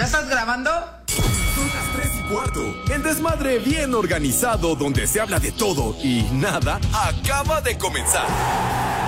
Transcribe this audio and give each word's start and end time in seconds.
¿Ya 0.00 0.06
estás 0.06 0.30
grabando? 0.30 0.70
Son 1.08 1.68
las 1.68 1.92
3 1.94 2.08
y 2.20 2.32
cuarto. 2.32 2.74
El 2.90 3.02
desmadre 3.02 3.58
bien 3.58 3.94
organizado 3.94 4.74
donde 4.74 5.06
se 5.06 5.20
habla 5.20 5.38
de 5.38 5.52
todo 5.52 5.94
y 6.02 6.22
nada 6.32 6.80
acaba 6.94 7.60
de 7.60 7.76
comenzar. 7.76 8.26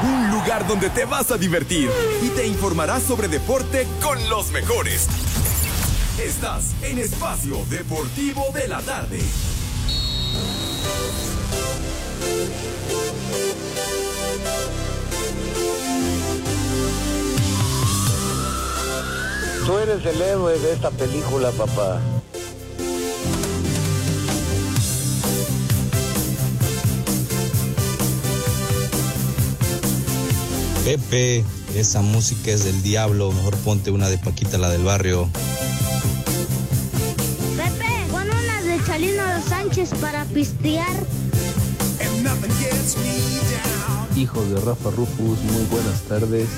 Un 0.04 0.30
lugar 0.30 0.68
donde 0.68 0.90
te 0.90 1.06
vas 1.06 1.30
a 1.30 1.38
divertir 1.38 1.88
y 2.20 2.28
te 2.28 2.46
informarás 2.46 3.04
sobre 3.04 3.28
deporte 3.28 3.88
con 4.02 4.18
los 4.28 4.50
mejores. 4.50 5.08
Estás 6.22 6.74
en 6.82 6.98
Espacio 6.98 7.64
Deportivo 7.70 8.50
de 8.52 8.68
la 8.68 8.82
Tarde. 8.82 9.20
Tú 19.66 19.78
eres 19.78 20.04
el 20.04 20.20
héroe 20.20 20.58
de 20.58 20.72
esta 20.72 20.90
película, 20.90 21.52
papá. 21.52 22.00
Pepe, 30.84 31.44
esa 31.76 32.02
música 32.02 32.50
es 32.50 32.64
del 32.64 32.82
diablo. 32.82 33.30
Mejor 33.30 33.56
ponte 33.58 33.92
una 33.92 34.08
de 34.08 34.18
Paquita, 34.18 34.58
la 34.58 34.68
del 34.68 34.82
barrio. 34.82 35.28
Pepe, 37.56 38.10
pon 38.10 38.28
una 38.28 38.62
de 38.62 38.84
Chalino 38.84 39.22
Sánchez 39.48 39.90
para 40.00 40.24
pistear. 40.24 40.92
Hijos 44.16 44.50
de 44.50 44.60
Rafa 44.60 44.90
Rufus, 44.90 45.38
muy 45.38 45.64
buenas 45.70 46.00
tardes. 46.02 46.48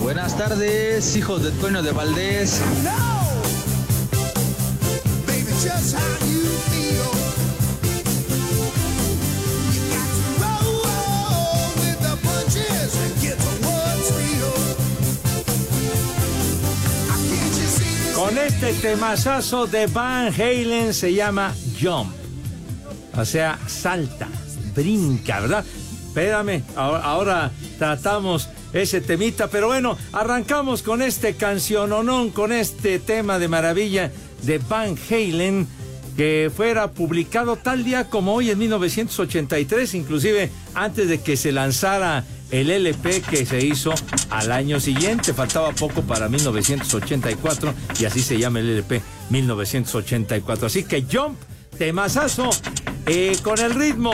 Buenas 0.00 0.38
tardes, 0.38 1.16
hijos 1.16 1.42
del 1.42 1.52
Toño 1.54 1.82
de 1.82 1.92
Valdés. 1.92 2.60
Con 18.14 18.38
este 18.38 18.72
temazazo 18.74 19.66
de 19.66 19.86
Van 19.86 20.32
Halen 20.32 20.94
se 20.94 21.14
llama 21.14 21.54
Jump. 21.80 22.14
O 23.16 23.24
sea, 23.24 23.58
salta, 23.66 24.28
brinca, 24.74 25.40
¿verdad? 25.40 25.64
Espérame, 26.08 26.62
ahora 26.74 27.50
tratamos 27.78 28.48
ese 28.72 29.00
temita, 29.00 29.48
pero 29.48 29.68
bueno, 29.68 29.96
arrancamos 30.12 30.82
con 30.82 31.02
este 31.02 31.34
canciononón, 31.34 32.30
con 32.30 32.52
este 32.52 32.98
tema 32.98 33.38
de 33.38 33.48
maravilla 33.48 34.10
de 34.42 34.58
Van 34.58 34.96
Halen, 35.10 35.66
que 36.16 36.50
fuera 36.54 36.90
publicado 36.92 37.56
tal 37.56 37.84
día 37.84 38.08
como 38.08 38.34
hoy 38.34 38.50
en 38.50 38.58
1983, 38.58 39.94
inclusive 39.94 40.50
antes 40.74 41.08
de 41.08 41.20
que 41.20 41.36
se 41.36 41.52
lanzara 41.52 42.24
el 42.50 42.70
LP 42.70 43.22
que 43.22 43.44
se 43.44 43.64
hizo 43.64 43.92
al 44.30 44.52
año 44.52 44.80
siguiente. 44.80 45.34
Faltaba 45.34 45.72
poco 45.72 46.02
para 46.02 46.28
1984 46.28 47.74
y 48.00 48.04
así 48.04 48.22
se 48.22 48.38
llama 48.38 48.60
el 48.60 48.70
LP 48.70 49.02
1984. 49.30 50.66
Así 50.66 50.84
que 50.84 51.02
Jump, 51.02 51.38
temazazo. 51.78 52.50
Eh, 53.08 53.36
con 53.40 53.56
el 53.60 53.72
ritmo, 53.72 54.12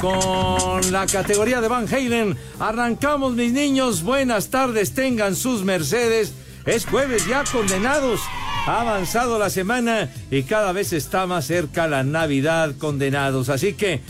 con 0.00 0.90
la 0.90 1.06
categoría 1.06 1.60
de 1.60 1.68
Van 1.68 1.86
Halen, 1.86 2.36
arrancamos 2.58 3.34
mis 3.34 3.52
niños, 3.52 4.02
buenas 4.02 4.48
tardes, 4.48 4.92
tengan 4.92 5.36
sus 5.36 5.62
mercedes. 5.62 6.34
Es 6.66 6.84
jueves 6.84 7.28
ya 7.28 7.44
condenados. 7.44 8.20
Ha 8.66 8.80
avanzado 8.80 9.38
la 9.38 9.50
semana 9.50 10.10
y 10.32 10.42
cada 10.42 10.72
vez 10.72 10.92
está 10.92 11.26
más 11.26 11.46
cerca 11.46 11.86
la 11.86 12.02
Navidad 12.02 12.74
condenados. 12.76 13.50
Así 13.50 13.74
que 13.74 14.00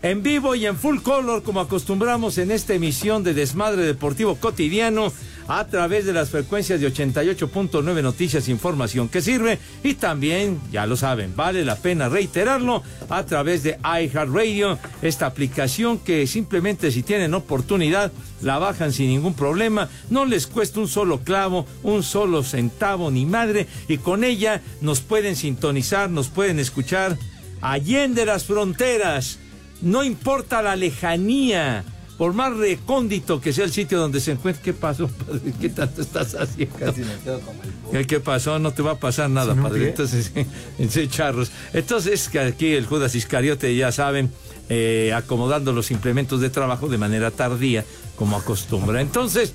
en 0.00 0.22
vivo 0.22 0.54
y 0.54 0.64
en 0.64 0.78
full 0.78 1.00
color, 1.00 1.42
como 1.42 1.60
acostumbramos 1.60 2.38
en 2.38 2.52
esta 2.52 2.72
emisión 2.72 3.22
de 3.22 3.34
Desmadre 3.34 3.82
Deportivo 3.84 4.36
Cotidiano, 4.36 5.12
a 5.48 5.66
través 5.66 6.06
de 6.06 6.12
las 6.12 6.30
frecuencias 6.30 6.80
de 6.80 6.92
88.9 6.92 8.02
Noticias, 8.02 8.48
información 8.48 9.08
que 9.08 9.20
sirve, 9.20 9.58
y 9.82 9.94
también, 9.94 10.60
ya 10.72 10.86
lo 10.86 10.96
saben, 10.96 11.34
vale 11.36 11.64
la 11.64 11.76
pena 11.76 12.08
reiterarlo, 12.08 12.82
a 13.08 13.24
través 13.24 13.62
de 13.62 13.78
iHeartRadio, 13.82 14.78
esta 15.02 15.26
aplicación 15.26 15.98
que 15.98 16.26
simplemente 16.26 16.90
si 16.90 17.02
tienen 17.02 17.34
oportunidad, 17.34 18.12
la 18.42 18.58
bajan 18.58 18.92
sin 18.92 19.08
ningún 19.08 19.34
problema, 19.34 19.88
no 20.10 20.24
les 20.24 20.46
cuesta 20.46 20.80
un 20.80 20.88
solo 20.88 21.20
clavo, 21.20 21.66
un 21.82 22.02
solo 22.02 22.42
centavo 22.42 23.10
ni 23.10 23.26
madre, 23.26 23.66
y 23.88 23.98
con 23.98 24.24
ella 24.24 24.62
nos 24.80 25.00
pueden 25.00 25.36
sintonizar, 25.36 26.10
nos 26.10 26.28
pueden 26.28 26.58
escuchar 26.58 27.16
allende 27.60 28.26
las 28.26 28.44
fronteras. 28.44 29.38
No 29.80 30.04
importa 30.04 30.62
la 30.62 30.76
lejanía, 30.76 31.84
por 32.16 32.32
más 32.32 32.56
recóndito 32.56 33.40
que 33.40 33.52
sea 33.52 33.64
el 33.64 33.72
sitio 33.72 33.98
donde 33.98 34.20
se 34.20 34.32
encuentre. 34.32 34.62
¿Qué 34.62 34.72
pasó, 34.72 35.08
padre? 35.08 35.52
¿Qué 35.60 35.68
tanto 35.68 36.00
estás 36.02 36.34
haciendo? 36.34 36.76
Casi 36.78 37.00
me 37.00 37.14
quedo 37.24 37.40
como 37.40 37.60
el 37.62 37.70
¿Qué, 37.90 38.06
¿Qué 38.06 38.20
pasó? 38.20 38.58
No 38.58 38.72
te 38.72 38.82
va 38.82 38.92
a 38.92 38.98
pasar 38.98 39.30
nada, 39.30 39.52
¿Sí, 39.52 39.56
no, 39.58 39.62
padre. 39.64 39.80
qué? 39.80 39.88
Entonces, 39.88 40.32
en 40.78 41.10
charros. 41.10 41.50
Entonces, 41.72 42.28
que 42.28 42.38
aquí 42.38 42.72
el 42.74 42.86
Judas 42.86 43.14
Iscariote, 43.14 43.74
ya 43.74 43.90
saben, 43.90 44.30
eh, 44.68 45.12
acomodando 45.14 45.72
los 45.72 45.90
implementos 45.90 46.40
de 46.40 46.50
trabajo 46.50 46.88
de 46.88 46.98
manera 46.98 47.30
tardía, 47.30 47.84
como 48.16 48.36
acostumbra. 48.36 49.00
Entonces, 49.00 49.52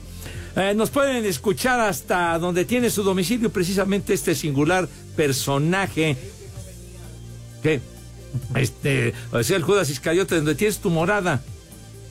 eh, 0.55 0.73
nos 0.75 0.89
pueden 0.89 1.25
escuchar 1.25 1.79
hasta 1.79 2.37
donde 2.39 2.65
tiene 2.65 2.89
su 2.89 3.03
domicilio 3.03 3.49
precisamente 3.51 4.13
este 4.13 4.35
singular 4.35 4.89
personaje. 5.15 6.17
¿Qué? 7.63 7.79
Este, 8.55 9.13
o 9.31 9.41
sea, 9.43 9.57
el 9.57 9.63
Judas 9.63 9.89
Iscariote, 9.89 10.35
donde 10.35 10.55
tienes 10.55 10.79
tu 10.79 10.89
morada, 10.89 11.41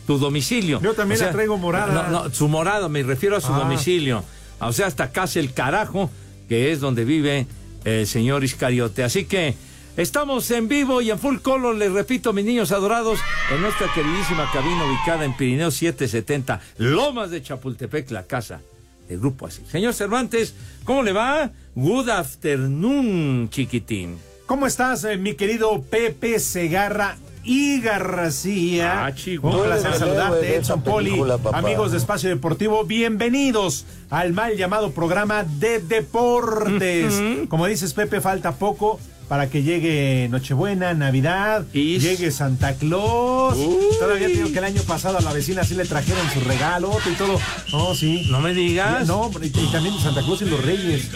tu 0.09 0.17
domicilio. 0.19 0.81
Yo 0.81 0.95
también 0.95 1.17
O 1.17 1.19
sea, 1.19 1.27
la 1.27 1.33
traigo 1.35 1.59
morada. 1.59 2.09
No, 2.09 2.25
no, 2.25 2.35
su 2.35 2.49
morada, 2.49 2.89
me 2.89 3.03
refiero 3.03 3.37
a 3.37 3.43
su 3.43 3.53
Ah. 3.53 3.59
domicilio. 3.59 4.25
O 4.59 4.73
sea, 4.73 4.87
hasta 4.87 5.13
casi 5.13 5.39
el 5.39 5.53
carajo, 5.53 6.11
que 6.49 6.73
es 6.73 6.81
donde 6.81 7.05
vive 7.05 7.47
el 7.85 8.07
señor 8.07 8.43
Iscariote. 8.43 9.05
Así 9.05 9.27
que 9.27 9.55
estamos 9.99 10.51
en 10.51 10.67
vivo 10.67 11.03
y 11.03 11.11
en 11.11 11.19
full 11.19 11.37
color, 11.41 11.75
les 11.77 11.93
repito, 11.93 12.33
mis 12.33 12.47
niños 12.47 12.73
adorados, 12.73 13.19
en 13.55 13.61
nuestra 13.61 13.93
queridísima 13.93 14.51
cabina 14.51 14.83
ubicada 14.87 15.27
en 15.27 15.37
Pirineo 15.37 15.71
770, 15.71 16.59
Lomas 16.79 17.31
de 17.31 17.43
Chapultepec, 17.43 18.11
la 18.11 18.23
casa 18.23 18.63
del 19.11 19.19
Grupo 19.21 19.47
Así. 19.47 19.61
Señor 19.71 19.93
Cervantes, 19.93 20.55
¿cómo 20.85 21.03
le 21.03 21.13
va? 21.13 21.51
Good 21.75 22.09
afternoon, 22.09 23.51
chiquitín. 23.51 24.17
¿Cómo 24.47 24.67
estás, 24.67 25.05
eh, 25.05 25.19
mi 25.19 25.35
querido 25.35 25.83
Pepe 25.83 26.39
Segarra 26.41 27.19
y 27.45 27.81
García? 27.81 29.07
Ah, 29.07 29.15
chico. 29.15 29.49
Un 29.49 29.65
placer 29.65 29.95
saludarte, 29.95 30.57
Edson 30.57 30.83
Poli, 30.83 31.21
amigos 31.53 31.93
de 31.93 31.99
Espacio 31.99 32.29
Deportivo, 32.29 32.85
bienvenidos 32.85 33.85
al 34.11 34.33
mal 34.33 34.57
llamado 34.57 34.93
programa 34.93 35.45
de 35.45 35.81
deportes. 35.81 37.23
Como 37.49 37.67
dices, 37.67 37.95
Pepe, 37.95 38.21
falta 38.21 38.53
poco 38.53 38.99
para 39.29 39.51
que 39.51 39.63
llegue 39.63 40.27
Nochebuena, 40.31 40.95
Navidad, 40.95 41.67
Is. 41.75 42.03
llegue 42.03 42.31
Santa 42.31 42.75
Claus. 42.75 43.57
Uy. 43.59 43.77
Todavía 43.99 44.29
tengo 44.29 44.51
que 44.51 44.59
el 44.59 44.65
año 44.65 44.83
pasado 44.83 45.19
a 45.19 45.21
la 45.21 45.33
vecina 45.33 45.65
sí 45.65 45.75
le 45.75 45.85
trajeron 45.85 46.29
su 46.31 46.41
regalo 46.41 46.91
y 47.11 47.15
todo. 47.15 47.39
No, 47.73 47.95
sí. 47.95 48.27
No 48.31 48.41
me 48.41 48.55
digas. 48.55 49.07
No, 49.07 49.31
y, 49.43 49.47
y 49.47 49.67
también 49.71 49.99
Santa 49.99 50.23
Claus 50.23 50.41
y 50.43 50.47
los 50.47 50.65
Reyes. 50.65 51.11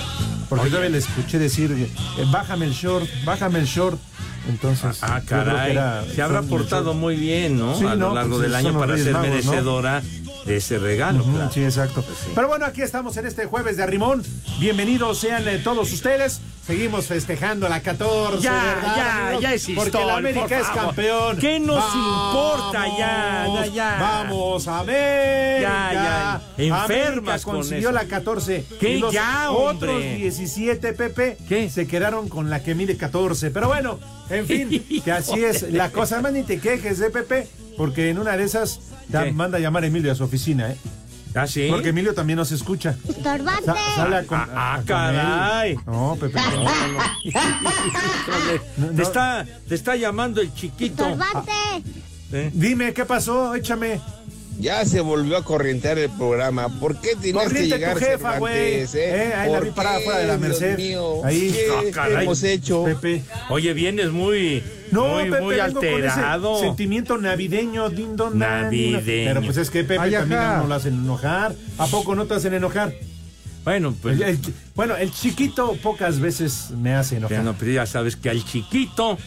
Porque 0.56 0.70
todavía 0.70 0.90
le 0.90 0.98
escuché 0.98 1.38
decir, 1.38 1.70
eh, 1.72 2.24
bájame 2.30 2.66
el 2.66 2.72
short, 2.72 3.06
bájame 3.24 3.58
el 3.60 3.66
short. 3.66 3.98
Entonces, 4.48 4.98
Ah, 5.02 5.20
que 5.20 5.26
caray. 5.26 5.70
era- 5.72 6.04
Se 6.14 6.20
habrá 6.20 6.42
portado 6.42 6.94
muy 6.94 7.16
bien, 7.16 7.58
¿no? 7.58 7.78
Sí, 7.78 7.84
a 7.86 7.94
lo 7.94 8.08
no, 8.08 8.14
largo 8.14 8.30
pues 8.36 8.42
del 8.42 8.54
año 8.56 8.78
para 8.78 8.96
ser 8.98 9.12
Magos, 9.12 9.44
¿no? 9.44 9.52
De 10.44 10.56
ese 10.56 10.78
regalo. 10.78 11.22
Claro. 11.24 11.50
Sí, 11.52 11.62
exacto. 11.64 12.04
Pero 12.34 12.48
bueno, 12.48 12.66
aquí 12.66 12.82
estamos 12.82 13.16
en 13.16 13.26
este 13.26 13.46
jueves 13.46 13.76
de 13.76 13.82
Arrimón. 13.84 14.22
Bienvenidos 14.58 15.18
sean 15.18 15.46
eh, 15.48 15.58
todos 15.58 15.92
ustedes. 15.92 16.40
Seguimos 16.66 17.06
festejando 17.06 17.68
la 17.68 17.80
14. 17.80 18.40
Ya, 18.40 18.52
¿verdad, 18.52 18.96
ya, 18.96 19.22
amigos? 19.26 19.42
ya 19.42 19.54
es 19.54 19.64
Porque 19.66 19.80
historia, 19.80 20.06
la 20.06 20.16
América 20.16 20.46
por 20.46 20.52
es 20.52 20.66
campeón. 20.68 21.36
¿Qué 21.38 21.58
nos 21.58 21.76
Vamos, 21.76 21.94
importa 21.96 22.98
ya? 22.98 23.46
Ya, 23.54 23.66
ya. 23.66 23.96
Vamos 24.00 24.68
a 24.68 24.82
ver. 24.84 25.62
Ya, 25.62 25.92
ya. 25.92 26.64
Enfermas 26.64 27.44
con 27.44 27.56
consiguió 27.56 27.88
eso. 27.90 27.92
la 27.92 28.04
14. 28.04 28.64
¿Qué? 28.78 28.90
Y 28.90 28.98
los 29.00 29.12
Ya, 29.12 29.50
otros 29.50 29.90
hombre. 29.90 30.16
17, 30.16 30.92
Pepe, 30.92 31.36
¿Qué? 31.48 31.68
se 31.68 31.86
quedaron 31.88 32.28
con 32.28 32.48
la 32.48 32.62
que 32.62 32.76
mide 32.76 32.96
14. 32.96 33.50
Pero 33.50 33.66
bueno, 33.66 33.98
en 34.30 34.46
fin, 34.46 34.84
que 35.04 35.12
así 35.12 35.42
es 35.44 35.62
la 35.72 35.90
cosa. 35.90 36.16
Además, 36.16 36.32
ni 36.34 36.42
te 36.44 36.60
quejes, 36.60 37.00
¿eh, 37.00 37.10
Pepe? 37.10 37.48
Porque 37.76 38.10
en 38.10 38.18
una 38.18 38.36
de 38.36 38.44
esas 38.44 38.78
manda 39.32 39.58
a 39.58 39.60
llamar 39.60 39.84
a 39.84 39.86
Emilio 39.86 40.10
a 40.12 40.14
su 40.14 40.24
oficina, 40.24 40.70
¿eh? 40.70 40.76
¿Ah, 41.34 41.46
sí? 41.46 41.68
Porque 41.70 41.88
Emilio 41.90 42.12
también 42.14 42.36
nos 42.38 42.52
escucha. 42.52 42.94
Estorbante. 43.08 43.64
Sa- 43.64 43.94
sale 43.96 44.16
a 44.16 44.24
con- 44.24 44.38
Ah, 44.38 44.48
ah, 44.54 44.74
a- 44.74 44.82
caray. 44.82 45.76
No, 45.86 46.16
Pepe. 46.20 46.38
no. 48.76 48.90
Te, 48.96 49.02
está, 49.02 49.46
te 49.68 49.74
está 49.74 49.96
llamando 49.96 50.40
el 50.40 50.52
chiquito. 50.54 51.06
Estorbante. 51.06 51.52
¿eh? 52.32 52.50
Dime, 52.52 52.92
¿qué 52.92 53.04
pasó? 53.04 53.54
Échame. 53.54 54.00
Ya 54.58 54.84
se 54.84 55.00
volvió 55.00 55.36
a 55.36 55.44
corrientear 55.44 55.98
el 55.98 56.10
programa. 56.10 56.68
¿Por 56.78 57.00
qué 57.00 57.16
tienes 57.20 57.42
que 57.42 57.48
Corriente 57.48 57.76
llegar 57.78 57.94
tu 57.94 58.00
jefa, 58.04 58.38
güey. 58.38 58.86
Cervantes, 58.86 58.94
eh? 58.94 59.14
Eh, 59.30 59.34
ahí 59.34 59.50
la 59.50 59.58
¿Por 59.58 59.64
vi 59.66 59.70
parada 59.72 59.98
qué, 59.98 60.04
fuera 60.04 60.18
de 60.20 60.26
la 60.26 60.36
Dios 60.36 60.48
Merced. 60.48 60.76
mío? 60.76 61.24
Ahí. 61.24 61.50
¿Qué, 61.52 61.66
Ah, 61.72 61.90
caray. 61.92 62.24
hemos 62.24 62.42
hecho? 62.44 62.84
Pepe. 62.84 63.22
Oye, 63.48 63.72
vienes 63.72 64.10
muy, 64.12 64.62
No, 64.92 65.08
muy, 65.08 65.24
Pepe, 65.30 65.40
muy 65.40 65.54
vengo 65.56 65.80
con 65.80 65.84
ese 65.86 66.06
alterado. 66.08 66.60
sentimiento 66.60 67.18
navideño, 67.18 67.88
din 67.90 68.14
don, 68.16 68.38
dan, 68.38 68.70
din, 68.70 68.92
don. 68.92 69.00
Navideño. 69.00 69.30
Pero 69.30 69.42
pues 69.42 69.56
es 69.56 69.70
que 69.70 69.82
Pepe 69.84 70.00
Ay, 70.00 70.12
también 70.12 70.40
no 70.58 70.66
lo 70.68 70.74
hacen 70.74 70.94
enojar. 70.94 71.54
¿A 71.78 71.86
poco 71.86 72.14
no 72.14 72.26
te 72.26 72.34
hacen 72.34 72.54
enojar? 72.54 72.92
Bueno, 73.64 73.94
pues 74.02 74.16
El- 74.16 74.22
el- 74.24 74.38
bueno, 74.74 74.96
el 74.96 75.12
chiquito 75.12 75.76
pocas 75.82 76.20
veces 76.20 76.70
me 76.76 76.94
hace 76.94 77.16
enojar. 77.16 77.38
ya, 77.38 77.42
no, 77.44 77.54
pero 77.58 77.72
ya 77.72 77.86
sabes 77.86 78.16
que 78.16 78.28
al 78.30 78.44
chiquito 78.44 79.18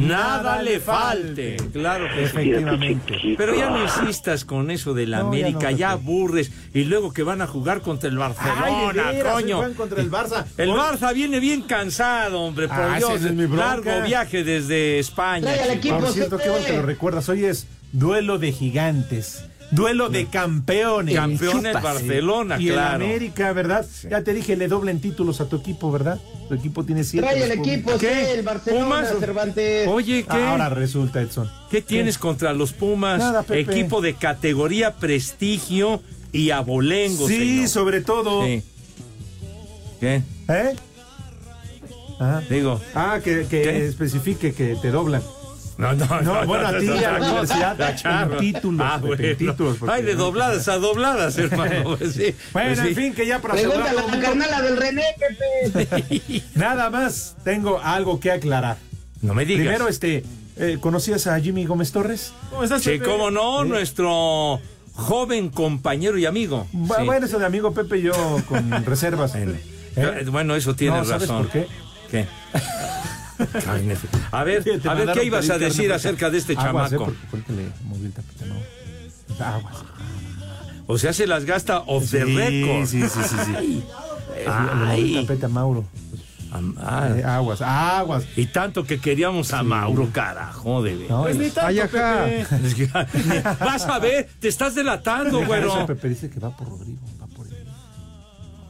nada, 0.00 0.62
le 0.62 0.80
falte. 0.80 1.56
Claro 1.72 2.06
que 2.08 2.20
sí. 2.20 2.22
Efectivamente. 2.24 3.18
Pero 3.36 3.54
ya 3.54 3.70
no 3.70 3.82
insistas 3.82 4.44
con 4.44 4.70
eso 4.70 4.94
de 4.94 5.06
la 5.06 5.18
No, 5.18 5.22
ya 5.24 5.28
América, 5.46 5.70
no, 5.70 5.76
ya, 5.76 5.90
aburres. 5.92 6.50
Y 6.74 6.84
luego 6.84 7.12
que 7.12 7.22
van 7.22 7.42
a 7.42 7.46
jugar 7.46 7.80
contra 7.82 8.08
el 8.08 8.18
Barcelona, 8.18 8.62
Ay, 8.64 9.14
veras, 9.14 9.32
coño. 9.34 9.74
contra 9.74 10.00
el 10.00 10.10
Barça. 10.10 10.44
El 10.56 10.70
Barça 10.70 11.12
viene 11.14 11.40
bien 11.40 11.62
cansado, 11.62 12.40
hombre, 12.40 12.68
por 12.68 12.76
Ah, 12.78 12.96
Dios. 12.98 13.22
es 13.22 13.32
mi. 13.32 13.46
Largo 13.46 14.02
viaje 14.02 14.44
desde 14.44 14.98
España. 14.98 15.50
Por 15.88 16.08
cierto, 16.12 16.38
qué 16.38 16.48
bueno 16.50 16.66
que 16.66 16.72
lo 16.76 16.82
recuerdas. 16.82 17.28
Hoy 17.28 17.44
es 17.44 17.66
duelo 17.92 18.38
de 18.38 18.52
gigantes. 18.52 19.44
Duelo 19.72 20.10
de 20.10 20.26
campeones. 20.26 21.14
Campeones. 21.14 21.72
Barcelona, 21.82 22.56
y 22.60 22.68
claro. 22.68 23.04
el 23.04 23.10
América, 23.10 23.52
¿verdad? 23.54 23.86
Ya 24.08 24.22
te 24.22 24.34
dije, 24.34 24.54
le 24.56 24.68
doblen 24.68 25.00
títulos 25.00 25.40
a 25.40 25.48
tu 25.48 25.56
equipo, 25.56 25.90
¿verdad? 25.90 26.20
Tu 26.48 26.54
equipo 26.54 26.84
tiene 26.84 27.04
siete. 27.04 27.26
Trae 27.26 27.42
el 27.42 27.52
equipo, 27.52 27.92
sí, 27.92 27.98
¿Qué? 28.00 28.32
el 28.32 28.42
Barcelona, 28.42 28.84
¿Pumas? 28.84 29.08
Cervantes. 29.18 29.88
Oye, 29.88 30.24
¿qué? 30.30 30.36
Ahora 30.44 30.68
resulta, 30.68 31.22
Edson. 31.22 31.50
¿Qué 31.70 31.80
tienes 31.80 32.18
contra 32.18 32.52
los 32.52 32.72
Pumas? 32.74 33.18
Nada, 33.18 33.42
Pepe. 33.42 33.60
Equipo 33.60 34.02
de 34.02 34.14
categoría, 34.14 34.94
prestigio 34.96 36.02
y 36.32 36.50
abolengo, 36.50 37.26
Sí, 37.26 37.38
señor. 37.38 37.68
sobre 37.68 38.00
todo. 38.02 38.44
Sí. 38.44 38.62
¿Qué? 40.00 40.22
¿Eh? 40.48 40.76
Ajá. 42.20 42.42
Digo. 42.50 42.78
Ah, 42.94 43.20
que, 43.24 43.46
que 43.48 43.86
especifique 43.86 44.52
que 44.52 44.76
te 44.76 44.90
doblan. 44.90 45.22
No, 45.82 45.94
no, 45.94 46.20
No, 46.22 46.46
bueno, 46.46 46.68
a 46.68 46.78
ti, 46.78 46.88
a 46.88 46.94
la 47.12 47.18
no, 47.18 47.24
universidad, 47.26 47.76
la 47.78 47.94
charla. 47.96 48.34
en 48.36 48.40
títulos, 48.40 48.80
Ah, 48.88 49.00
Pepe, 49.02 49.12
en 49.12 49.18
bueno. 49.38 49.52
títulos, 49.52 49.76
porque- 49.78 49.94
Ay, 49.94 50.02
de 50.04 50.14
dobladas 50.14 50.68
a 50.68 50.76
dobladas, 50.78 51.36
hermano. 51.38 51.96
Pues 51.98 52.12
sí, 52.14 52.34
Bueno, 52.52 52.68
pues 52.68 52.78
en 52.78 52.86
sí. 52.88 52.94
fin, 52.94 53.14
que 53.14 53.26
ya 53.26 53.40
para 53.40 53.54
Pregúntale 53.54 53.98
a 54.00 54.06
la 54.06 54.20
carnala 54.20 54.62
del 54.62 54.76
René, 54.76 55.04
Pepe. 55.18 56.42
Nada 56.54 56.88
más 56.90 57.36
tengo 57.44 57.80
algo 57.82 58.20
que 58.20 58.30
aclarar. 58.30 58.76
No 59.22 59.34
me 59.34 59.44
digas. 59.44 59.62
Primero, 59.66 59.88
este, 59.88 60.24
eh, 60.56 60.78
¿conocías 60.80 61.26
a 61.26 61.38
Jimmy 61.40 61.64
Gómez 61.66 61.90
Torres? 61.92 62.32
¿Cómo 62.50 62.62
estás, 62.64 62.82
Sí, 62.82 62.90
Pepe? 62.90 63.04
cómo 63.04 63.30
no, 63.30 63.64
nuestro 63.64 64.60
joven 64.94 65.48
compañero 65.50 66.16
y 66.18 66.26
amigo. 66.26 66.66
Sí. 66.70 66.78
Bueno, 67.06 67.26
eso 67.26 67.38
de 67.38 67.46
amigo 67.46 67.72
Pepe 67.74 67.98
y 67.98 68.02
yo 68.02 68.12
con 68.48 68.70
reservas. 68.86 69.32
Bueno, 69.32 69.52
¿Eh? 69.52 69.60
eh, 69.96 70.24
Bueno, 70.30 70.54
eso 70.54 70.76
tiene 70.76 70.98
No, 70.98 71.04
¿sabes 71.04 71.22
razón. 71.28 71.42
por 71.44 71.52
qué? 71.52 71.66
¿Qué? 72.10 72.26
Ay, 73.68 73.92
a 74.30 74.44
ver, 74.44 74.62
a 74.88 74.94
ver, 74.94 75.12
¿qué 75.12 75.24
ibas 75.24 75.48
a 75.50 75.58
decir 75.58 75.82
carne 75.88 75.94
acerca 75.94 76.30
de 76.30 76.38
este 76.38 76.52
Aguas, 76.56 76.92
eh, 76.92 76.96
chamaco? 76.96 77.04
porque- 77.12 77.26
porque 77.30 77.52
le 77.52 77.68
moví 77.84 78.06
el 78.06 78.12
tapete, 78.12 78.46
no. 78.46 79.44
Aguas. 79.44 79.76
O 80.86 80.98
sea, 80.98 81.12
se 81.12 81.26
las 81.26 81.44
gasta 81.44 81.80
off 81.86 82.10
the 82.10 82.24
Sí, 82.24 82.36
record. 82.36 82.86
Sí, 82.86 83.02
sí, 83.02 83.20
sí, 83.28 83.36
sí. 83.46 83.84
Eh, 84.36 84.44
Le 84.46 84.74
moví 84.74 84.90
Ay. 84.90 85.16
el 85.18 85.26
tapete 85.26 85.46
a 85.46 85.48
Mauro. 85.48 85.84
Am- 86.52 86.76
ah, 86.80 87.08
Eh, 87.16 87.24
aguas, 87.24 87.62
aguas. 87.62 88.24
y 88.36 88.44
tanto 88.46 88.84
que 88.84 89.00
queríamos 89.00 89.54
a 89.54 89.62
Mauro, 89.62 90.10
carajo, 90.12 90.82
de 90.82 90.96
ver. 90.96 91.10
No, 91.10 91.22
Pues 91.22 91.36
ni 91.38 91.48
tanto, 91.48 91.68
Ay, 91.68 91.78
ajá. 91.80 92.24
Pepe. 92.26 92.66
Es 92.66 92.74
que- 92.74 92.86
Vas 93.64 93.86
a 93.86 93.98
ver, 93.98 94.28
te 94.38 94.48
estás 94.48 94.74
delatando, 94.74 95.46
güero. 95.46 95.86
Pepe 95.86 96.10
dice 96.10 96.28
que 96.28 96.38
va 96.38 96.54
por 96.54 96.68
Rodrigo, 96.68 97.00
va 97.22 97.26
por 97.28 97.46
él. 97.46 97.66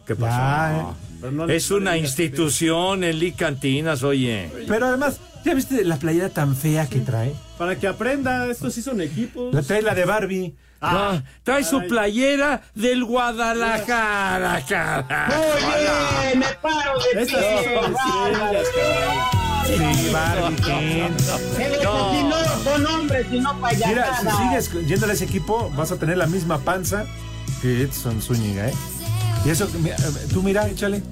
¿Qué 0.06 0.14
pasó? 0.14 0.36
Ya, 0.36 0.78
eh. 0.78 1.11
No 1.30 1.46
Es 1.46 1.70
una 1.70 1.96
institución, 1.96 3.04
el 3.04 3.18
Lee 3.20 3.32
Cantinas, 3.32 4.02
oye. 4.02 4.50
Pero 4.66 4.86
además, 4.86 5.20
¿ya 5.44 5.54
viste 5.54 5.84
la 5.84 5.96
playera 5.96 6.28
tan 6.30 6.56
fea 6.56 6.86
que 6.86 7.00
trae? 7.00 7.32
Para 7.58 7.76
que 7.76 7.86
aprenda, 7.86 8.46
estos 8.50 8.74
sí 8.74 8.82
son 8.82 9.00
equipos. 9.00 9.54
La 9.54 9.62
trae 9.62 9.82
la 9.82 9.94
de 9.94 10.04
Barbie. 10.04 10.54
Ah, 10.80 11.22
trae 11.44 11.62
su 11.62 11.80
playera 11.86 12.62
del 12.74 13.04
Guadalajara, 13.04 14.64
carajo. 14.66 15.32
Oye, 15.40 16.36
me 16.36 16.46
paro 16.60 16.98
de 17.14 17.22
Estas 17.22 17.40
sí 17.40 17.64
son 17.64 17.94
estrellas, 17.94 18.68
caray. 18.74 19.94
Sí, 19.94 20.10
Barbie, 20.12 20.56
Ken. 20.56 21.14
Estos 21.14 22.10
sí 22.10 22.22
no 22.24 22.64
son 22.64 22.86
hombres, 22.86 23.26
sino 23.30 23.54
Mira, 23.54 24.18
si 24.20 24.26
sigues 24.42 24.88
yéndole 24.88 25.12
a 25.12 25.14
ese 25.14 25.24
equipo, 25.24 25.70
vas 25.76 25.92
a 25.92 25.96
tener 25.98 26.16
la 26.18 26.26
misma 26.26 26.58
panza 26.58 27.06
que 27.60 27.82
Edson 27.82 28.20
Zúñiga, 28.20 28.68
¿eh? 28.68 28.74
Y 29.44 29.50
eso, 29.50 29.68
mira, 29.80 29.96
tú 30.32 30.42
mira, 30.42 30.68
échale. 30.68 31.02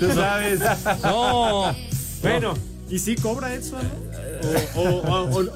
Tú 0.00 0.12
sabes. 0.14 0.60
No. 1.02 1.74
Bueno, 2.22 2.54
¿Y 2.90 2.98
sí 2.98 3.14
cobra 3.16 3.54
eso, 3.54 3.76
no? 3.82 4.80
O, 4.80 4.88
o- 4.88 5.30
o- 5.30 5.40
o- 5.40 5.50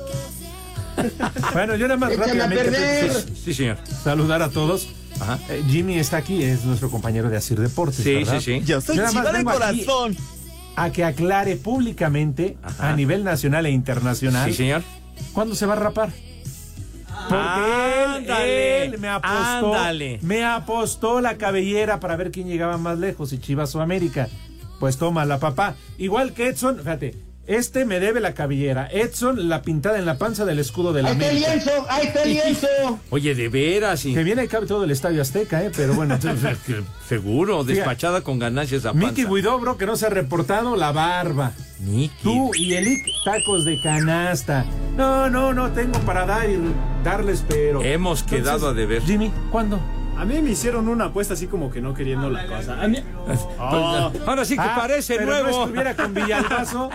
bueno, 1.52 1.76
yo 1.76 1.86
nada 1.86 1.98
más 1.98 2.16
rápidamente 2.16 2.70
pues, 3.10 3.26
Sí, 3.44 3.54
señor. 3.54 3.78
saludar 4.02 4.42
a 4.42 4.48
todos. 4.50 4.88
Ajá. 5.20 5.38
Eh, 5.48 5.62
Jimmy 5.68 5.98
está 5.98 6.16
aquí, 6.16 6.42
es 6.42 6.64
nuestro 6.64 6.90
compañero 6.90 7.28
de 7.28 7.36
Asir 7.36 7.58
Deportes. 7.60 8.02
Sí, 8.04 8.14
¿verdad? 8.14 8.40
sí, 8.40 8.60
sí. 8.60 8.62
Yo 8.64 8.80
soy 8.80 8.98
chiva 9.10 9.32
de 9.32 9.44
corazón. 9.44 10.16
A 10.76 10.90
que 10.90 11.04
aclare 11.04 11.56
públicamente 11.56 12.56
Ajá. 12.62 12.90
a 12.90 12.96
nivel 12.96 13.24
nacional 13.24 13.66
e 13.66 13.70
internacional 13.70 14.48
Sí, 14.50 14.56
señor. 14.56 14.82
cuándo 15.32 15.54
se 15.56 15.66
va 15.66 15.72
a 15.74 15.76
rapar. 15.76 16.10
Porque 17.28 17.42
Ándale, 17.42 18.84
él, 18.86 18.94
él 18.94 19.00
me 19.00 19.08
apostó, 19.08 19.74
ándale. 19.74 20.18
me 20.22 20.44
apostó 20.44 21.20
la 21.20 21.36
cabellera 21.36 22.00
para 22.00 22.16
ver 22.16 22.30
quién 22.30 22.48
llegaba 22.48 22.78
más 22.78 22.98
lejos, 22.98 23.30
si 23.30 23.38
Chivas 23.38 23.74
o 23.74 23.80
América. 23.80 24.28
Pues 24.80 24.96
toma 24.96 25.24
la 25.24 25.38
papá. 25.38 25.74
Igual 25.98 26.32
que 26.32 26.48
Edson, 26.48 26.78
fíjate, 26.78 27.14
este 27.48 27.84
me 27.86 27.98
debe 27.98 28.20
la 28.20 28.34
cabellera. 28.34 28.88
Edson 28.92 29.48
la 29.48 29.62
pintada 29.62 29.98
en 29.98 30.04
la 30.06 30.18
panza 30.18 30.44
del 30.44 30.58
escudo 30.58 30.92
de 30.92 31.02
la 31.02 31.08
Ahí 31.10 31.14
está 31.16 31.30
el 31.30 31.36
América. 31.44 31.54
lienzo, 31.54 31.86
ahí 31.88 32.06
está 32.06 32.22
el 32.22 32.28
lienzo. 32.34 33.00
Oye, 33.10 33.34
de 33.34 33.48
veras, 33.48 34.04
y... 34.04 34.14
Que 34.14 34.22
viene 34.22 34.44
y 34.44 34.48
cabe 34.48 34.66
todo 34.66 34.84
el 34.84 34.90
estadio 34.90 35.22
Azteca, 35.22 35.64
¿eh? 35.64 35.72
Pero 35.74 35.94
bueno. 35.94 36.18
Seguro, 37.08 37.64
despachada 37.64 38.20
con 38.20 38.38
ganancias 38.38 38.84
a 38.84 38.92
Miki 38.92 39.06
panza. 39.22 39.30
Huidobro, 39.30 39.78
que 39.78 39.86
no 39.86 39.96
se 39.96 40.06
ha 40.06 40.10
reportado, 40.10 40.76
la 40.76 40.92
barba. 40.92 41.52
Miki. 41.80 42.14
Tú 42.22 42.50
y 42.54 42.74
Elic, 42.74 43.06
tacos 43.24 43.64
de 43.64 43.80
canasta. 43.80 44.66
No, 44.96 45.30
no, 45.30 45.54
no 45.54 45.70
tengo 45.72 45.98
para 46.00 46.26
dar 46.26 46.48
y 46.50 46.58
darles, 47.02 47.44
pero. 47.48 47.82
Hemos 47.82 48.22
quedado 48.22 48.68
a 48.68 48.74
deber. 48.74 49.02
Jimmy, 49.02 49.32
¿cuándo? 49.50 49.80
a 50.22 50.24
mí 50.24 50.40
me 50.42 50.50
hicieron 50.50 50.88
una 50.88 51.06
apuesta 51.06 51.34
así 51.34 51.46
como 51.46 51.70
que 51.70 51.80
no 51.80 51.94
queriendo 51.94 52.28
la 52.30 52.46
cosa. 52.46 52.82
A 52.82 52.88
mí- 52.88 52.98
Oh, 53.58 54.10
Ahora 54.26 54.44
sí 54.44 54.54
que 54.54 54.60
Ah, 54.62 54.74
parece 54.76 55.16
pero 55.16 55.26
nuevo. 55.26 55.48
No 55.50 55.62
estuviera 55.64 55.94
con 55.96 56.14
Villalbazo. 56.14 56.90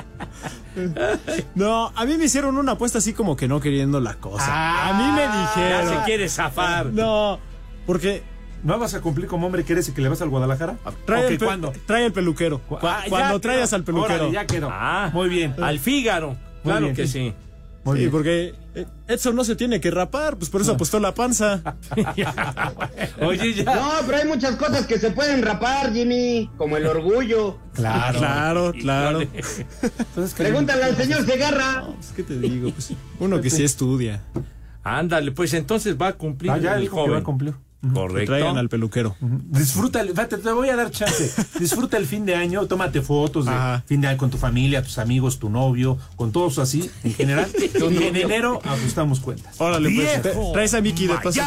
no, 1.56 1.92
a 1.96 2.06
mí 2.06 2.18
me 2.18 2.26
hicieron 2.26 2.58
una 2.58 2.74
apuesta 2.74 2.98
así 2.98 3.14
como 3.14 3.36
que 3.36 3.48
no 3.48 3.60
queriendo 3.60 4.00
la 4.00 4.16
cosa. 4.16 4.46
Ah, 4.50 4.90
a 4.90 4.94
mí 4.94 5.12
me 5.16 5.22
Ya 5.24 5.42
dijeron. 5.82 6.00
se 6.00 6.06
quiere 6.06 6.30
zafar. 6.30 6.88
No, 6.88 7.40
porque 7.86 8.24
¿No 8.64 8.80
vas 8.80 8.94
a 8.94 9.02
cumplir 9.02 9.28
como 9.28 9.46
hombre 9.48 9.66
que 9.66 9.74
eres 9.74 9.90
y 9.90 9.92
que 9.92 10.00
le 10.02 10.08
vas 10.08 10.22
al 10.22 10.30
Guadalajara? 10.30 10.78
trae, 11.06 11.26
Ok, 11.26 11.32
el, 11.32 11.38
pe- 11.38 11.46
¿cuándo? 11.46 11.74
trae 11.86 12.06
el 12.06 12.14
peluquero. 12.14 12.60
Cu- 12.60 12.78
Ah, 12.82 13.02
ya 13.04 13.10
cuando 13.10 13.42
traigas 13.42 13.74
al 13.74 13.84
peluquero. 13.84 14.16
Órale, 14.16 14.32
ya 14.32 14.46
quedó. 14.48 14.70
Ah, 14.72 15.10
Muy 15.14 15.28
bien. 15.28 15.54
Al 15.62 15.80
Fígaro. 15.80 16.38
Claro 16.64 16.80
bien. 16.86 16.96
que 16.96 17.06
sí. 17.06 17.34
Muy 17.86 17.96
sí, 17.96 18.00
bien. 18.02 18.12
porque 18.12 18.56
eh, 18.76 18.86
Edson 19.08 19.36
no 19.36 19.44
se 19.44 19.56
tiene 19.58 19.82
que 19.82 19.92
rapar, 19.92 20.38
pues 20.38 20.50
por 20.50 20.62
eso 20.62 20.72
apostó 20.72 21.00
la 21.00 21.14
panza. 21.14 21.76
Oye, 23.22 23.54
ya. 23.54 23.76
No, 23.76 23.92
pero 24.06 24.18
hay 24.20 24.28
muchas 24.28 24.56
cosas 24.56 24.86
que 24.88 24.98
se 25.00 25.12
pueden 25.12 25.42
rapar, 25.42 25.92
Jimmy, 25.94 26.50
como 26.58 26.78
el 26.78 26.86
orgullo. 26.86 27.58
Claro. 27.74 28.20
claro, 28.20 28.72
claro. 28.74 29.22
Entonces, 29.22 30.34
¿qué- 30.34 30.44
Pregúntale 30.44 30.84
al 30.84 30.96
señor 30.96 31.26
Segarra. 31.26 31.86
Pues, 31.96 32.12
¿Qué 32.16 32.24
te 32.24 32.40
digo? 32.40 32.72
Pues, 32.72 32.94
uno 33.20 33.42
que 33.42 33.50
sí 33.50 33.64
estudia. 33.64 34.22
Ándale, 34.84 35.32
pues 35.32 35.54
entonces 35.54 35.96
va 36.02 36.08
a 36.10 36.14
cumplir 36.14 36.52
Ah, 36.52 36.58
ya 36.58 36.76
el 36.76 36.90
joven. 36.90 37.14
va 37.14 37.18
a 37.20 37.24
cumplir. 37.24 37.54
Correcto. 37.94 38.32
Traigan 38.32 38.58
al 38.58 38.70
peluquero. 38.70 39.16
Disfruta, 39.20 40.02
te 40.28 40.52
voy 40.52 40.70
a 40.70 40.76
dar 40.76 40.92
chance. 40.92 41.32
Disfruta 41.60 41.98
el 41.98 42.06
fin 42.06 42.26
de 42.26 42.36
año, 42.36 42.66
tómate 42.66 43.02
fotos 43.02 43.46
de 43.46 43.52
Ajá. 43.52 43.84
fin 43.88 44.00
de 44.02 44.08
año 44.08 44.18
con 44.18 44.30
tu 44.30 44.38
familia, 44.38 44.82
tus 44.84 44.98
amigos, 45.00 45.40
tu 45.40 45.50
novio, 45.50 45.98
con 46.16 46.32
todos 46.32 46.60
así, 46.60 46.90
en 47.04 47.14
general. 47.14 47.50
y 47.92 48.04
en 48.04 48.16
enero 48.16 48.60
ajustamos 48.64 49.20
cuentas. 49.20 49.60
Órale, 49.60 49.90
pues. 50.24 50.54
Traes 50.54 50.74
a 50.74 50.82
Mickey 50.82 51.08
de 51.08 51.16
paso. 51.16 51.42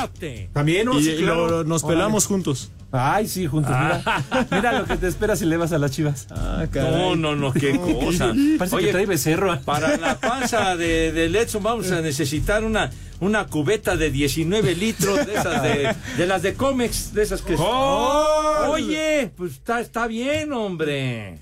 También, 0.53 0.87
¿no? 0.87 0.99
Y, 1.01 1.05
Sí, 1.05 1.11
y 1.13 1.17
claro. 1.23 1.49
lo- 1.49 1.65
nos 1.65 1.85
Órale. 1.85 1.99
pelamos 2.01 2.27
juntos. 2.27 2.71
Ay, 2.93 3.27
sí, 3.29 3.47
juntos. 3.47 3.73
Mira, 3.73 4.25
mira 4.51 4.73
lo 4.79 4.85
que 4.87 4.97
te 4.97 5.09
espera 5.09 5.37
si 5.37 5.45
le 5.45 5.57
vas 5.57 5.73
a 5.73 5.79
las 5.79 5.91
chivas. 5.91 6.27
Ah, 6.31 6.65
No, 6.75 7.17
no, 7.17 7.35
no, 7.37 7.53
qué 7.53 7.79
cosa. 7.79 8.33
Parece 8.59 8.77
Oye, 8.77 8.87
que 8.87 8.93
trae 8.93 9.07
becerro. 9.07 9.59
para 9.63 9.97
la 9.97 10.19
panza 10.19 10.77
de, 10.77 11.13
de 11.13 11.29
Letson 11.29 11.63
vamos 11.63 11.91
a 11.91 12.01
necesitar 12.01 12.65
una, 12.65 12.91
una 13.21 13.47
cubeta 13.47 13.97
de 13.97 14.11
19 14.11 14.75
litros 14.75 15.27
de 15.27 15.35
esas 15.35 15.63
de, 15.63 15.95
de 16.17 16.27
las 16.27 16.43
de 16.43 16.55
Comex, 16.55 17.13
de 17.15 17.23
esas 17.23 17.43
que... 17.43 17.57
¡Oh! 17.59 18.67
Oye, 18.71 19.31
pues 19.37 19.53
está, 19.53 19.81
está 19.81 20.07
bien, 20.07 20.53
hombre. 20.53 21.39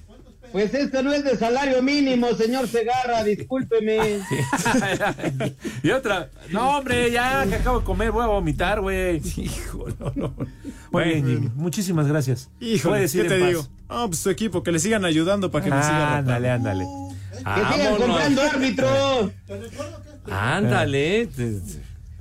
Pues 0.54 0.72
esto 0.72 1.02
no 1.02 1.12
es 1.12 1.24
de 1.24 1.36
salario 1.36 1.82
mínimo, 1.82 2.32
señor 2.34 2.68
Segarra, 2.68 3.24
discúlpeme. 3.24 3.98
y 5.82 5.90
otra. 5.90 6.30
No, 6.50 6.78
hombre, 6.78 7.10
ya 7.10 7.44
que 7.44 7.56
acabo 7.56 7.80
de 7.80 7.84
comer, 7.84 8.12
voy 8.12 8.22
a 8.22 8.28
vomitar, 8.28 8.80
güey. 8.80 9.20
Hijo, 9.36 9.86
no, 9.98 10.12
no. 10.14 10.34
Jimmy. 11.02 11.50
Muchísimas 11.56 12.06
gracias. 12.06 12.50
Puedes 12.84 13.12
¿qué 13.12 13.24
te 13.24 13.40
paz. 13.40 13.48
digo? 13.48 13.66
Ah, 13.88 14.04
pues 14.06 14.22
tu 14.22 14.30
equipo, 14.30 14.62
que 14.62 14.70
le 14.70 14.78
sigan 14.78 15.04
ayudando 15.04 15.50
para 15.50 15.64
que 15.64 15.70
me 15.72 15.82
siga 15.82 16.18
Ándale, 16.18 16.50
ándale. 16.50 16.84
Que 17.32 17.74
sigan 17.74 17.96
comprando 17.96 18.42
árbitro. 18.42 18.88
Ándale. 18.88 19.68
te- 19.70 20.03
te- 20.24 21.60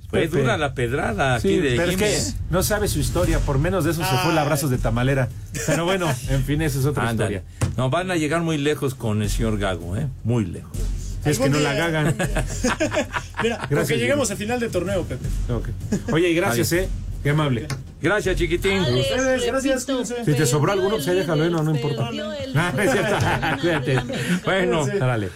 Fue 0.09 0.21
Pepe. 0.23 0.41
dura 0.41 0.57
la 0.57 0.73
pedrada 0.75 1.35
aquí 1.35 1.57
de 1.57 1.75
pero 1.75 1.91
es 1.91 1.97
que 1.97 2.17
¿eh? 2.17 2.23
no 2.51 2.61
sabe 2.61 2.87
su 2.87 2.99
historia, 2.99 3.39
por 3.39 3.57
menos 3.57 3.83
de 3.83 3.91
eso 3.91 4.03
se 4.03 4.15
fue 4.17 4.31
el 4.31 4.37
abrazos 4.37 4.69
de 4.69 4.77
tamalera. 4.77 5.27
Pero 5.65 5.85
bueno, 5.85 6.07
en 6.29 6.43
fin, 6.43 6.61
esa 6.61 6.79
es 6.79 6.85
otra 6.85 7.09
Ándale. 7.09 7.37
historia. 7.37 7.71
No, 7.77 7.89
van 7.89 8.11
a 8.11 8.15
llegar 8.15 8.41
muy 8.41 8.57
lejos 8.59 8.93
con 8.93 9.23
el 9.23 9.29
señor 9.29 9.57
Gago, 9.57 9.97
¿eh? 9.97 10.07
Muy 10.23 10.45
lejos. 10.45 10.77
Es 11.25 11.39
que 11.39 11.49
no 11.49 11.57
la 11.59 11.73
gagan. 11.73 12.15
Mira, 13.41 13.65
Gracias, 13.69 13.87
que 13.87 13.97
lleguemos 13.97 14.29
al 14.29 14.37
final 14.37 14.59
del 14.59 14.69
torneo, 14.71 15.03
Pepe. 15.03 15.25
Ok. 15.49 15.69
Oye, 16.11 16.29
y 16.29 16.35
gracias, 16.35 16.71
¿eh? 16.73 16.89
Qué 17.23 17.29
amable. 17.29 17.67
Gracias, 18.01 18.35
chiquitín. 18.35 18.81
Ustedes, 18.81 19.45
gracias. 19.45 19.87
Si 20.25 20.33
te 20.33 20.45
sobró 20.45 20.73
alguno, 20.73 20.95
pues 20.95 21.07
ahí 21.07 21.15
déjalo, 21.15 21.45
¿eh? 21.45 21.49
no, 21.49 21.63
no 21.63 21.73
importa. 21.73 22.09
Ah, 22.53 22.73
es 22.77 22.91
cierto. 22.91 23.15
Cuídate. 23.61 23.99
Bueno, 24.43 24.81
Órale. 24.81 25.29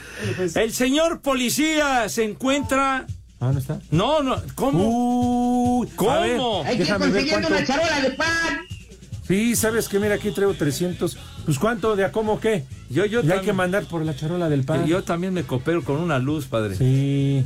el 0.55 0.73
señor 0.73 1.21
policía 1.21 2.09
se 2.09 2.25
encuentra... 2.25 3.05
¿A 3.39 3.45
¿Dónde 3.45 3.61
está? 3.61 3.79
No, 3.91 4.21
no, 4.23 4.35
¿cómo? 4.55 5.79
Uy, 5.79 5.87
¿Cómo? 5.95 6.63
ver, 6.63 6.67
Hay 6.67 6.77
que 6.77 6.83
ir 6.83 6.93
consiguiendo 6.95 7.47
cuánto. 7.47 7.47
una 7.49 7.65
charola 7.65 8.01
de 8.01 8.11
pan. 8.11 8.57
Sí, 9.27 9.55
¿sabes 9.55 9.87
qué? 9.87 9.99
Mira, 9.99 10.15
aquí 10.15 10.31
traigo 10.31 10.53
300. 10.55 11.17
Pues, 11.45 11.59
¿cuánto? 11.59 11.95
¿De 11.95 12.03
a 12.03 12.11
cómo 12.11 12.39
qué? 12.39 12.65
Yo, 12.89 13.05
yo, 13.05 13.21
Y 13.21 13.31
hay 13.31 13.41
que 13.41 13.53
mandar 13.53 13.85
por 13.85 14.03
la 14.03 14.15
charola 14.15 14.49
del 14.49 14.63
pan. 14.63 14.85
yo 14.87 15.03
también 15.03 15.33
me 15.33 15.43
coopero 15.43 15.83
con 15.83 15.97
una 15.97 16.17
luz, 16.17 16.47
padre. 16.47 16.75
Sí. 16.75 17.45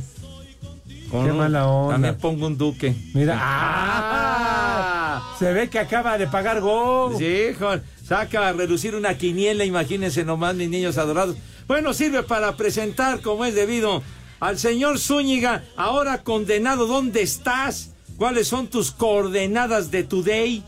Con 1.12 1.24
qué 1.26 1.30
un- 1.30 1.38
mala 1.38 1.66
onda. 1.68 1.92
También 1.94 2.16
pongo 2.18 2.46
un 2.48 2.58
duque. 2.58 2.92
Mira. 3.14 3.38
¡Ah! 3.40 5.36
Se 5.38 5.52
ve 5.52 5.68
que 5.68 5.78
acaba 5.78 6.18
de 6.18 6.26
pagar 6.26 6.60
Go. 6.60 7.14
Sí, 7.18 7.26
hijo, 7.50 7.68
saca 8.06 8.48
a 8.48 8.52
relucir 8.52 8.94
una 8.94 9.16
quiniela, 9.16 9.64
imagínense 9.64 10.24
nomás, 10.24 10.54
mis 10.54 10.68
niños 10.68 10.98
adorados. 10.98 11.36
Bueno, 11.68 11.92
sirve 11.94 12.22
para 12.22 12.56
presentar 12.56 13.20
como 13.20 13.44
es 13.44 13.54
debido 13.54 14.02
al 14.40 14.58
señor 14.58 14.98
Zúñiga, 14.98 15.62
ahora 15.76 16.22
condenado, 16.24 16.86
¿dónde 16.86 17.22
estás? 17.22 17.90
¿Cuáles 18.16 18.48
son 18.48 18.66
tus 18.68 18.90
coordenadas 18.90 19.90
de 19.90 20.02
today? 20.04 20.64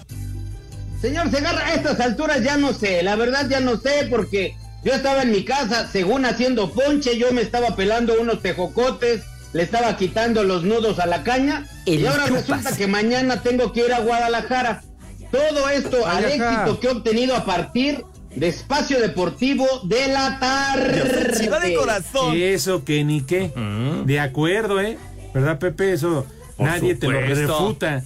Señor 1.00 1.30
Segarra, 1.30 1.66
a 1.66 1.74
estas 1.74 2.00
alturas 2.00 2.42
ya 2.42 2.56
no 2.56 2.72
sé, 2.72 3.02
la 3.02 3.16
verdad 3.16 3.48
ya 3.48 3.60
no 3.60 3.76
sé 3.76 4.06
porque 4.10 4.54
yo 4.84 4.92
estaba 4.92 5.22
en 5.22 5.30
mi 5.32 5.44
casa, 5.44 5.88
según 5.90 6.24
haciendo 6.24 6.70
ponche, 6.70 7.18
yo 7.18 7.32
me 7.32 7.42
estaba 7.42 7.74
pelando 7.76 8.14
unos 8.20 8.40
tejocotes, 8.40 9.22
le 9.54 9.62
estaba 9.62 9.96
quitando 9.96 10.42
los 10.42 10.64
nudos 10.64 10.98
a 10.98 11.06
la 11.06 11.22
caña 11.22 11.66
y 11.86 12.04
ahora 12.04 12.26
resulta 12.26 12.76
que 12.76 12.88
mañana 12.88 13.40
tengo 13.40 13.72
que 13.72 13.86
ir 13.86 13.92
a 13.92 14.00
Guadalajara. 14.00 14.82
Todo 15.30 15.68
esto 15.68 16.04
al 16.06 16.24
éxito 16.24 16.80
que 16.80 16.88
he 16.88 16.90
obtenido 16.90 17.36
a 17.36 17.44
partir 17.44 18.04
de 18.34 18.48
Espacio 18.48 19.00
Deportivo 19.00 19.66
de 19.84 20.08
la 20.08 20.38
tarde. 20.40 22.52
Eso 22.52 22.84
que 22.84 23.04
ni 23.04 23.22
qué. 23.22 23.52
De 24.04 24.20
acuerdo, 24.20 24.80
¿eh? 24.80 24.98
¿Verdad, 25.32 25.58
Pepe? 25.60 25.92
Eso 25.92 26.26
Por 26.56 26.66
nadie 26.66 26.96
te 26.96 27.06
lo 27.06 27.20
refuta. 27.20 28.02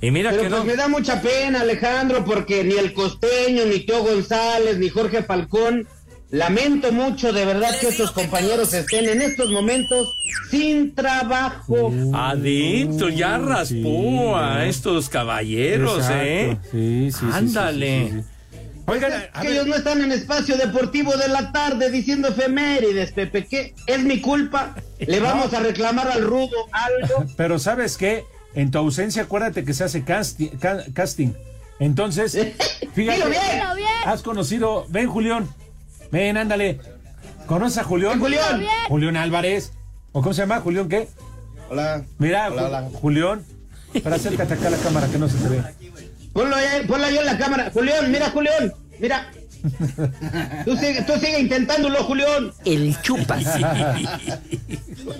Y 0.00 0.10
mira 0.10 0.30
Pero 0.30 0.42
que 0.42 0.48
pues 0.48 0.60
no. 0.60 0.64
me 0.64 0.76
da 0.76 0.88
mucha 0.88 1.20
pena, 1.20 1.62
Alejandro, 1.62 2.24
porque 2.24 2.64
ni 2.64 2.74
el 2.74 2.94
costeño, 2.94 3.66
ni 3.66 3.80
Teo 3.80 4.04
González, 4.04 4.78
ni 4.78 4.88
Jorge 4.88 5.22
Falcón, 5.22 5.86
lamento 6.30 6.92
mucho 6.92 7.32
de 7.32 7.44
verdad 7.44 7.70
que 7.80 7.88
estos 7.88 8.10
compañeros 8.12 8.72
estén 8.74 9.08
en 9.08 9.22
estos 9.22 9.50
momentos 9.50 10.14
sin 10.50 10.94
trabajo. 10.94 11.92
Adicto, 12.14 13.08
ya 13.08 13.38
raspó 13.38 14.36
a 14.36 14.66
estos 14.66 15.08
caballeros, 15.08 15.96
Exacto. 15.98 16.24
¿eh? 16.24 16.58
Sí, 16.70 16.70
sí, 16.70 17.12
sí, 17.12 17.18
sí, 17.20 17.26
Ándale. 17.32 18.08
sí, 18.08 18.12
sí, 18.14 18.20
sí. 18.20 18.24
Oigan, 18.90 19.10
que 19.10 19.38
ver, 19.42 19.52
ellos 19.52 19.66
no 19.66 19.74
están 19.74 20.02
en 20.02 20.12
espacio 20.12 20.56
deportivo 20.56 21.14
de 21.16 21.28
la 21.28 21.52
tarde 21.52 21.90
diciendo 21.90 22.28
efemérides, 22.28 23.12
Pepe, 23.12 23.46
¿qué? 23.46 23.74
¿Es 23.86 23.98
mi 24.02 24.20
culpa? 24.22 24.74
¿Le 24.98 25.20
vamos 25.20 25.52
a 25.52 25.60
reclamar 25.60 26.08
al 26.08 26.22
rudo 26.22 26.56
algo? 26.72 27.26
pero 27.36 27.58
¿sabes 27.58 27.98
qué? 27.98 28.24
En 28.54 28.70
tu 28.70 28.78
ausencia, 28.78 29.22
acuérdate 29.24 29.62
que 29.64 29.74
se 29.74 29.84
hace 29.84 30.04
casti- 30.06 30.58
ca- 30.58 30.84
casting. 30.94 31.32
Entonces, 31.80 32.32
fíjate, 32.94 33.28
bien. 33.28 33.86
has 34.06 34.22
conocido, 34.22 34.86
ven 34.88 35.06
Julián, 35.08 35.46
ven, 36.10 36.36
ándale. 36.36 36.80
¿Conoces 37.46 37.78
a 37.78 37.84
Julián? 37.84 38.18
Julián. 38.20 38.62
Julián 38.88 39.16
Álvarez. 39.16 39.72
¿O 40.12 40.20
cómo 40.22 40.34
se 40.34 40.42
llama? 40.42 40.60
¿Julián 40.60 40.88
qué? 40.88 41.08
Hola. 41.70 42.02
Mira, 42.18 42.48
Hola, 42.50 42.62
Ju- 42.62 42.66
hola. 42.66 42.88
Julián, 43.00 43.44
para 44.02 44.16
acércate 44.16 44.54
acá 44.54 44.68
a 44.68 44.70
la 44.70 44.76
cámara 44.78 45.06
que 45.08 45.18
no 45.18 45.28
se 45.28 45.38
te 45.38 45.48
ve. 45.48 45.62
Ponlo 46.32 46.54
ahí, 46.56 46.86
ponlo 46.86 47.06
ahí 47.06 47.16
en 47.18 47.26
la 47.26 47.38
cámara. 47.38 47.70
Julián, 47.72 48.10
mira, 48.10 48.30
Julián, 48.30 48.72
mira. 48.98 49.30
Tú 50.64 50.76
sigue, 50.76 51.02
tú 51.02 51.12
sigue 51.14 51.40
intentándolo, 51.40 52.04
Julián. 52.04 52.52
El 52.64 53.00
chupas. 53.02 53.44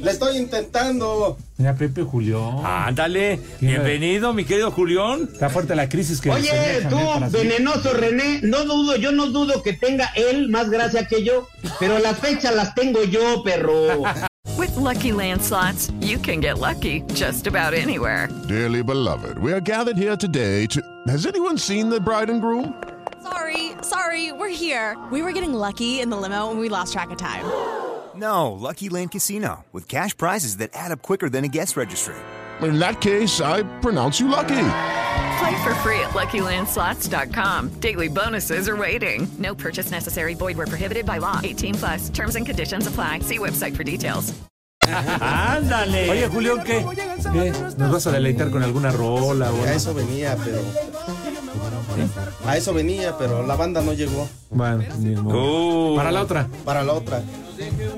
Le 0.00 0.11
estoy 0.11 0.37
intentando. 0.37 1.37
Mira, 1.57 1.75
Pepe 1.75 2.02
Julián. 2.02 2.64
Ándale, 2.64 3.40
bienvenido, 3.61 4.33
mi 4.33 4.45
querido 4.45 4.71
Julián. 4.71 5.28
Está 5.33 5.49
fuerte 5.49 5.75
la 5.75 5.88
crisis 5.88 6.21
que 6.21 6.30
Oye, 6.30 6.50
tú, 6.88 6.99
¿eh? 6.99 7.28
Venenoso 7.30 7.92
René, 7.92 8.40
no 8.42 8.64
dudo, 8.64 8.97
yo 8.97 9.12
no 9.12 9.26
dudo 9.26 9.62
que 9.62 9.73
tenga 9.73 10.11
él 10.14 10.49
más 10.49 10.71
gracia 10.71 11.07
que 11.07 11.25
yo, 11.25 11.49
pero 11.80 11.99
las 11.99 12.18
fechas 12.18 12.54
las 12.54 12.75
tengo 12.75 13.02
yo, 13.04 13.42
perro. 13.42 14.02
With 14.57 14.76
Lucky 14.76 15.12
Land 15.12 15.42
slots, 15.42 15.90
you 16.00 16.18
can 16.18 16.40
get 16.40 16.59
lucky 16.59 17.02
just 17.14 17.47
about 17.47 17.75
anywhere. 17.75 18.28
Dearly 18.49 18.83
beloved, 18.83 19.38
we 19.38 19.52
are 19.52 19.61
gathered 19.61 19.97
here 19.97 20.16
today 20.16 20.66
to. 20.66 20.80
Has 21.07 21.26
anyone 21.26 21.59
seen 21.59 21.88
the 21.88 22.00
bride 22.00 22.28
and 22.28 22.40
groom? 22.40 22.75
Sorry, 23.23 23.73
sorry, 23.83 24.33
we're 24.33 24.49
here. 24.49 24.97
We 25.11 25.23
were 25.23 25.33
getting 25.33 25.53
lucky 25.55 26.01
in 26.01 26.09
the 26.11 26.17
limo 26.17 26.51
and 26.51 26.61
we 26.61 26.69
lost 26.69 26.93
track 26.93 27.11
of 27.11 27.19
time. 27.19 27.45
No, 28.17 28.53
Lucky 28.53 28.89
Land 28.89 29.11
Casino, 29.13 29.65
with 29.73 29.89
cash 29.89 30.17
prizes 30.17 30.57
that 30.59 30.71
add 30.75 30.93
up 30.93 31.03
quicker 31.03 31.29
than 31.29 31.45
a 31.45 31.49
guest 31.49 31.77
registry. 31.77 32.15
In 32.63 32.79
that 32.81 33.01
case, 33.01 33.41
I 33.41 33.63
pronounce 33.81 34.19
you 34.19 34.29
lucky. 34.29 34.57
Play 35.39 35.63
for 35.63 35.75
free 35.83 36.01
at 36.01 36.11
LuckyLandSlots.com. 36.15 37.69
Daily 37.81 38.09
bonuses 38.09 38.69
are 38.69 38.77
waiting. 38.77 39.29
No 39.39 39.55
purchase 39.55 39.91
necessary. 39.93 40.35
Void 40.35 40.57
where 40.57 40.67
prohibited 40.67 41.07
by 41.07 41.19
law. 41.19 41.41
18 41.45 41.75
plus. 41.75 42.09
Terms 42.11 42.35
and 42.35 42.45
conditions 42.45 42.87
apply. 42.89 43.21
See 43.21 43.39
website 43.39 43.77
for 43.77 43.85
details. 43.85 44.35
Ándale. 44.87 46.09
Oye, 46.11 46.29
Julián, 46.29 46.65
¿qué? 46.65 46.85
¿Qué? 47.33 47.51
¿Nos 47.79 47.93
vas 47.93 48.07
a 48.07 48.11
deleitar 48.11 48.51
con 48.51 48.63
alguna 48.63 48.91
rola 48.91 49.51
o 49.53 49.57
A 49.57 49.61
algo? 49.61 49.67
eso 49.67 49.95
venía, 49.95 50.37
pero. 50.45 50.59
A 52.45 52.57
eso 52.57 52.73
venía, 52.73 53.17
pero 53.19 53.47
la 53.47 53.57
banda 53.57 53.81
no 53.83 53.93
llegó. 53.93 54.29
Bueno, 54.51 54.83
ni 54.99 55.15
modo. 55.17 55.93
Uh, 55.93 55.97
Para 55.97 56.11
la 56.13 56.23
otra. 56.23 56.49
Para 56.65 56.83
la 56.83 56.93
otra. 56.93 57.23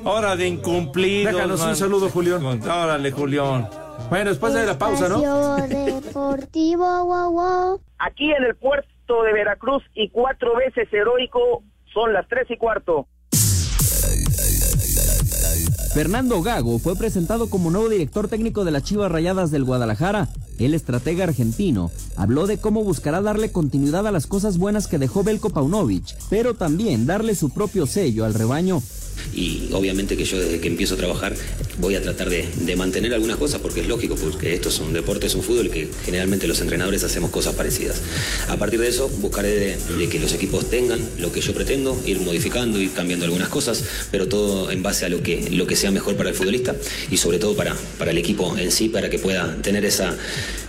Hora 0.04 0.36
de 0.36 0.48
incumplidos. 0.48 1.34
Déjanos 1.34 1.62
un 1.62 1.76
saludo, 1.76 2.08
Julián. 2.08 2.44
Órale, 2.44 3.10
Julián. 3.10 3.68
Bueno, 4.08 4.30
después 4.30 4.54
de 4.54 4.66
la 4.66 4.78
pausa, 4.78 5.08
¿no? 5.08 5.56
Deportivo, 5.66 7.04
wow, 7.04 7.30
wow. 7.32 7.80
Aquí 7.98 8.32
en 8.32 8.44
el 8.44 8.56
puerto 8.56 9.22
de 9.22 9.32
Veracruz 9.32 9.82
y 9.94 10.08
cuatro 10.10 10.56
veces 10.56 10.92
heroico 10.92 11.62
son 11.92 12.12
las 12.12 12.26
tres 12.28 12.50
y 12.50 12.56
cuarto. 12.56 13.06
Fernando 15.92 16.40
Gago 16.40 16.78
fue 16.78 16.94
presentado 16.94 17.50
como 17.50 17.68
nuevo 17.68 17.88
director 17.88 18.28
técnico 18.28 18.64
de 18.64 18.70
las 18.70 18.84
Chivas 18.84 19.10
Rayadas 19.10 19.50
del 19.50 19.64
Guadalajara. 19.64 20.28
El 20.60 20.74
estratega 20.74 21.24
argentino 21.24 21.90
habló 22.16 22.46
de 22.46 22.58
cómo 22.58 22.84
buscará 22.84 23.20
darle 23.20 23.50
continuidad 23.50 24.06
a 24.06 24.12
las 24.12 24.28
cosas 24.28 24.56
buenas 24.56 24.86
que 24.86 24.98
dejó 24.98 25.24
Belko 25.24 25.50
Paunovic, 25.50 26.16
pero 26.28 26.54
también 26.54 27.06
darle 27.06 27.34
su 27.34 27.50
propio 27.50 27.86
sello 27.86 28.24
al 28.24 28.34
rebaño. 28.34 28.80
Y 29.34 29.68
obviamente 29.72 30.16
que 30.16 30.24
yo 30.24 30.38
desde 30.38 30.60
que 30.60 30.68
empiezo 30.68 30.94
a 30.94 30.96
trabajar 30.96 31.34
voy 31.78 31.94
a 31.94 32.02
tratar 32.02 32.28
de, 32.28 32.46
de 32.60 32.76
mantener 32.76 33.14
algunas 33.14 33.36
cosas 33.36 33.60
porque 33.60 33.80
es 33.80 33.88
lógico, 33.88 34.16
porque 34.16 34.54
esto 34.54 34.68
es 34.68 34.78
un 34.80 34.92
deporte, 34.92 35.26
es 35.26 35.34
un 35.34 35.42
fútbol 35.42 35.70
que 35.70 35.88
generalmente 36.04 36.46
los 36.46 36.60
entrenadores 36.60 37.04
hacemos 37.04 37.30
cosas 37.30 37.54
parecidas. 37.54 38.02
A 38.48 38.56
partir 38.56 38.80
de 38.80 38.88
eso, 38.88 39.08
buscaré 39.08 39.76
de, 39.76 40.08
que 40.08 40.18
los 40.18 40.32
equipos 40.34 40.68
tengan 40.68 41.00
lo 41.18 41.32
que 41.32 41.40
yo 41.40 41.54
pretendo, 41.54 42.00
ir 42.04 42.20
modificando, 42.20 42.80
ir 42.80 42.92
cambiando 42.92 43.24
algunas 43.24 43.48
cosas, 43.48 43.82
pero 44.10 44.28
todo 44.28 44.70
en 44.70 44.82
base 44.82 45.06
a 45.06 45.08
lo 45.08 45.22
que, 45.22 45.50
lo 45.50 45.66
que 45.66 45.76
sea 45.76 45.90
mejor 45.90 46.16
para 46.16 46.30
el 46.30 46.34
futbolista 46.34 46.74
y 47.10 47.16
sobre 47.16 47.38
todo 47.38 47.54
para, 47.54 47.74
para 47.98 48.10
el 48.10 48.18
equipo 48.18 48.56
en 48.58 48.70
sí, 48.70 48.88
para 48.88 49.08
que 49.08 49.18
pueda 49.18 49.56
tener 49.62 49.84
esa, 49.84 50.16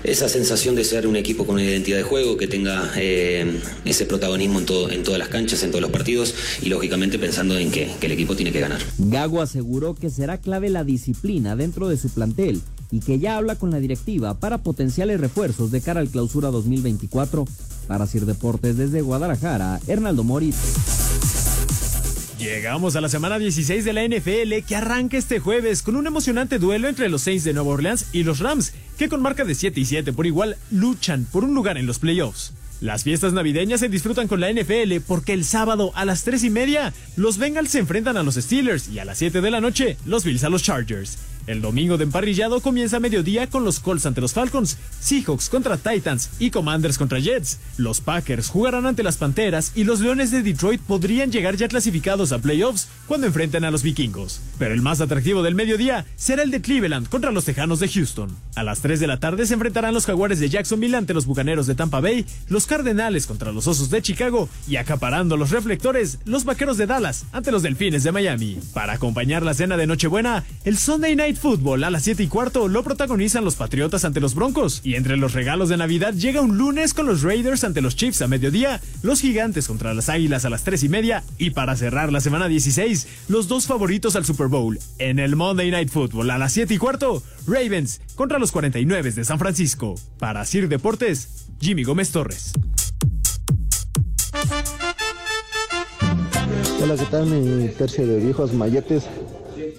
esa 0.03 0.29
sensación 0.29 0.75
de 0.75 0.83
ser 0.83 1.07
un 1.07 1.15
equipo 1.15 1.45
con 1.45 1.55
una 1.55 1.65
identidad 1.65 1.97
de 1.97 2.03
juego, 2.03 2.37
que 2.37 2.47
tenga 2.47 2.91
eh, 2.95 3.59
ese 3.85 4.05
protagonismo 4.05 4.59
en, 4.59 4.65
todo, 4.65 4.89
en 4.89 5.03
todas 5.03 5.19
las 5.19 5.29
canchas, 5.29 5.63
en 5.63 5.71
todos 5.71 5.81
los 5.81 5.91
partidos 5.91 6.33
y 6.61 6.69
lógicamente 6.69 7.19
pensando 7.19 7.57
en 7.57 7.71
que 7.71 7.89
el 8.01 8.11
equipo 8.11 8.30
tiene 8.35 8.51
que 8.51 8.59
ganar. 8.59 8.81
Gago 8.97 9.41
aseguró 9.41 9.95
que 9.95 10.09
será 10.09 10.37
clave 10.37 10.69
la 10.69 10.83
disciplina 10.83 11.55
dentro 11.55 11.87
de 11.87 11.97
su 11.97 12.09
plantel 12.09 12.61
y 12.91 12.99
que 12.99 13.19
ya 13.19 13.37
habla 13.37 13.55
con 13.55 13.71
la 13.71 13.79
directiva 13.79 14.33
para 14.35 14.59
potenciales 14.59 15.19
refuerzos 15.19 15.71
de 15.71 15.81
cara 15.81 15.99
al 15.99 16.09
clausura 16.09 16.49
2024. 16.51 17.45
Para 17.87 18.07
Sir 18.07 18.25
Deportes 18.25 18.77
desde 18.77 19.01
Guadalajara, 19.01 19.79
Hernaldo 19.87 20.23
Moritz. 20.23 20.57
Llegamos 22.41 22.95
a 22.95 23.01
la 23.01 23.09
semana 23.09 23.37
16 23.37 23.85
de 23.85 23.93
la 23.93 24.03
NFL 24.03 24.65
que 24.67 24.75
arranca 24.75 25.15
este 25.15 25.39
jueves 25.39 25.83
con 25.83 25.95
un 25.95 26.07
emocionante 26.07 26.57
duelo 26.57 26.87
entre 26.87 27.07
los 27.07 27.21
Saints 27.21 27.43
de 27.43 27.53
Nueva 27.53 27.69
Orleans 27.73 28.07
y 28.13 28.23
los 28.23 28.39
Rams, 28.39 28.73
que 28.97 29.09
con 29.09 29.21
marca 29.21 29.45
de 29.45 29.53
7 29.53 29.79
y 29.79 29.85
7 29.85 30.11
por 30.11 30.25
igual 30.25 30.57
luchan 30.71 31.27
por 31.31 31.43
un 31.43 31.53
lugar 31.53 31.77
en 31.77 31.85
los 31.85 31.99
playoffs. 31.99 32.53
Las 32.81 33.03
fiestas 33.03 33.31
navideñas 33.31 33.79
se 33.79 33.89
disfrutan 33.89 34.27
con 34.27 34.39
la 34.39 34.51
NFL 34.51 35.01
porque 35.07 35.33
el 35.33 35.45
sábado 35.45 35.91
a 35.93 36.03
las 36.03 36.23
3 36.23 36.43
y 36.45 36.49
media 36.49 36.93
los 37.15 37.37
Bengals 37.37 37.69
se 37.69 37.77
enfrentan 37.77 38.17
a 38.17 38.23
los 38.23 38.35
Steelers 38.35 38.89
y 38.89 38.97
a 38.97 39.05
las 39.05 39.19
7 39.19 39.39
de 39.39 39.51
la 39.51 39.61
noche 39.61 39.97
los 40.03 40.23
Bills 40.23 40.43
a 40.43 40.49
los 40.49 40.63
Chargers. 40.63 41.19
El 41.47 41.61
domingo 41.61 41.97
de 41.97 42.03
emparrillado 42.03 42.61
comienza 42.61 42.97
a 42.97 42.99
mediodía 42.99 43.47
con 43.47 43.63
los 43.63 43.79
Colts 43.79 44.05
ante 44.05 44.21
los 44.21 44.33
Falcons, 44.33 44.77
Seahawks 44.99 45.49
contra 45.49 45.77
Titans 45.77 46.29
y 46.39 46.51
Commanders 46.51 46.97
contra 46.97 47.19
Jets. 47.19 47.59
Los 47.77 48.01
Packers 48.01 48.49
jugarán 48.49 48.85
ante 48.85 49.03
las 49.03 49.17
Panteras 49.17 49.71
y 49.75 49.83
los 49.83 49.99
Leones 49.99 50.31
de 50.31 50.43
Detroit 50.43 50.81
podrían 50.81 51.31
llegar 51.31 51.55
ya 51.55 51.67
clasificados 51.67 52.31
a 52.31 52.39
playoffs 52.39 52.87
cuando 53.07 53.27
enfrenten 53.27 53.63
a 53.63 53.71
los 53.71 53.83
Vikingos. 53.83 54.41
Pero 54.59 54.73
el 54.73 54.81
más 54.81 55.01
atractivo 55.01 55.43
del 55.43 55.55
mediodía 55.55 56.05
será 56.15 56.43
el 56.43 56.51
de 56.51 56.61
Cleveland 56.61 57.09
contra 57.09 57.31
los 57.31 57.45
Tejanos 57.45 57.79
de 57.79 57.89
Houston. 57.89 58.29
A 58.55 58.63
las 58.63 58.81
3 58.81 58.99
de 58.99 59.07
la 59.07 59.19
tarde 59.19 59.45
se 59.45 59.53
enfrentarán 59.53 59.93
los 59.93 60.05
Jaguares 60.05 60.39
de 60.39 60.49
Jacksonville 60.49 60.97
ante 60.97 61.13
los 61.13 61.25
Bucaneros 61.25 61.67
de 61.67 61.75
Tampa 61.75 61.99
Bay, 61.99 62.25
los 62.47 62.67
Cardenales 62.67 63.25
contra 63.25 63.51
los 63.51 63.67
Osos 63.67 63.89
de 63.89 64.01
Chicago 64.01 64.49
y 64.67 64.75
acaparando 64.75 65.37
los 65.37 65.49
reflectores, 65.49 66.19
los 66.25 66.45
Vaqueros 66.45 66.77
de 66.77 66.87
Dallas 66.87 67.25
ante 67.31 67.51
los 67.51 67.63
Delfines 67.63 68.03
de 68.03 68.11
Miami. 68.11 68.59
Para 68.73 68.93
acompañar 68.93 69.43
la 69.43 69.53
cena 69.53 69.77
de 69.77 69.87
Nochebuena, 69.87 70.43
el 70.63 70.77
Sunday 70.77 71.15
Night 71.15 71.37
Football 71.41 71.83
a 71.83 71.89
las 71.89 72.03
7 72.03 72.21
y 72.21 72.27
cuarto 72.27 72.67
lo 72.67 72.83
protagonizan 72.83 73.43
los 73.43 73.55
Patriotas 73.55 74.05
ante 74.05 74.19
los 74.19 74.35
Broncos. 74.35 74.79
Y 74.83 74.93
entre 74.93 75.17
los 75.17 75.33
regalos 75.33 75.69
de 75.69 75.77
Navidad 75.77 76.13
llega 76.13 76.39
un 76.39 76.57
lunes 76.57 76.93
con 76.93 77.07
los 77.07 77.23
Raiders 77.23 77.63
ante 77.63 77.81
los 77.81 77.95
Chiefs 77.95 78.21
a 78.21 78.27
mediodía, 78.27 78.79
los 79.01 79.21
Gigantes 79.21 79.67
contra 79.67 79.95
las 79.95 80.07
Águilas 80.07 80.45
a 80.45 80.51
las 80.51 80.63
3 80.63 80.83
y 80.83 80.89
media. 80.89 81.23
Y 81.39 81.49
para 81.49 81.75
cerrar 81.75 82.11
la 82.11 82.21
semana 82.21 82.47
16, 82.47 83.07
los 83.27 83.47
dos 83.47 83.65
favoritos 83.65 84.15
al 84.15 84.23
Super 84.23 84.47
Bowl. 84.47 84.77
En 84.99 85.17
el 85.17 85.35
Monday 85.35 85.71
Night 85.71 85.89
Football 85.89 86.29
a 86.29 86.37
las 86.37 86.53
7 86.53 86.75
y 86.75 86.77
cuarto, 86.77 87.23
Ravens 87.47 88.01
contra 88.13 88.37
los 88.37 88.51
49 88.51 89.11
de 89.11 89.25
San 89.25 89.39
Francisco. 89.39 89.95
Para 90.19 90.45
Sir 90.45 90.69
Deportes, 90.69 91.47
Jimmy 91.59 91.83
Gómez 91.83 92.11
Torres. 92.11 92.53
Hola, 96.83 96.95
¿qué 96.95 97.05
tal 97.05 97.25
mi 97.25 97.67
tercio 97.69 98.05
de 98.05 98.19
viejos 98.19 98.53
mayetes? 98.53 99.05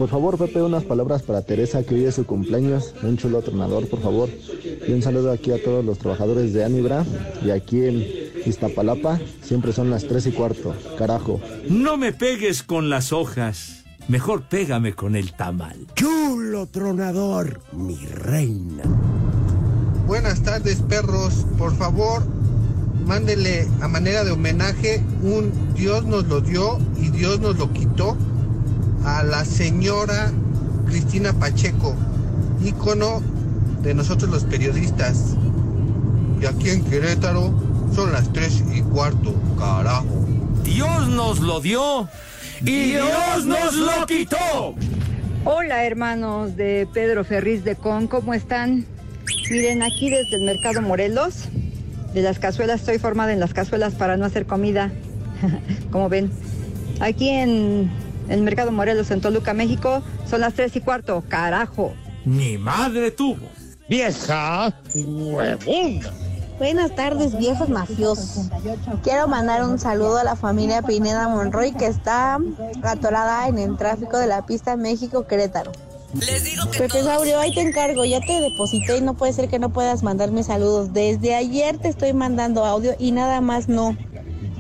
Por 0.02 0.10
favor, 0.10 0.36
Pepe, 0.36 0.60
unas 0.60 0.82
palabras 0.82 1.22
para 1.22 1.42
Teresa, 1.42 1.84
que 1.84 1.94
hoy 1.94 2.06
es 2.06 2.16
su 2.16 2.26
cumpleaños. 2.26 2.92
Un 3.04 3.16
chulo 3.16 3.40
tronador, 3.40 3.88
por 3.88 4.02
favor. 4.02 4.28
Y 4.88 4.92
un 4.92 5.00
saludo 5.00 5.30
aquí 5.30 5.52
a 5.52 5.62
todos 5.62 5.84
los 5.84 5.98
trabajadores 5.98 6.52
de 6.52 6.64
Anibra. 6.64 7.06
Y 7.44 7.50
aquí 7.50 7.84
en 7.84 8.04
Iztapalapa 8.44 9.20
siempre 9.42 9.72
son 9.72 9.90
las 9.90 10.02
3 10.08 10.26
y 10.26 10.32
cuarto. 10.32 10.74
Carajo. 10.98 11.40
No 11.70 11.96
me 11.98 12.12
pegues 12.12 12.64
con 12.64 12.90
las 12.90 13.12
hojas. 13.12 13.84
Mejor 14.08 14.42
pégame 14.48 14.92
con 14.94 15.14
el 15.14 15.34
tamal. 15.34 15.86
Chulo 15.94 16.66
tronador, 16.66 17.60
mi 17.70 18.04
reina. 18.04 18.82
Buenas 20.08 20.42
tardes, 20.42 20.82
perros. 20.82 21.46
Por 21.56 21.76
favor, 21.76 22.24
mándele 23.06 23.68
a 23.80 23.86
manera 23.86 24.24
de 24.24 24.32
homenaje 24.32 25.00
un 25.22 25.52
Dios 25.76 26.04
nos 26.06 26.26
lo 26.26 26.40
dio 26.40 26.78
y 27.00 27.10
Dios 27.10 27.38
nos 27.38 27.56
lo 27.56 27.72
quitó 27.72 28.16
a 29.04 29.22
la 29.22 29.44
señora 29.44 30.32
Cristina 30.86 31.32
Pacheco, 31.32 31.94
ícono 32.64 33.22
de 33.82 33.94
nosotros 33.94 34.30
los 34.30 34.44
periodistas. 34.44 35.36
Y 36.40 36.46
aquí 36.46 36.70
en 36.70 36.84
Querétaro 36.84 37.52
son 37.94 38.12
las 38.12 38.32
tres 38.32 38.62
y 38.72 38.82
cuarto, 38.82 39.34
carajo. 39.58 40.26
Dios 40.64 41.08
nos 41.08 41.40
lo 41.40 41.60
dio 41.60 42.08
y 42.60 42.92
Dios 42.92 43.44
nos 43.44 43.74
lo 43.74 44.06
quitó. 44.06 44.74
Hola 45.44 45.84
hermanos 45.84 46.56
de 46.56 46.86
Pedro 46.92 47.24
Ferriz 47.24 47.64
de 47.64 47.74
Con, 47.74 48.06
¿cómo 48.06 48.34
están? 48.34 48.86
Miren, 49.50 49.82
aquí 49.82 50.08
desde 50.08 50.36
el 50.36 50.42
Mercado 50.42 50.82
Morelos, 50.82 51.48
de 52.14 52.22
las 52.22 52.38
cazuelas, 52.38 52.80
estoy 52.80 52.98
formada 52.98 53.32
en 53.32 53.40
las 53.40 53.52
cazuelas 53.52 53.94
para 53.94 54.16
no 54.16 54.24
hacer 54.24 54.46
comida, 54.46 54.92
como 55.90 56.08
ven. 56.08 56.30
Aquí 57.00 57.28
en 57.28 57.90
el 58.32 58.42
Mercado 58.42 58.72
Morelos, 58.72 59.10
en 59.10 59.20
Toluca, 59.20 59.52
México, 59.52 60.02
son 60.28 60.40
las 60.40 60.54
tres 60.54 60.74
y 60.76 60.80
cuarto, 60.80 61.22
carajo. 61.28 61.92
Mi 62.24 62.56
madre 62.56 63.10
tuvo. 63.10 63.46
Vieja 63.88 64.72
huevona. 64.94 66.10
Buenas 66.58 66.94
tardes, 66.94 67.36
viejos 67.36 67.68
mafiosos. 67.68 68.48
Quiero 69.02 69.26
mandar 69.26 69.64
un 69.64 69.78
saludo 69.78 70.18
a 70.18 70.24
la 70.24 70.36
familia 70.36 70.80
Pineda 70.80 71.28
Monroy 71.28 71.72
que 71.72 71.86
está 71.86 72.38
atorada 72.82 73.48
en 73.48 73.58
el 73.58 73.76
tráfico 73.76 74.16
de 74.16 74.28
la 74.28 74.46
pista 74.46 74.76
México-Querétaro. 74.76 75.72
Les 76.14 76.44
digo 76.44 76.70
que 76.70 76.78
Pepe 76.78 77.02
Saurio, 77.02 77.40
ahí 77.40 77.54
te 77.54 77.62
encargo, 77.62 78.04
ya 78.04 78.20
te 78.20 78.40
deposité 78.40 78.98
y 78.98 79.00
no 79.00 79.14
puede 79.14 79.32
ser 79.32 79.48
que 79.48 79.58
no 79.58 79.70
puedas 79.70 80.02
mandarme 80.02 80.42
saludos. 80.42 80.92
Desde 80.92 81.34
ayer 81.34 81.78
te 81.78 81.88
estoy 81.88 82.12
mandando 82.12 82.64
audio 82.64 82.94
y 82.98 83.12
nada 83.12 83.40
más 83.40 83.68
no. 83.68 83.96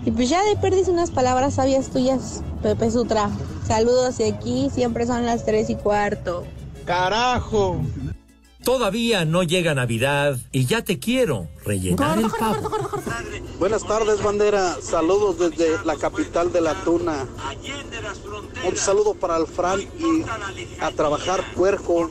Y 0.04 0.10
pues 0.10 0.28
ya 0.28 0.42
de 0.42 0.56
perdis 0.56 0.88
unas 0.88 1.10
palabras 1.10 1.54
sabias 1.54 1.90
tuyas, 1.90 2.42
Pepe 2.62 2.90
Sutra. 2.90 3.30
Saludos 3.66 4.18
y 4.20 4.24
aquí 4.24 4.68
siempre 4.74 5.06
son 5.06 5.26
las 5.26 5.44
tres 5.44 5.70
y 5.70 5.76
cuarto. 5.76 6.44
Carajo. 6.84 7.80
Todavía 8.64 9.24
no 9.24 9.42
llega 9.42 9.74
Navidad 9.74 10.36
y 10.52 10.66
ya 10.66 10.82
te 10.82 11.00
quiero 11.00 11.48
rellenar 11.64 12.18
el 12.18 12.30
pavo. 12.30 12.70
Buenas 13.58 13.84
tardes, 13.84 14.22
bandera. 14.22 14.76
Saludos 14.80 15.38
desde 15.38 15.84
la 15.84 15.96
capital 15.96 16.52
de 16.52 16.60
la 16.60 16.74
tuna. 16.84 17.26
Un 18.64 18.76
saludo 18.76 19.14
para 19.14 19.36
el 19.36 19.46
Fran 19.46 19.80
y 19.80 20.24
a 20.80 20.90
trabajar 20.92 21.42
puerco. 21.54 22.10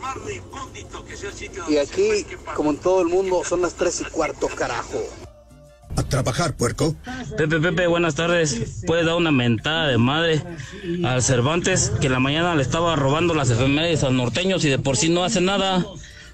Y 1.70 1.78
aquí, 1.78 2.26
como 2.56 2.72
en 2.72 2.78
todo 2.78 3.02
el 3.02 3.08
mundo, 3.08 3.44
son 3.46 3.62
las 3.62 3.74
tres 3.74 4.02
y 4.02 4.06
cuarto, 4.06 4.48
carajo. 4.48 5.00
A 5.96 6.04
trabajar, 6.04 6.54
puerco. 6.54 6.96
Pepe, 7.38 7.60
Pepe, 7.60 7.88
buenas 7.88 8.16
tardes. 8.16 8.84
¿Puedes 8.88 9.06
dar 9.06 9.16
una 9.16 9.32
mentada 9.32 9.88
de 9.88 9.98
madre 9.98 10.42
al 11.04 11.22
Cervantes 11.22 11.92
que 12.00 12.08
en 12.08 12.14
la 12.14 12.20
mañana 12.20 12.56
le 12.56 12.62
estaba 12.62 12.96
robando 12.96 13.34
las 13.34 13.50
efemérides 13.50 14.04
a 14.04 14.08
los 14.08 14.16
norteños 14.16 14.64
y 14.66 14.70
de 14.70 14.80
por 14.80 14.98
sí 14.98 15.10
no 15.10 15.24
hace 15.24 15.42
nada? 15.42 15.86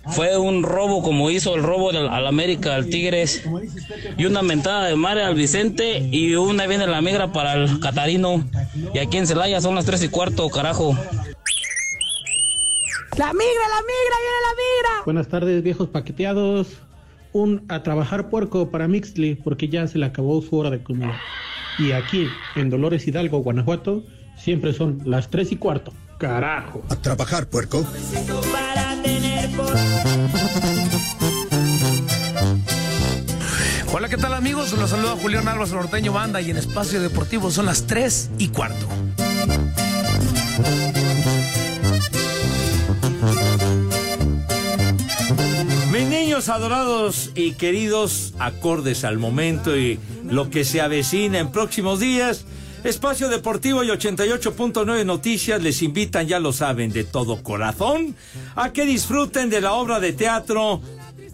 Fue 0.09 0.37
un 0.37 0.63
robo 0.63 1.01
como 1.03 1.29
hizo 1.31 1.55
el 1.55 1.63
robo 1.63 1.91
del, 1.91 2.07
al 2.07 2.27
América, 2.27 2.75
al 2.75 2.87
Tigres. 2.87 3.43
Y 4.17 4.25
una 4.25 4.41
mentada 4.41 4.85
de 4.85 4.95
madre 4.95 5.23
al 5.23 5.35
Vicente 5.35 5.97
y 6.11 6.35
una 6.35 6.65
viene 6.67 6.87
la 6.87 7.01
migra 7.01 7.33
para 7.33 7.53
el 7.53 7.79
Catarino. 7.79 8.47
Y 8.93 8.99
aquí 8.99 9.17
en 9.17 9.27
Celaya 9.27 9.59
son 9.59 9.75
las 9.75 9.85
tres 9.85 10.03
y 10.03 10.09
cuarto, 10.09 10.49
carajo. 10.49 10.95
¡La 13.17 13.33
migra, 13.33 13.67
la 13.67 13.81
migra, 13.81 14.17
viene 14.21 14.39
la 14.43 14.53
migra! 14.53 15.03
Buenas 15.03 15.27
tardes, 15.27 15.63
viejos 15.63 15.89
paqueteados. 15.89 16.67
Un 17.37 17.65
a 17.67 17.83
trabajar 17.83 18.31
puerco 18.31 18.71
para 18.71 18.87
Mixley 18.87 19.35
porque 19.35 19.69
ya 19.69 19.87
se 19.87 19.99
le 19.99 20.07
acabó 20.07 20.41
su 20.41 20.57
hora 20.57 20.71
de 20.71 20.81
comida. 20.81 21.21
Y 21.77 21.91
aquí, 21.91 22.25
en 22.55 22.71
Dolores 22.71 23.07
Hidalgo, 23.07 23.43
Guanajuato, 23.43 24.03
siempre 24.35 24.73
son 24.73 25.03
las 25.05 25.29
tres 25.29 25.51
y 25.51 25.57
cuarto. 25.57 25.93
Carajo. 26.17 26.81
A 26.89 26.95
trabajar, 26.95 27.47
puerco. 27.47 27.85
Hola, 33.93 34.09
¿qué 34.09 34.17
tal 34.17 34.33
amigos? 34.33 34.75
Los 34.75 34.89
saluda 34.89 35.15
Julián 35.21 35.47
Álvarez 35.47 35.73
Norteño 35.73 36.13
Banda 36.13 36.41
y 36.41 36.49
en 36.49 36.57
Espacio 36.57 36.99
Deportivo 36.99 37.51
son 37.51 37.67
las 37.67 37.85
3 37.85 38.31
y 38.39 38.47
cuarto. 38.47 38.87
Mis 45.97 46.09
niños 46.09 46.47
adorados 46.49 47.31
y 47.33 47.53
queridos, 47.53 48.35
acordes 48.37 49.03
al 49.03 49.17
momento 49.17 49.75
y 49.75 49.99
lo 50.29 50.51
que 50.51 50.63
se 50.63 50.79
avecina 50.79 51.39
en 51.39 51.51
próximos 51.51 51.99
días, 51.99 52.45
Espacio 52.83 53.29
Deportivo 53.29 53.83
y 53.83 53.87
88.9 53.87 55.03
Noticias 55.07 55.59
les 55.59 55.81
invitan, 55.81 56.27
ya 56.27 56.39
lo 56.39 56.53
saben, 56.53 56.91
de 56.91 57.03
todo 57.03 57.41
corazón, 57.41 58.15
a 58.55 58.73
que 58.73 58.85
disfruten 58.85 59.49
de 59.49 59.59
la 59.59 59.73
obra 59.73 59.99
de 59.99 60.13
teatro 60.13 60.81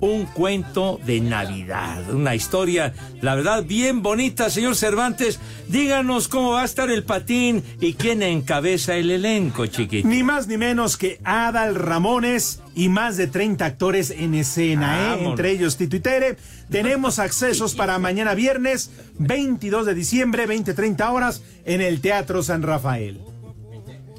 un 0.04 0.26
cuento 0.26 1.00
de 1.06 1.22
Navidad, 1.22 2.14
una 2.14 2.36
historia, 2.36 2.94
la 3.22 3.36
verdad, 3.36 3.64
bien 3.64 4.04
bonita, 4.04 4.50
señor 4.50 4.76
Cervantes. 4.76 5.40
Díganos 5.70 6.28
cómo 6.28 6.52
va 6.52 6.64
a 6.64 6.66
estar 6.66 6.90
el 6.92 7.04
patín 7.04 7.64
y 7.80 7.94
quién 7.94 8.22
encabeza 8.22 8.96
el 8.96 9.12
elenco, 9.12 9.66
chiquito. 9.68 10.06
Ni 10.06 10.22
más 10.22 10.48
ni 10.48 10.58
menos 10.58 10.98
que 10.98 11.22
Adal 11.24 11.76
Ramones 11.76 12.62
y 12.76 12.90
más 12.90 13.16
de 13.16 13.28
30 13.28 13.66
actores 13.66 14.12
en 14.12 14.36
escena, 14.36 15.16
¿eh? 15.16 15.26
Entre 15.26 15.52
ellos 15.52 15.78
Tito 15.78 15.96
y 15.96 16.02
Tere. 16.02 16.36
Tenemos 16.70 17.18
accesos 17.20 17.74
para 17.74 17.98
mañana 17.98 18.34
viernes, 18.34 18.92
22 19.20 19.86
de 19.86 19.94
diciembre, 19.94 20.50
20-30 20.50 21.14
horas, 21.14 21.44
en 21.64 21.80
el 21.80 22.02
Teatro 22.02 22.44
San 22.44 22.62
Rafael. 22.62 23.22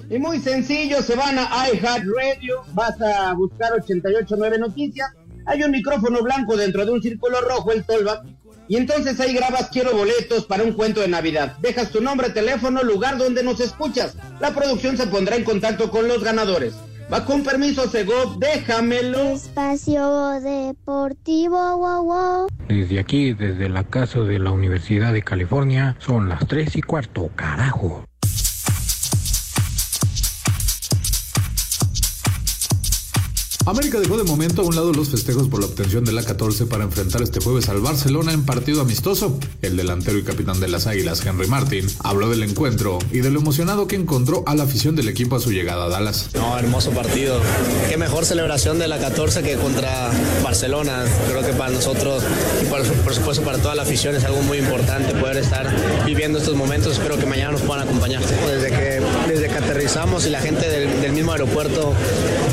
Y 0.08 0.18
muy 0.18 0.38
sencillo, 0.38 1.02
se 1.02 1.14
van 1.14 1.38
a 1.38 1.68
iHeartRadio, 1.70 2.62
vas 2.72 3.00
a 3.02 3.34
buscar 3.34 3.72
889 3.72 4.58
Noticias, 4.58 5.10
hay 5.46 5.62
un 5.62 5.70
micrófono 5.70 6.22
blanco 6.22 6.56
dentro 6.56 6.84
de 6.84 6.92
un 6.92 7.02
círculo 7.02 7.40
rojo, 7.40 7.72
el 7.72 7.84
tollback, 7.84 8.24
y 8.66 8.76
entonces 8.76 9.20
ahí 9.20 9.34
grabas 9.34 9.68
quiero 9.70 9.94
boletos 9.94 10.46
para 10.46 10.62
un 10.62 10.72
cuento 10.72 11.00
de 11.00 11.08
Navidad. 11.08 11.56
Dejas 11.60 11.90
tu 11.90 12.00
nombre, 12.00 12.30
teléfono, 12.30 12.82
lugar 12.82 13.18
donde 13.18 13.42
nos 13.42 13.60
escuchas. 13.60 14.16
La 14.40 14.54
producción 14.54 14.96
se 14.96 15.06
pondrá 15.06 15.36
en 15.36 15.44
contacto 15.44 15.90
con 15.90 16.08
los 16.08 16.24
ganadores. 16.24 16.74
Va 17.12 17.26
con 17.26 17.42
permiso, 17.42 17.86
Segov, 17.90 18.38
déjamelo. 18.38 19.34
Espacio 19.34 20.40
Deportivo, 20.40 21.76
wow, 21.76 22.02
wow. 22.02 22.48
Desde 22.66 22.98
aquí, 22.98 23.34
desde 23.34 23.68
la 23.68 23.84
casa 23.84 24.20
de 24.20 24.38
la 24.38 24.50
Universidad 24.50 25.12
de 25.12 25.22
California, 25.22 25.96
son 25.98 26.30
las 26.30 26.46
tres 26.46 26.74
y 26.76 26.80
cuarto, 26.80 27.30
carajo. 27.36 28.04
América 33.66 33.98
dejó 33.98 34.18
de 34.18 34.24
momento 34.24 34.60
a 34.60 34.66
un 34.66 34.76
lado 34.76 34.92
los 34.92 35.08
festejos 35.08 35.48
por 35.48 35.60
la 35.60 35.66
obtención 35.66 36.04
de 36.04 36.12
la 36.12 36.22
14 36.22 36.66
para 36.66 36.84
enfrentar 36.84 37.22
este 37.22 37.40
jueves 37.40 37.70
al 37.70 37.80
Barcelona 37.80 38.34
en 38.34 38.44
partido 38.44 38.82
amistoso. 38.82 39.38
El 39.62 39.78
delantero 39.78 40.18
y 40.18 40.22
capitán 40.22 40.60
de 40.60 40.68
las 40.68 40.86
Águilas, 40.86 41.24
Henry 41.24 41.46
Martin, 41.46 41.86
habló 42.00 42.28
del 42.28 42.42
encuentro 42.42 42.98
y 43.10 43.20
de 43.20 43.30
lo 43.30 43.40
emocionado 43.40 43.86
que 43.86 43.96
encontró 43.96 44.42
a 44.46 44.54
la 44.54 44.64
afición 44.64 44.96
del 44.96 45.08
equipo 45.08 45.36
a 45.36 45.40
su 45.40 45.50
llegada 45.50 45.86
a 45.86 45.88
Dallas. 45.88 46.28
No, 46.34 46.58
hermoso 46.58 46.90
partido. 46.90 47.40
Qué 47.88 47.96
mejor 47.96 48.26
celebración 48.26 48.78
de 48.78 48.86
la 48.86 48.98
14 48.98 49.42
que 49.42 49.56
contra 49.56 50.10
Barcelona. 50.42 51.02
Creo 51.30 51.40
que 51.42 51.54
para 51.54 51.70
nosotros 51.70 52.22
y 52.62 52.66
por, 52.66 52.82
por 52.82 53.14
supuesto 53.14 53.42
para 53.44 53.56
toda 53.56 53.74
la 53.74 53.84
afición 53.84 54.14
es 54.14 54.24
algo 54.24 54.42
muy 54.42 54.58
importante 54.58 55.14
poder 55.14 55.38
estar 55.38 55.74
viviendo 56.04 56.38
estos 56.38 56.54
momentos. 56.54 56.92
Espero 56.98 57.16
que 57.16 57.24
mañana 57.24 57.52
nos 57.52 57.62
puedan 57.62 57.88
acompañar. 57.88 58.22
Desde 58.22 58.68
que, 58.68 59.00
desde 59.26 59.48
que 59.48 59.56
aterrizamos 59.56 60.26
y 60.26 60.30
la 60.30 60.42
gente 60.42 60.68
del, 60.68 61.00
del 61.00 61.12
mismo 61.12 61.32
aeropuerto 61.32 61.94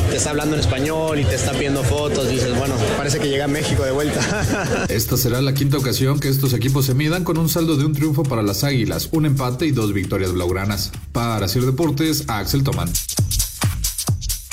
te 0.09 0.15
está 0.15 0.29
hablando 0.29 0.55
en 0.55 0.61
español 0.61 1.00
y 1.17 1.23
te 1.25 1.35
está 1.35 1.51
pidiendo 1.51 1.83
fotos, 1.83 2.29
dices, 2.29 2.57
bueno, 2.57 2.75
parece 2.95 3.19
que 3.19 3.27
llega 3.27 3.45
a 3.45 3.47
México 3.47 3.83
de 3.83 3.91
vuelta. 3.91 4.85
Esta 4.89 5.17
será 5.17 5.41
la 5.41 5.53
quinta 5.53 5.77
ocasión 5.77 6.19
que 6.19 6.29
estos 6.29 6.53
equipos 6.53 6.85
se 6.85 6.93
midan 6.93 7.23
con 7.23 7.37
un 7.37 7.49
saldo 7.49 7.75
de 7.75 7.85
un 7.85 7.93
triunfo 7.93 8.23
para 8.23 8.43
las 8.43 8.63
Águilas, 8.63 9.09
un 9.11 9.25
empate 9.25 9.65
y 9.65 9.71
dos 9.71 9.93
victorias 9.93 10.31
blaugranas. 10.31 10.91
Para 11.11 11.47
Sir 11.47 11.65
Deportes, 11.65 12.25
Axel 12.27 12.63
Tomán. 12.63 12.89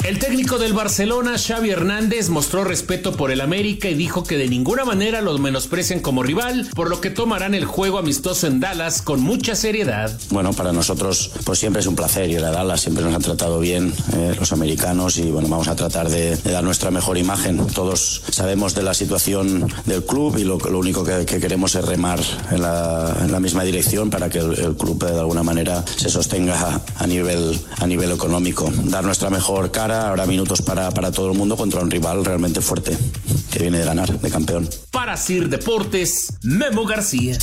El 0.08 0.18
técnico 0.18 0.56
del 0.56 0.72
Barcelona, 0.72 1.36
Xavi 1.36 1.68
Hernández, 1.68 2.30
mostró 2.30 2.64
respeto 2.64 3.12
por 3.12 3.30
el 3.30 3.42
América 3.42 3.90
y 3.90 3.94
dijo 3.94 4.24
que 4.24 4.38
de 4.38 4.48
ninguna 4.48 4.86
manera 4.86 5.20
los 5.20 5.38
menosprecien 5.38 6.00
como 6.00 6.22
rival, 6.22 6.66
por 6.74 6.88
lo 6.88 7.02
que 7.02 7.10
tomarán 7.10 7.54
el 7.54 7.66
juego 7.66 7.98
amistoso 7.98 8.46
en 8.46 8.58
Dallas 8.58 9.02
con 9.02 9.20
mucha 9.20 9.54
seriedad. 9.54 10.10
Bueno, 10.30 10.54
para 10.54 10.72
nosotros 10.72 11.30
pues 11.44 11.58
siempre 11.58 11.80
es 11.80 11.86
un 11.86 11.94
placer 11.94 12.30
ir 12.30 12.42
a 12.42 12.50
Dallas, 12.50 12.80
siempre 12.80 13.04
nos 13.04 13.14
han 13.14 13.20
tratado 13.20 13.60
bien 13.60 13.92
eh, 14.14 14.34
los 14.38 14.50
americanos 14.52 15.18
y 15.18 15.30
bueno, 15.30 15.46
vamos 15.48 15.68
a 15.68 15.76
tratar 15.76 16.08
de, 16.08 16.36
de, 16.36 16.52
dar 16.52 16.64
nuestra 16.64 16.90
mejor 16.90 17.18
imagen. 17.18 17.66
Todos 17.66 18.22
sabemos 18.30 18.74
de 18.74 18.84
la 18.84 18.94
situación 18.94 19.70
del 19.84 20.06
club 20.06 20.38
y 20.38 20.44
lo, 20.44 20.56
único 20.56 21.04
que, 21.04 21.26
que, 21.26 21.38
queremos 21.38 21.74
es 21.74 21.84
remar 21.84 22.18
en 22.50 22.62
la, 22.62 23.40
misma 23.40 23.62
dirección 23.62 24.08
para 24.08 24.30
que 24.30 24.38
el, 24.38 24.74
club 24.74 25.04
de 25.04 25.18
alguna 25.18 25.42
manera 25.42 25.84
se 25.96 26.08
sostenga 26.08 26.80
a 26.96 27.06
nivel, 27.06 27.60
a 27.76 27.86
nivel 27.86 28.10
económico. 28.10 28.72
Dar 28.84 29.04
nuestra 29.04 29.28
mejor 29.28 29.70
cara 29.70 29.97
habrá 30.06 30.26
minutos 30.26 30.62
para, 30.62 30.90
para 30.90 31.10
todo 31.10 31.32
el 31.32 31.36
mundo 31.36 31.56
contra 31.56 31.80
un 31.80 31.90
rival 31.90 32.24
realmente 32.24 32.60
fuerte 32.60 32.96
que 33.50 33.58
viene 33.58 33.78
de 33.78 33.84
ganar, 33.84 34.08
de 34.20 34.30
campeón. 34.30 34.68
Para 34.90 35.16
Sir 35.16 35.48
Deportes, 35.48 36.34
Memo 36.42 36.84
García. 36.84 37.38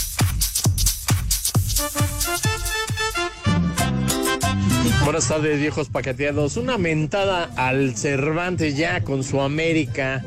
Buenas 5.03 5.27
tardes, 5.27 5.59
viejos 5.59 5.89
paqueteados. 5.89 6.57
Una 6.57 6.77
mentada 6.77 7.49
al 7.55 7.95
Cervantes 7.95 8.75
ya 8.75 9.01
con 9.01 9.23
su 9.23 9.41
América. 9.41 10.23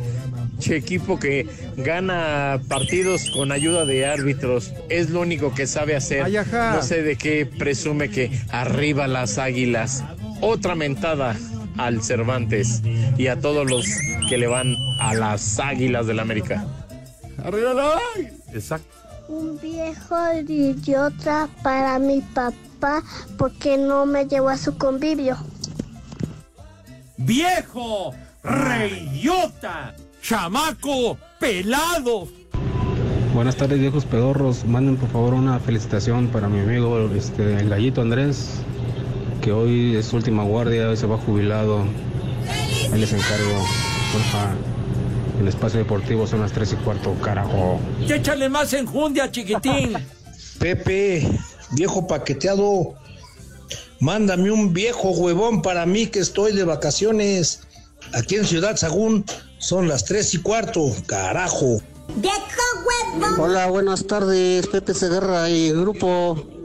Che 0.60 0.76
equipo 0.76 1.18
que 1.18 1.46
gana 1.76 2.60
partidos 2.68 3.30
con 3.34 3.52
ayuda 3.52 3.84
de 3.84 4.06
árbitros. 4.06 4.72
Es 4.88 5.10
lo 5.10 5.20
único 5.20 5.54
que 5.54 5.66
sabe 5.66 5.94
hacer. 5.96 6.26
No 6.52 6.82
sé 6.82 7.02
de 7.02 7.16
qué 7.16 7.46
presume 7.46 8.08
que 8.10 8.30
arriba 8.50 9.06
las 9.06 9.38
águilas. 9.38 10.04
Otra 10.40 10.74
mentada 10.74 11.36
al 11.78 12.02
Cervantes 12.02 12.82
y 13.16 13.28
a 13.28 13.40
todos 13.40 13.68
los 13.68 13.86
que 14.28 14.36
le 14.36 14.46
van 14.46 14.74
a 15.00 15.14
las 15.14 15.58
águilas 15.58 16.06
del 16.06 16.20
América. 16.20 16.66
¡Arriba 17.42 17.72
la 17.72 17.98
Exacto. 18.52 18.88
Un 19.28 19.58
viejo 19.60 20.16
idiota 20.32 21.48
para 21.62 21.98
mi 21.98 22.20
papá 22.20 23.02
porque 23.36 23.76
no 23.76 24.06
me 24.06 24.26
llevó 24.26 24.48
a 24.48 24.56
su 24.56 24.76
convivio. 24.76 25.36
¡Viejo! 27.18 28.14
¡Reyota! 28.42 29.94
¡Chamaco! 30.22 31.18
¡Pelado! 31.38 32.28
Buenas 33.34 33.56
tardes, 33.56 33.78
viejos 33.78 34.04
pedorros. 34.04 34.64
Manden 34.64 34.96
por 34.96 35.08
favor 35.10 35.34
una 35.34 35.58
felicitación 35.60 36.28
para 36.28 36.48
mi 36.48 36.60
amigo 36.60 36.98
este, 37.14 37.60
el 37.60 37.68
gallito 37.68 38.00
Andrés, 38.00 38.62
que 39.48 39.52
hoy 39.52 39.96
es 39.96 40.08
su 40.08 40.16
última 40.16 40.44
guardia, 40.44 40.90
hoy 40.90 40.96
se 40.98 41.06
va 41.06 41.16
jubilado. 41.16 41.82
Ahí 42.92 43.00
les 43.00 43.11
encargo, 43.14 43.64
porfa. 44.12 44.54
El 45.40 45.48
espacio 45.48 45.78
deportivo 45.78 46.26
son 46.26 46.42
las 46.42 46.52
3 46.52 46.74
y 46.74 46.76
cuarto, 46.76 47.14
carajo. 47.22 47.80
Échale 48.06 48.50
más 48.50 48.74
enjundia, 48.74 49.30
chiquitín. 49.30 49.94
Pepe, 50.58 51.26
viejo 51.70 52.06
paqueteado, 52.06 52.96
mándame 54.00 54.50
un 54.50 54.74
viejo 54.74 55.12
huevón 55.12 55.62
para 55.62 55.87
mí 55.87 56.08
que 56.08 56.18
estoy 56.18 56.52
de 56.52 56.64
vacaciones. 56.64 57.62
Aquí 58.12 58.37
en 58.37 58.44
Ciudad 58.44 58.76
Sagún 58.76 59.24
son 59.56 59.88
las 59.88 60.04
3 60.04 60.34
y 60.34 60.38
cuarto, 60.42 60.92
carajo. 61.06 61.80
¡Viejo 62.16 62.37
huevón! 63.14 63.40
Hola, 63.40 63.66
buenas 63.68 64.06
tardes, 64.06 64.66
Pepe 64.66 64.92
Segarra 64.92 65.48
y 65.48 65.70
grupo. 65.72 66.58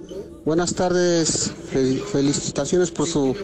Buenas 0.45 0.75
tardes, 0.75 1.53
Fel 1.71 2.01
felicitaciones 2.01 2.91
por 2.91 3.07
su 3.07 3.35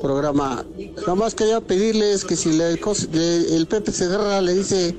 programa. 0.00 0.64
Nada 0.98 1.14
más 1.16 1.34
quería 1.34 1.60
pedirles 1.60 2.24
que 2.24 2.36
si 2.36 2.52
le, 2.52 2.74
le, 3.12 3.56
el 3.56 3.66
Pepe 3.66 3.90
Segarra 3.90 4.40
le 4.40 4.54
dice 4.54 4.96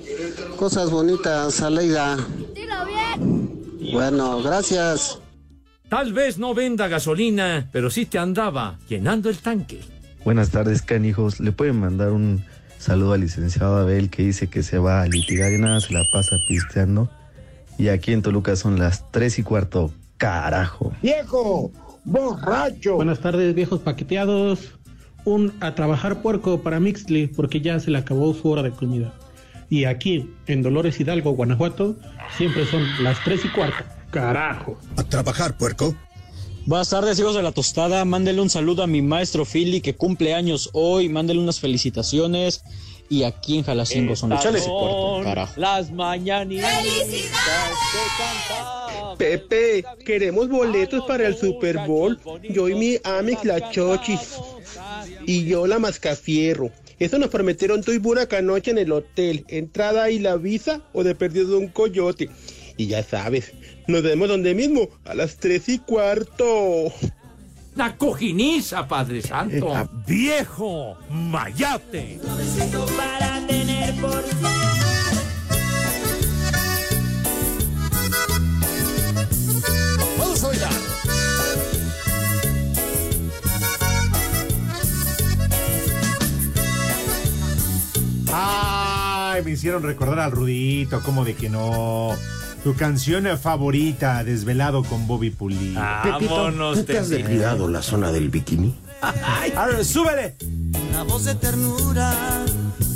cosas 0.58 0.92
bonitas 0.92 1.62
a 1.62 1.70
Leida. 1.70 2.18
Bueno, 3.94 4.44
gracias. 4.44 5.20
Tal 5.90 6.12
vez 6.12 6.38
no 6.38 6.54
venda 6.54 6.90
gasolina, 6.90 7.70
pero 7.72 7.90
sí 7.90 8.06
te 8.06 8.20
andaba 8.20 8.78
llenando 8.90 9.30
el 9.30 9.38
tanque. 9.38 9.80
Buenas 10.26 10.50
tardes, 10.50 10.82
canijos. 10.82 11.40
¿Le 11.40 11.54
pueden 11.54 11.80
mandar 11.80 12.12
un 12.12 12.44
saludo 12.78 13.14
al 13.14 13.22
licenciado 13.22 13.78
Abel 13.78 14.10
que 14.10 14.24
dice 14.24 14.50
que 14.50 14.64
se 14.64 14.80
va 14.80 15.02
a 15.02 15.08
litigar 15.08 15.54
y 15.54 15.62
nada 15.62 15.80
se 15.80 15.94
la 15.94 16.04
pasa 16.12 16.36
pisteando? 16.50 17.10
Y 17.78 17.88
aquí 17.88 18.12
en 18.12 18.22
Toluca 18.22 18.58
son 18.58 18.78
las 18.78 19.10
tres 19.12 19.40
y 19.40 19.44
cuarto. 19.44 19.94
Carajo. 20.17 20.91
Viejo, 21.01 21.71
borracho. 22.03 22.95
Buenas 22.95 23.19
tardes, 23.19 23.53
viejos 23.53 23.80
paqueteados. 23.82 24.71
Un 25.25 25.53
a 25.60 25.75
trabajar 25.75 26.21
puerco 26.21 26.62
para 26.62 26.80
Mixley 26.80 27.27
porque 27.27 27.62
ya 27.62 27.80
se 27.80 27.91
le 27.91 27.97
acabó 27.97 28.34
su 28.34 28.49
hora 28.49 28.63
de 28.63 28.71
comida. 28.71 29.13
Y 29.69 29.86
aquí, 29.86 30.34
en 30.47 30.63
Dolores 30.63 30.99
Hidalgo, 30.99 31.32
Guanajuato, 31.32 31.97
siempre 32.38 32.65
son 32.65 32.84
las 33.03 33.21
tres 33.23 33.43
y 33.43 33.49
cuarto. 33.49 33.84
Carajo. 34.12 34.80
A 34.95 35.03
trabajar, 35.03 35.58
puerco. 35.58 35.93
Buenas 36.65 36.89
tardes, 36.89 37.19
hijos 37.19 37.36
de 37.36 37.43
la 37.43 37.51
tostada. 37.51 38.03
Mándele 38.06 38.41
un 38.41 38.49
saludo 38.49 38.84
a 38.84 38.88
mi 38.88 39.01
maestro 39.01 39.45
Philly 39.45 39.82
que 39.82 39.95
cumple 39.95 40.34
años 40.34 40.69
hoy. 40.73 41.10
Mándele 41.10 41.39
unas 41.39 41.60
felicitaciones. 41.60 42.63
Y 43.10 43.24
aquí 43.24 43.58
en 43.58 43.63
Jalacingo 43.63 44.15
son 44.15 44.32
los 44.32 44.41
chales 44.41 44.63
y 44.65 44.70
cuarto, 44.70 45.22
carajo. 45.24 45.54
Las 45.60 45.91
mañanitas 45.91 46.84
Pepe, 49.17 49.84
queremos 50.06 50.48
boletos 50.50 51.06
para 51.06 51.28
el 51.28 51.36
Super 51.36 51.80
Bowl. 51.88 52.20
Yo 52.50 52.70
y 52.70 52.76
mi 52.76 52.98
Amix 53.04 53.43
la 53.46 53.72
Chochis. 53.72 54.38
Y 55.26 55.46
yo 55.46 55.65
la 55.67 55.80
Mascafierro. 55.80 56.72
Eso 57.00 57.17
nos 57.17 57.30
prometieron 57.30 57.82
tú 57.82 57.91
y 57.91 57.98
Buracanoche 57.98 58.72
en 58.72 58.78
el 58.80 58.91
hotel. 58.91 59.46
Entrada 59.48 60.10
y 60.10 60.20
la 60.20 60.36
visa 60.36 60.82
o 60.93 61.04
de 61.04 61.15
perdido 61.15 61.50
de 61.50 61.58
un 61.58 61.67
coyote. 61.67 62.30
Y 62.76 62.88
ya 62.88 63.02
sabes, 63.04 63.54
nos 63.88 64.04
vemos 64.04 64.28
donde 64.28 64.54
mismo, 64.54 64.89
a 65.06 65.15
las 65.15 65.38
tres 65.38 65.67
y 65.70 65.80
cuarto. 65.80 66.91
La 67.78 67.96
cojiniza, 67.96 68.88
Padre 68.88 69.22
Santo. 69.22 69.78
Eh, 69.78 69.88
Viejo 70.08 70.98
mayate. 71.12 72.20
para 72.98 73.46
tener 73.46 73.94
por 74.02 74.24
Vamos 80.18 80.44
a 80.44 80.48
bailar. 80.48 80.74
Ay, 88.34 89.44
me 89.44 89.52
hicieron 89.52 89.84
recordar 89.84 90.20
al 90.20 90.32
Rudito, 90.32 91.02
como 91.02 91.24
de 91.24 91.36
que 91.36 91.50
no. 91.50 92.16
Tu 92.67 92.75
canción 92.75 93.25
favorita, 93.38 94.25
Desvelado 94.25 94.84
con 94.84 95.08
Bobby 95.08 95.30
Pulido. 95.30 95.80
Vámonos, 95.80 96.80
¿Tú 96.80 96.84
te 96.84 96.97
has 96.97 97.08
descuidado 97.08 97.69
la 97.69 97.82
zona 97.82 98.12
del 98.12 98.27
bikini? 98.30 98.75
Ahora, 99.56 99.82
súbele. 99.86 100.36
Una 100.89 101.03
voz 101.03 101.23
de 101.23 101.36
ternura 101.36 102.13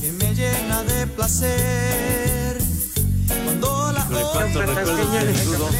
que 0.01 0.11
me 0.11 0.35
llena 0.35 0.83
de 0.83 1.07
placer. 1.07 2.57
Cuando 3.45 3.93
la 3.93 4.01
Híjole, 4.19 4.65
recuerdos. 4.65 5.75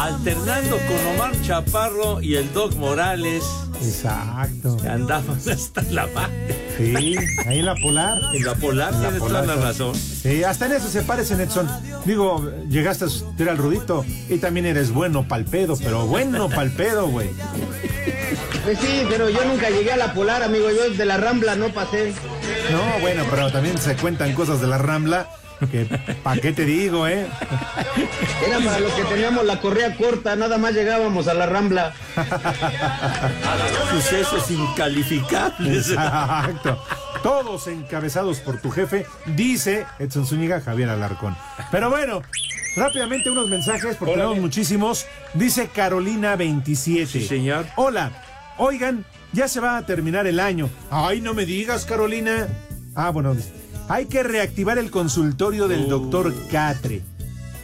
Alternando 0.00 0.78
con 0.86 1.14
Omar 1.16 1.42
Chaparro 1.42 2.22
y 2.22 2.36
el 2.36 2.52
Doc 2.52 2.76
Morales. 2.76 3.42
Exacto. 3.82 4.76
Andaban 4.88 5.40
hasta 5.50 5.82
la 5.82 6.06
madre. 6.14 6.65
Sí, 6.76 7.16
ahí 7.46 7.58
en 7.58 7.66
la 7.66 7.74
polar. 7.74 8.18
En 8.34 8.44
la 8.44 8.54
polar 8.54 8.92
En 8.92 9.02
la 9.02 9.08
tienes 9.08 9.20
polar, 9.20 9.44
toda 9.44 9.56
la 9.56 9.62
razón. 9.62 9.94
Sí, 9.94 10.44
hasta 10.44 10.66
en 10.66 10.72
eso 10.72 10.88
se 10.88 11.02
parecen, 11.02 11.40
Edson. 11.40 11.68
Digo, 12.04 12.50
llegaste 12.68 13.06
a 13.06 13.08
sustituir 13.08 13.50
al 13.50 13.58
Rudito 13.58 14.04
y 14.28 14.38
también 14.38 14.66
eres 14.66 14.90
bueno 14.92 15.26
palpedo, 15.26 15.76
pero 15.78 16.06
bueno 16.06 16.48
palpedo, 16.48 17.08
güey. 17.08 17.30
Pues 18.64 18.78
sí, 18.78 19.06
pero 19.08 19.30
yo 19.30 19.44
nunca 19.44 19.70
llegué 19.70 19.92
a 19.92 19.96
la 19.96 20.12
polar, 20.12 20.42
amigo. 20.42 20.68
Yo 20.70 20.90
de 20.90 21.04
la 21.06 21.16
Rambla 21.16 21.56
no 21.56 21.68
pasé. 21.68 22.12
No, 22.70 23.00
bueno, 23.00 23.24
pero 23.30 23.50
también 23.50 23.78
se 23.78 23.96
cuentan 23.96 24.34
cosas 24.34 24.60
de 24.60 24.66
la 24.66 24.78
Rambla 24.78 25.28
que, 25.70 25.84
¿pa' 26.22 26.36
qué 26.36 26.52
te 26.52 26.64
digo, 26.64 27.06
eh? 27.06 27.26
Era 28.46 28.58
para 28.58 28.80
los 28.80 28.92
que 28.92 29.04
teníamos 29.04 29.44
la 29.44 29.60
correa 29.60 29.96
corta, 29.96 30.36
nada 30.36 30.58
más 30.58 30.74
llegábamos 30.74 31.28
a 31.28 31.34
la 31.34 31.46
Rambla. 31.46 31.94
Sucesos 33.90 34.50
incalificables. 34.50 35.90
Exacto. 35.90 36.82
Todos 37.22 37.66
encabezados 37.68 38.40
por 38.40 38.60
tu 38.60 38.70
jefe, 38.70 39.06
dice 39.24 39.86
Edson 39.98 40.26
Zúñiga, 40.26 40.60
Javier 40.60 40.90
Alarcón. 40.90 41.36
Pero 41.70 41.90
bueno, 41.90 42.22
rápidamente 42.76 43.30
unos 43.30 43.48
mensajes, 43.48 43.96
porque 43.96 44.14
tenemos 44.14 44.38
muchísimos. 44.38 45.06
Dice 45.34 45.68
Carolina 45.68 46.36
27. 46.36 47.06
Sí, 47.06 47.26
señor. 47.26 47.66
Hola, 47.76 48.12
oigan, 48.58 49.04
ya 49.32 49.48
se 49.48 49.60
va 49.60 49.78
a 49.78 49.86
terminar 49.86 50.26
el 50.26 50.38
año. 50.38 50.68
Ay, 50.90 51.20
no 51.20 51.34
me 51.34 51.46
digas, 51.46 51.84
Carolina. 51.84 52.46
Ah, 52.94 53.10
bueno, 53.10 53.36
hay 53.88 54.06
que 54.06 54.22
reactivar 54.22 54.78
el 54.78 54.90
consultorio 54.90 55.68
del 55.68 55.88
doctor 55.88 56.34
Catre. 56.50 57.02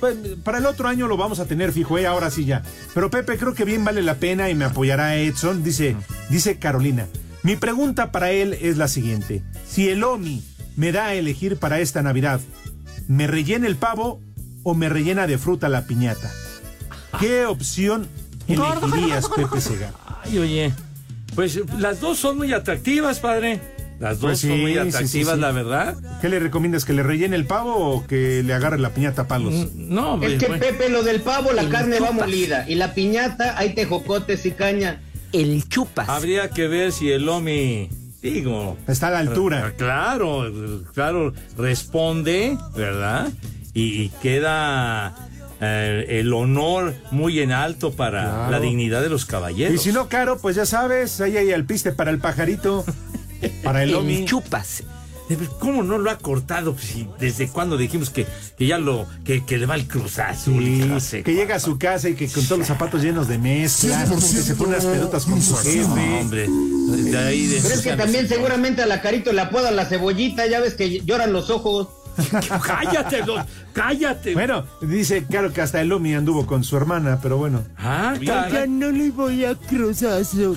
Pues, 0.00 0.16
para 0.42 0.58
el 0.58 0.66
otro 0.66 0.88
año 0.88 1.06
lo 1.06 1.16
vamos 1.16 1.38
a 1.38 1.46
tener 1.46 1.72
fijo, 1.72 1.96
¿eh? 1.98 2.06
ahora 2.06 2.30
sí 2.30 2.44
ya. 2.44 2.62
Pero 2.94 3.10
Pepe, 3.10 3.38
creo 3.38 3.54
que 3.54 3.64
bien 3.64 3.84
vale 3.84 4.02
la 4.02 4.16
pena 4.16 4.50
y 4.50 4.54
me 4.54 4.64
apoyará 4.64 5.16
Edson, 5.16 5.62
dice, 5.62 5.96
dice 6.28 6.58
Carolina. 6.58 7.06
Mi 7.42 7.56
pregunta 7.56 8.12
para 8.12 8.30
él 8.30 8.56
es 8.60 8.76
la 8.76 8.88
siguiente. 8.88 9.42
Si 9.66 9.88
el 9.88 10.02
OMI 10.02 10.42
me 10.76 10.92
da 10.92 11.06
a 11.06 11.14
elegir 11.14 11.56
para 11.56 11.80
esta 11.80 12.02
Navidad, 12.02 12.40
¿me 13.08 13.26
rellena 13.26 13.66
el 13.66 13.76
pavo 13.76 14.20
o 14.62 14.74
me 14.74 14.88
rellena 14.88 15.26
de 15.26 15.38
fruta 15.38 15.68
la 15.68 15.86
piñata? 15.86 16.30
¿Qué 17.20 17.46
opción 17.46 18.08
elegirías, 18.48 19.28
Pepe 19.28 19.60
Segar? 19.60 19.92
Ay, 20.24 20.38
oye. 20.38 20.72
Pues 21.34 21.60
las 21.78 22.00
dos 22.00 22.18
son 22.18 22.38
muy 22.38 22.52
atractivas, 22.52 23.20
padre. 23.20 23.60
Las 24.02 24.18
dos 24.18 24.30
Pues 24.30 24.38
sí, 24.40 24.48
son 24.48 24.60
muy 24.60 24.72
sí, 24.74 24.80
sí, 24.82 24.88
atractivas, 24.88 25.34
sí. 25.36 25.40
la 25.40 25.52
verdad. 25.52 25.96
¿Qué 26.20 26.28
le 26.28 26.40
recomiendas? 26.40 26.84
¿Que 26.84 26.92
le 26.92 27.04
rellene 27.04 27.36
el 27.36 27.46
pavo 27.46 27.74
o 27.76 28.04
que 28.06 28.42
le 28.42 28.52
agarre 28.52 28.78
la 28.80 28.90
piñata 28.90 29.22
a 29.22 29.28
palos? 29.28 29.72
No, 29.76 30.20
Es 30.20 30.40
que 30.40 30.48
bueno. 30.48 30.60
Pepe, 30.60 30.88
lo 30.88 31.04
del 31.04 31.20
pavo, 31.20 31.52
la 31.52 31.62
El 31.62 31.68
carne 31.68 32.00
va 32.00 32.10
molida. 32.10 32.68
Y 32.68 32.74
la 32.74 32.94
piñata, 32.94 33.56
hay 33.56 33.74
tejocotes 33.74 34.44
y 34.44 34.50
caña. 34.50 35.00
El 35.32 35.68
chupas. 35.68 36.08
Habría 36.08 36.50
que 36.50 36.66
ver 36.66 36.90
si 36.90 37.12
el 37.12 37.28
Omi, 37.28 37.88
digo... 38.20 38.76
Está 38.88 39.06
a 39.06 39.10
la 39.12 39.18
altura. 39.20 39.72
Claro, 39.78 40.50
claro, 40.94 41.32
responde, 41.56 42.58
¿verdad? 42.76 43.28
Y, 43.72 44.02
y 44.02 44.08
queda 44.20 45.14
eh, 45.60 46.06
el 46.20 46.32
honor 46.32 46.92
muy 47.12 47.38
en 47.40 47.52
alto 47.52 47.92
para 47.92 48.22
Claro. 48.24 48.50
la 48.50 48.60
dignidad 48.60 49.00
de 49.00 49.08
los 49.10 49.24
caballeros. 49.26 49.74
Y 49.74 49.78
si 49.78 49.92
no, 49.92 50.08
Caro, 50.08 50.38
pues 50.38 50.56
ya 50.56 50.66
sabes, 50.66 51.20
ahí 51.20 51.36
hay 51.36 51.50
el 51.50 51.64
piste 51.64 51.92
para 51.92 52.10
el 52.10 52.18
pajarito, 52.18 52.84
para 53.62 53.82
el 53.82 53.94
Omi. 53.94 54.24
chupas. 54.24 54.82
¿Cómo 55.58 55.82
no 55.82 55.98
lo 55.98 56.10
ha 56.10 56.18
cortado? 56.18 56.74
Pues, 56.74 56.86
si 56.86 57.08
¿Desde 57.18 57.48
cuándo 57.48 57.76
dijimos 57.76 58.10
que, 58.10 58.26
que 58.58 58.66
ya 58.66 58.78
lo, 58.78 59.06
que, 59.24 59.44
que 59.44 59.56
le 59.58 59.66
va 59.66 59.74
el 59.76 59.86
cruzazo? 59.86 60.52
Sí, 61.00 61.22
que 61.22 61.34
llega 61.34 61.56
a 61.56 61.60
su 61.60 61.78
casa 61.78 62.08
y 62.08 62.14
que 62.14 62.28
con 62.28 62.44
todos 62.44 62.58
los 62.58 62.68
zapatos 62.68 63.02
llenos 63.02 63.28
de 63.28 63.38
mezcla, 63.38 64.04
que 64.04 64.20
se 64.20 64.54
pone 64.54 64.72
las 64.72 64.84
pelotas 64.84 65.24
con 65.24 65.40
su 65.40 65.56
jefe. 65.56 66.20
hombre, 66.20 66.48
de 66.48 67.18
ahí 67.18 67.46
de 67.46 67.60
Pero 67.62 67.74
es 67.74 67.80
que 67.80 67.96
también 67.96 68.28
seguramente 68.28 68.82
a 68.82 68.86
la 68.86 69.00
carito 69.00 69.32
le 69.32 69.40
apodan 69.40 69.76
la 69.76 69.86
cebollita, 69.86 70.46
ya 70.46 70.60
ves 70.60 70.74
que 70.74 71.00
lloran 71.00 71.32
los 71.32 71.50
ojos. 71.50 71.88
cállate, 72.66 73.22
cállate. 73.72 74.34
Bueno, 74.34 74.66
dice, 74.82 75.24
claro 75.24 75.50
que 75.52 75.62
hasta 75.62 75.80
el 75.80 75.90
Omi 75.92 76.14
anduvo 76.14 76.46
con 76.46 76.62
su 76.62 76.76
hermana, 76.76 77.20
pero 77.22 77.38
bueno. 77.38 77.64
Ah, 77.78 78.14
Ya 78.20 78.66
no 78.66 78.90
le 78.90 79.10
voy 79.10 79.46
a 79.46 79.54
cruzazo. 79.54 80.56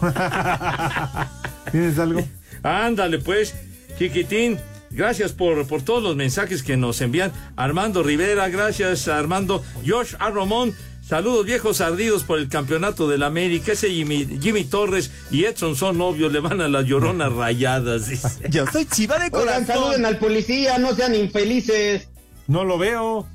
¿Tienes 1.70 1.98
algo? 1.98 2.20
Ándale, 2.62 3.18
pues, 3.18 3.54
chiquitín. 3.98 4.58
Gracias 4.90 5.32
por, 5.32 5.66
por 5.66 5.82
todos 5.82 6.02
los 6.02 6.16
mensajes 6.16 6.62
que 6.62 6.76
nos 6.76 7.00
envían. 7.00 7.32
Armando 7.56 8.02
Rivera, 8.02 8.48
gracias 8.48 9.08
Armando. 9.08 9.62
Josh 9.86 10.14
Arromón, 10.20 10.74
saludos 11.04 11.44
viejos 11.44 11.80
ardidos 11.80 12.22
por 12.24 12.38
el 12.38 12.48
campeonato 12.48 13.08
del 13.08 13.24
América. 13.24 13.72
Ese 13.72 13.90
Jimmy, 13.90 14.38
Jimmy 14.40 14.64
Torres 14.64 15.10
y 15.30 15.44
Edson 15.44 15.74
son 15.76 15.98
novios, 15.98 16.32
le 16.32 16.40
van 16.40 16.60
a 16.60 16.68
las 16.68 16.84
lloronas 16.86 17.32
rayadas. 17.34 18.08
dice. 18.08 18.48
Yo 18.48 18.64
soy 18.68 18.86
chiva 18.86 19.18
de 19.18 19.36
Oigan, 19.36 19.66
saluden 19.66 20.06
al 20.06 20.18
policía, 20.18 20.78
no 20.78 20.94
sean 20.94 21.14
infelices. 21.14 22.08
No 22.46 22.64
lo 22.64 22.78
veo. 22.78 23.26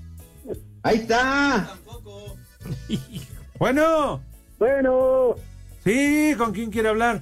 Ahí 0.84 0.98
está. 1.00 1.76
Bueno. 3.60 4.22
Bueno, 4.58 5.36
Sí, 5.84 6.34
¿con 6.38 6.54
quién 6.54 6.70
quiere 6.70 6.89
hablar? 6.89 7.22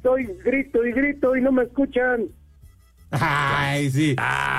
Estoy 0.00 0.24
grito 0.42 0.84
y 0.86 0.92
grito 0.92 1.36
y 1.36 1.42
no 1.42 1.52
me 1.52 1.64
escuchan. 1.64 2.26
Ay, 3.10 3.90
sí. 3.90 4.14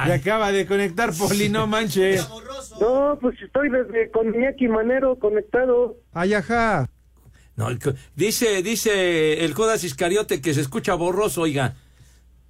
Se 0.06 0.14
acaba 0.14 0.52
de 0.52 0.66
conectar 0.68 1.12
Poli, 1.18 1.50
no 1.50 1.66
manche. 1.68 2.18
No, 2.80 3.18
pues 3.20 3.42
estoy 3.42 3.70
desde 3.70 4.12
con 4.12 4.34
Iñaki 4.36 4.68
Manero 4.68 5.18
conectado. 5.18 5.96
Ay, 6.14 6.34
ajá. 6.34 6.90
No, 7.56 7.70
el 7.70 7.80
co- 7.80 7.94
dice, 8.16 8.62
dice 8.62 9.44
el 9.44 9.54
Judas 9.54 9.84
Iscariote 9.84 10.42
que 10.42 10.54
se 10.54 10.62
escucha 10.62 10.94
borroso, 10.96 11.42
oiga. 11.42 11.76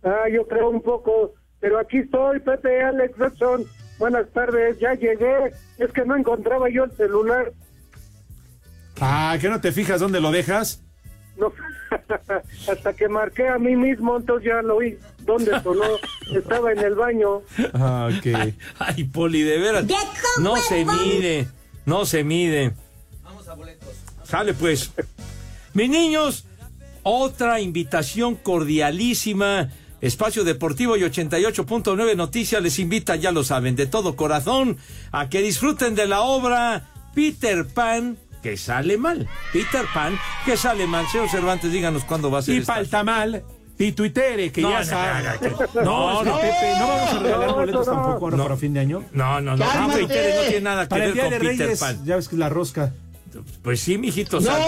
Ah, 0.04 0.24
yo 0.34 0.48
creo 0.48 0.70
un 0.70 0.82
poco, 0.82 1.34
pero 1.60 1.80
aquí 1.80 2.00
estoy, 2.00 2.40
Pepe, 2.40 2.82
Alex, 2.84 3.14
Edson. 3.20 3.66
Buenas 4.00 4.28
tardes, 4.34 4.80
ya 4.80 4.94
llegué. 4.96 5.52
Es 5.78 5.92
que 5.94 6.04
no 6.04 6.16
encontraba 6.18 6.68
yo 6.70 6.86
el 6.86 6.92
celular. 6.94 7.54
Ah, 9.00 9.38
¿que 9.40 9.50
no 9.50 9.62
te 9.62 9.72
fijas 9.72 10.00
dónde 10.00 10.20
lo 10.20 10.32
dejas? 10.32 10.84
No, 11.38 11.52
hasta 12.72 12.94
que 12.94 13.08
marqué 13.08 13.48
a 13.48 13.58
mí 13.58 13.76
mismo, 13.76 14.18
entonces 14.18 14.48
ya 14.48 14.62
lo 14.62 14.80
vi. 14.80 14.98
¿Dónde 15.20 15.52
sonó? 15.62 15.84
Estaba 16.36 16.72
en 16.72 16.80
el 16.80 16.96
baño. 16.96 17.42
Ah, 17.74 18.10
ok. 18.12 18.54
Ay, 18.80 19.04
Poli, 19.06 19.42
de 19.44 19.58
veras. 19.58 19.86
No 20.40 20.56
se 20.58 20.86
mide, 20.86 21.48
no 21.86 22.06
se 22.06 22.24
mide. 22.24 22.74
Sale 24.24 24.54
pues. 24.54 24.92
Mis 25.74 25.90
niños, 25.90 26.46
otra 27.04 27.60
invitación 27.60 28.36
cordialísima. 28.36 29.70
Espacio 30.02 30.44
Deportivo 30.44 30.98
y 30.98 31.02
88.9 31.02 32.16
Noticias 32.16 32.62
les 32.62 32.80
invita, 32.80 33.16
ya 33.16 33.32
lo 33.32 33.44
saben, 33.44 33.76
de 33.76 33.86
todo 33.86 34.16
corazón, 34.16 34.78
a 35.12 35.30
que 35.30 35.44
disfruten 35.44 35.94
de 35.94 36.08
la 36.08 36.22
obra 36.22 36.90
Peter 37.14 37.68
Pan, 37.68 38.18
que 38.42 38.58
sale 38.58 38.98
mal. 38.98 39.28
Peter 39.54 39.86
Pan, 39.94 40.18
que 40.46 40.58
sale 40.58 40.88
mal. 40.88 41.06
Señor 41.08 41.30
Cervantes, 41.30 41.72
díganos 41.72 42.04
cuándo 42.04 42.30
va 42.32 42.40
a 42.40 42.42
ser 42.42 42.56
Y 42.56 42.58
esta- 42.60 42.74
falta 42.76 43.04
mal. 43.04 43.44
Y 43.78 43.94
tuitere, 43.94 44.52
que 44.52 44.62
No, 44.62 44.70
ya 44.72 44.80
no, 44.80 44.86
sabe. 44.86 45.24
no, 45.24 45.32
no, 45.74 45.82
No, 45.84 45.84
no, 45.84 46.24
no, 46.24 46.32
no. 46.36 46.40
Pepe, 46.42 46.74
no 46.80 46.88
vamos 46.88 47.10
a 47.14 47.20
regalar 47.20 47.48
No, 47.48 47.56
boletos 47.56 47.88
no, 47.88 47.94
no. 47.94 48.02
tampoco 48.02 48.26
ahora 48.26 48.38
No. 48.38 48.44
para 48.44 48.58
fin 48.58 48.74
de 48.74 48.80
año. 48.80 49.04
No, 49.12 49.42
no, 49.42 49.58
no. 49.58 49.66
No, 49.88 49.94
Peter 49.94 50.36
no 50.36 50.42
tiene 50.44 50.62
nada 50.62 50.84
que 50.84 50.90
Para 50.90 51.06
el 51.06 51.14
ver 51.14 51.14
Día 51.16 51.24
con 51.24 51.32
de 51.34 51.40
Peter 51.40 51.58
Reyes, 51.66 51.80
Pan. 51.80 52.06
ya 52.06 52.16
ves 52.16 52.28
que 52.28 52.36
es 52.36 52.40
la 52.40 52.50
rosca. 52.50 52.94
Pues 53.64 53.80
sí, 53.80 53.98
mijito 53.98 54.40
¡No! 54.40 54.46
santo, 54.46 54.68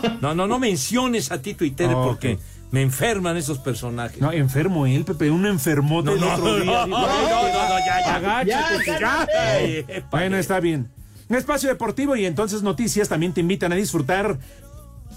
pero 0.00 0.14
no, 0.22 0.34
no, 0.34 0.46
no 0.46 0.58
menciones 0.58 1.32
a 1.32 1.42
ti 1.42 1.54
Twitter 1.54 1.90
Ok. 1.92 2.04
porque 2.06 2.38
Me 2.72 2.82
enferman 2.82 3.36
esos 3.36 3.58
personajes. 3.58 4.20
No, 4.20 4.32
enfermo 4.32 4.86
él, 4.86 5.04
Pepe, 5.04 5.30
un 5.30 5.46
enfermote 5.46 6.12
el 6.12 6.22
otro 6.22 6.56
día. 6.56 6.64
no, 6.64 6.86
no, 6.86 7.00
no, 7.06 7.78
ya, 7.78 8.00
ya. 8.04 8.14
Agáchate, 8.16 8.86
Ya, 8.86 8.98
ya. 8.98 9.84
ya. 9.98 10.06
Bueno, 10.10 10.36
está 10.36 10.58
bien. 10.60 10.88
Espacio 11.34 11.68
Deportivo 11.68 12.14
y 12.14 12.24
entonces 12.24 12.62
noticias 12.62 13.08
también 13.08 13.32
te 13.32 13.40
invitan 13.40 13.72
a 13.72 13.76
disfrutar 13.76 14.38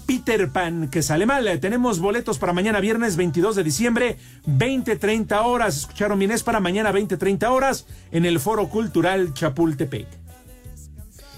Peter 0.06 0.48
Pan, 0.50 0.88
que 0.90 1.02
sale 1.02 1.24
mal. 1.24 1.60
Tenemos 1.60 2.00
boletos 2.00 2.38
para 2.38 2.52
mañana 2.52 2.80
viernes 2.80 3.16
22 3.16 3.54
de 3.54 3.62
diciembre, 3.62 4.16
20-30 4.46 5.44
horas. 5.44 5.76
Escucharon 5.76 6.18
bien, 6.18 6.32
es 6.32 6.42
para 6.42 6.58
mañana 6.58 6.92
20-30 6.92 7.48
horas 7.48 7.86
en 8.10 8.24
el 8.24 8.40
Foro 8.40 8.68
Cultural 8.68 9.32
Chapultepec. 9.34 10.08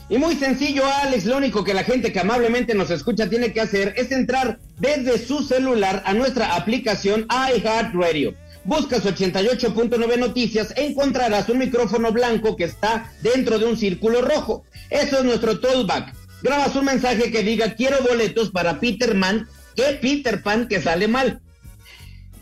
Y 0.09 0.19
muy 0.19 0.37
sencillo, 0.37 0.85
Alex, 1.03 1.27
lo 1.27 1.37
único 1.37 1.65
que 1.65 1.75
la 1.75 1.85
gente 1.85 2.13
que 2.13 2.21
amablemente 2.21 2.75
nos 2.75 2.91
escucha 2.91 3.29
tiene 3.29 3.53
que 3.53 3.61
hacer 3.61 3.95
es 3.97 4.11
entrar 4.11 4.59
desde 4.79 5.19
su 5.19 5.43
celular 5.43 6.03
a 6.07 6.15
nuestra 6.15 6.57
aplicación 6.57 7.27
iHeartRadio. 7.31 8.35
Buscas 8.65 9.05
88.9 9.05 10.19
Noticias 10.19 10.73
encontrarás 10.77 11.49
un 11.49 11.59
micrófono 11.59 12.13
blanco 12.13 12.57
que 12.57 12.65
está 12.65 13.11
dentro 13.21 13.59
de 13.59 13.65
un 13.65 13.77
círculo 13.77 14.23
rojo. 14.23 14.65
Eso 14.89 15.19
es 15.19 15.25
nuestro 15.25 15.59
tollback. 15.59 16.15
Grabas 16.43 16.77
un 16.77 16.85
mensaje 16.85 17.33
que 17.33 17.43
diga 17.43 17.75
quiero 17.75 17.97
boletos 18.09 18.51
para 18.51 18.79
Peter 18.79 19.15
Man, 19.15 19.49
que 19.75 19.99
Peter 20.01 20.43
Pan 20.43 20.69
que 20.69 20.81
sale 20.81 21.09
mal. 21.09 21.41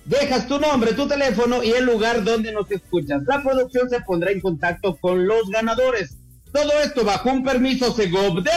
Dejas 0.05 0.47
tu 0.47 0.59
nombre, 0.59 0.93
tu 0.93 1.09
teléfono 1.09 1.63
y 1.63 1.71
el 1.71 1.85
lugar 1.85 2.23
donde 2.23 2.53
nos 2.53 2.71
escuchas. 2.71 3.23
La 3.27 3.43
producción 3.43 3.89
se 3.89 4.01
pondrá 4.01 4.31
en 4.31 4.41
contacto 4.41 4.97
con 4.97 5.27
los 5.27 5.49
ganadores. 5.49 6.17
Todo 6.53 6.73
esto 6.83 7.05
bajo 7.05 7.31
un 7.31 7.45
permiso 7.45 7.95
Segov 7.95 8.43
de 8.43 8.51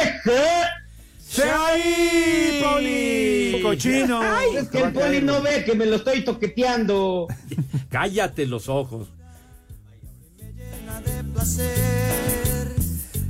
¡Se 1.34 1.50
ahí, 1.50 2.62
Poli! 2.64 3.60
¡Cochino! 3.64 4.22
Ay, 4.22 4.58
es 4.58 4.70
que 4.70 4.84
el 4.84 4.94
Poli 4.94 5.20
no 5.20 5.42
ve 5.42 5.64
que 5.66 5.74
me 5.74 5.88
lo 5.88 5.96
estoy 5.96 6.24
toqueteando. 6.24 7.28
Cállate 7.90 8.46
los 8.46 8.70
ojos. 8.70 9.08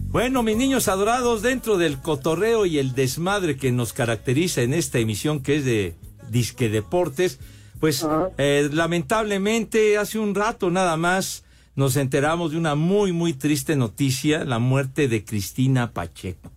Bueno, 0.10 0.44
mis 0.44 0.58
niños 0.58 0.90
adorados, 0.90 1.42
dentro 1.42 1.78
del 1.78 1.98
cotorreo 1.98 2.66
y 2.66 2.78
el 2.78 2.94
desmadre 2.94 3.56
que 3.56 3.72
nos 3.72 3.94
caracteriza 3.94 4.64
en 4.64 4.74
esta 4.74 5.00
emisión 5.00 5.42
que 5.42 5.56
es 5.56 5.66
de 5.66 5.96
Disque 6.30 6.68
Deportes, 6.68 7.40
pues 7.80 8.06
eh, 8.38 8.70
lamentablemente 8.72 9.98
hace 9.98 10.20
un 10.20 10.36
rato 10.36 10.70
nada 10.70 10.98
más 10.98 11.46
nos 11.76 11.96
enteramos 11.96 12.52
de 12.52 12.58
una 12.58 12.76
muy, 12.76 13.14
muy 13.14 13.34
triste 13.34 13.78
noticia, 13.78 14.44
la 14.44 14.60
muerte 14.60 15.08
de 15.08 15.24
Cristina 15.24 15.92
Pacheco. 15.94 16.53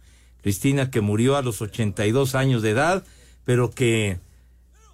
Cristina 0.47 0.93
que 0.93 1.01
murió 1.01 1.37
a 1.37 1.43
los 1.43 1.61
82 1.61 2.37
años 2.37 2.63
de 2.63 2.71
edad, 2.71 3.03
pero 3.45 3.73
que 3.73 4.21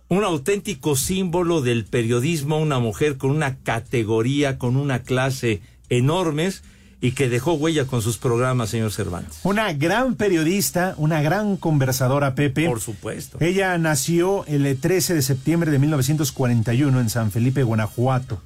un 0.09 0.25
auténtico 0.25 0.97
símbolo 0.97 1.61
del 1.61 1.85
periodismo, 1.85 2.57
una 2.57 2.79
mujer 2.79 3.19
con 3.19 3.33
una 3.33 3.59
categoría, 3.59 4.57
con 4.57 4.79
una 4.79 5.03
clase 5.03 5.61
enormes 5.91 6.63
y 7.03 7.13
que 7.13 7.29
dejó 7.29 7.53
huella 7.53 7.85
con 7.85 8.01
sus 8.01 8.17
programas, 8.17 8.71
señor 8.71 8.93
Cervantes. 8.93 9.41
Una 9.43 9.75
gran 9.75 10.15
periodista, 10.15 10.95
una 10.97 11.21
gran 11.21 11.59
conversadora, 11.59 12.35
Pepe. 12.35 12.67
Por 12.67 12.81
supuesto. 12.81 13.37
Ella 13.43 13.77
nació 13.77 14.47
el 14.47 14.81
13 14.81 15.13
de 15.13 15.21
septiembre 15.21 15.71
de 15.71 15.79
1941 15.79 16.99
en 16.99 17.11
San 17.11 17.31
Felipe, 17.31 17.63
Guanajuato. 17.63 18.41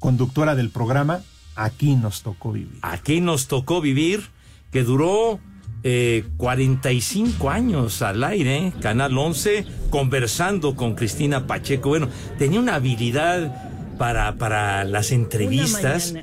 Conductora 0.00 0.56
del 0.56 0.70
programa 0.70 1.20
Aquí 1.54 1.94
nos 1.94 2.22
tocó 2.22 2.50
vivir. 2.50 2.80
Aquí 2.82 3.20
nos 3.20 3.46
tocó 3.46 3.80
vivir, 3.80 4.30
que 4.72 4.82
duró 4.82 5.38
eh, 5.82 6.24
45 6.36 7.50
años 7.50 8.02
al 8.02 8.22
aire, 8.24 8.72
Canal 8.80 9.16
11, 9.16 9.64
conversando 9.90 10.76
con 10.76 10.94
Cristina 10.94 11.46
Pacheco. 11.46 11.88
Bueno, 11.90 12.08
tenía 12.38 12.60
una 12.60 12.74
habilidad 12.74 13.70
para, 14.00 14.36
para 14.36 14.84
las 14.84 15.12
entrevistas 15.12 16.14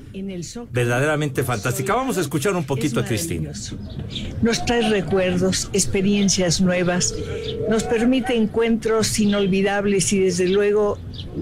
verdaderamente 0.71 1.43
fantástica. 1.43 1.93
Vamos 1.93 2.17
a 2.17 2.21
escuchar 2.21 2.55
un 2.55 2.63
poquito 2.63 2.99
a 2.99 3.05
Cristina. 3.05 3.51
Nos 4.41 4.65
trae 4.65 4.89
recuerdos, 4.89 5.69
experiencias 5.73 6.59
nuevas, 6.59 7.13
nos 7.69 7.83
permite 7.83 8.35
encuentros 8.35 9.19
inolvidables 9.19 10.11
y 10.11 10.21
desde 10.21 10.47
luego 10.47 10.97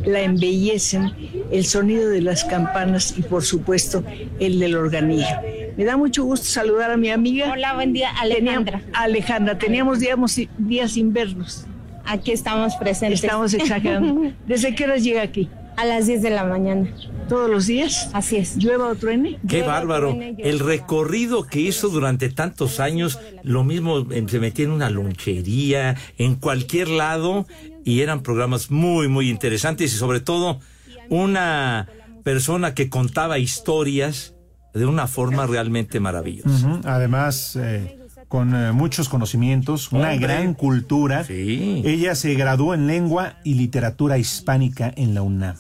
la 0.06 0.23
embellecen 0.23 1.13
el 1.51 1.65
sonido 1.65 2.10
de 2.10 2.21
las 2.21 2.43
campanas 2.43 3.13
y 3.17 3.21
por 3.21 3.45
supuesto 3.45 4.04
el 4.38 4.60
del 4.60 4.75
organillo. 4.75 5.64
Me 5.77 5.83
da 5.83 5.97
mucho 5.97 6.23
gusto 6.23 6.45
saludar 6.45 6.91
a 6.91 6.97
mi 6.97 7.09
amiga. 7.09 7.51
Hola, 7.51 7.73
buen 7.73 7.91
día, 7.93 8.09
Alejandra. 8.11 8.79
Tenía- 8.79 8.99
Alejandra, 8.99 9.57
teníamos 9.57 9.99
digamos, 9.99 10.39
días 10.57 10.91
sin 10.91 11.11
vernos. 11.13 11.65
Aquí 12.05 12.31
estamos 12.31 12.75
presentes. 12.75 13.23
Estamos 13.23 13.53
exagerando. 13.53 14.31
¿Desde 14.47 14.73
qué 14.75 14.85
hora 14.85 14.97
llega 14.97 15.21
aquí? 15.21 15.49
A 15.75 15.83
las 15.83 16.07
10 16.07 16.21
de 16.21 16.29
la 16.29 16.45
mañana. 16.45 16.88
¿Todos 17.27 17.49
los 17.49 17.65
días? 17.67 18.09
Así 18.13 18.38
es. 18.38 18.55
¿Llueva 18.55 18.88
o 18.88 18.95
truene? 18.95 19.39
Qué 19.49 19.63
bárbaro. 19.63 20.17
El 20.38 20.59
recorrido 20.59 21.47
que 21.47 21.59
hizo 21.59 21.89
durante 21.89 22.29
tantos 22.29 22.79
años, 22.79 23.19
lo 23.43 23.63
mismo 23.65 24.07
eh, 24.11 24.23
se 24.27 24.39
metía 24.39 24.65
en 24.65 24.71
una 24.71 24.89
lonchería, 24.89 25.97
en 26.17 26.35
cualquier 26.35 26.88
lado, 26.88 27.47
y 27.83 28.01
eran 28.01 28.21
programas 28.21 28.71
muy, 28.71 29.09
muy 29.09 29.29
interesantes 29.29 29.93
y 29.93 29.97
sobre 29.97 30.21
todo 30.21 30.61
una 31.09 31.88
persona 32.23 32.73
que 32.73 32.89
contaba 32.89 33.38
historias 33.39 34.35
de 34.75 34.85
una 34.85 35.07
forma 35.07 35.47
realmente 35.47 35.99
maravillosa. 35.99 36.81
Además, 36.83 37.55
eh, 37.55 37.97
con 38.27 38.53
eh, 38.53 38.73
muchos 38.73 39.07
conocimientos, 39.07 39.91
una 39.91 40.11
Hombre. 40.11 40.27
gran 40.27 40.53
cultura. 40.53 41.25
Ella 41.29 42.13
se 42.15 42.33
graduó 42.35 42.73
en 42.73 42.85
lengua 42.85 43.38
y 43.43 43.53
literatura 43.53 44.17
hispánica 44.17 44.93
en 44.95 45.13
la 45.13 45.21
UNAM. 45.21 45.55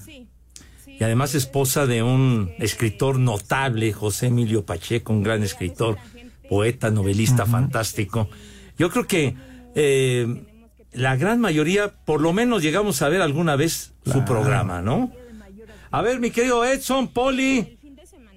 Y 0.87 1.03
además 1.03 1.35
esposa 1.35 1.85
de 1.87 2.03
un 2.03 2.51
escritor 2.57 3.19
notable, 3.19 3.91
José 3.93 4.27
Emilio 4.27 4.65
Pacheco, 4.65 5.13
un 5.13 5.23
gran 5.23 5.43
escritor, 5.43 5.97
poeta, 6.49 6.89
novelista 6.91 7.45
fantástico. 7.45 8.29
Yo 8.77 8.89
creo 8.89 9.07
que 9.07 9.35
eh, 9.75 10.45
la 10.93 11.15
gran 11.15 11.39
mayoría, 11.39 11.93
por 12.05 12.21
lo 12.21 12.33
menos 12.33 12.61
llegamos 12.63 13.01
a 13.01 13.09
ver 13.09 13.21
alguna 13.21 13.55
vez 13.55 13.93
su 14.05 14.23
programa, 14.25 14.81
¿no? 14.81 15.11
A 15.91 16.01
ver, 16.01 16.19
mi 16.19 16.31
querido 16.31 16.65
Edson, 16.65 17.07
Poli, 17.09 17.74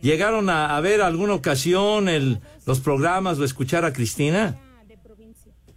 ¿llegaron 0.01 0.51
a, 0.51 0.77
a 0.77 0.81
ver 0.81 1.01
alguna 1.01 1.35
ocasión 1.35 2.09
el, 2.09 2.39
los 2.67 2.81
programas 2.81 3.39
o 3.39 3.45
escuchar 3.45 3.85
a 3.85 3.93
Cristina? 3.93 4.59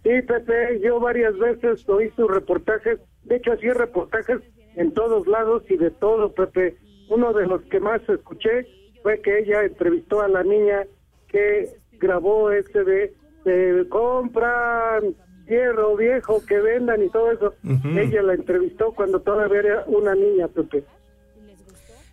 Sí, 0.02 0.10
Pepe, 0.26 0.80
yo 0.82 0.98
varias 0.98 1.38
veces 1.38 1.88
oí 1.88 2.10
sus 2.16 2.28
reportajes, 2.28 2.98
de 3.24 3.36
hecho 3.36 3.52
hacía 3.52 3.74
reportajes 3.74 4.40
en 4.74 4.92
todos 4.92 5.26
lados 5.26 5.62
y 5.68 5.76
de 5.76 5.90
todo, 5.90 6.32
Pepe. 6.32 6.76
Uno 7.08 7.32
de 7.32 7.46
los 7.46 7.62
que 7.62 7.78
más 7.78 8.00
escuché 8.08 8.66
fue 9.02 9.20
que 9.20 9.40
ella 9.40 9.62
entrevistó 9.62 10.22
a 10.22 10.28
la 10.28 10.42
niña 10.42 10.84
que 11.28 11.70
grabó 12.00 12.50
ese 12.50 12.82
de, 12.82 13.14
de 13.44 13.88
compran 13.88 15.14
hierro 15.46 15.96
viejo 15.96 16.42
que 16.46 16.58
vendan 16.60 17.02
y 17.02 17.08
todo 17.10 17.30
eso. 17.32 17.54
Ella 17.96 18.22
la 18.22 18.34
entrevistó 18.34 18.92
cuando 18.92 19.20
todavía 19.20 19.58
era 19.58 19.84
una 19.86 20.14
niña, 20.14 20.48
Pepe. 20.48 20.84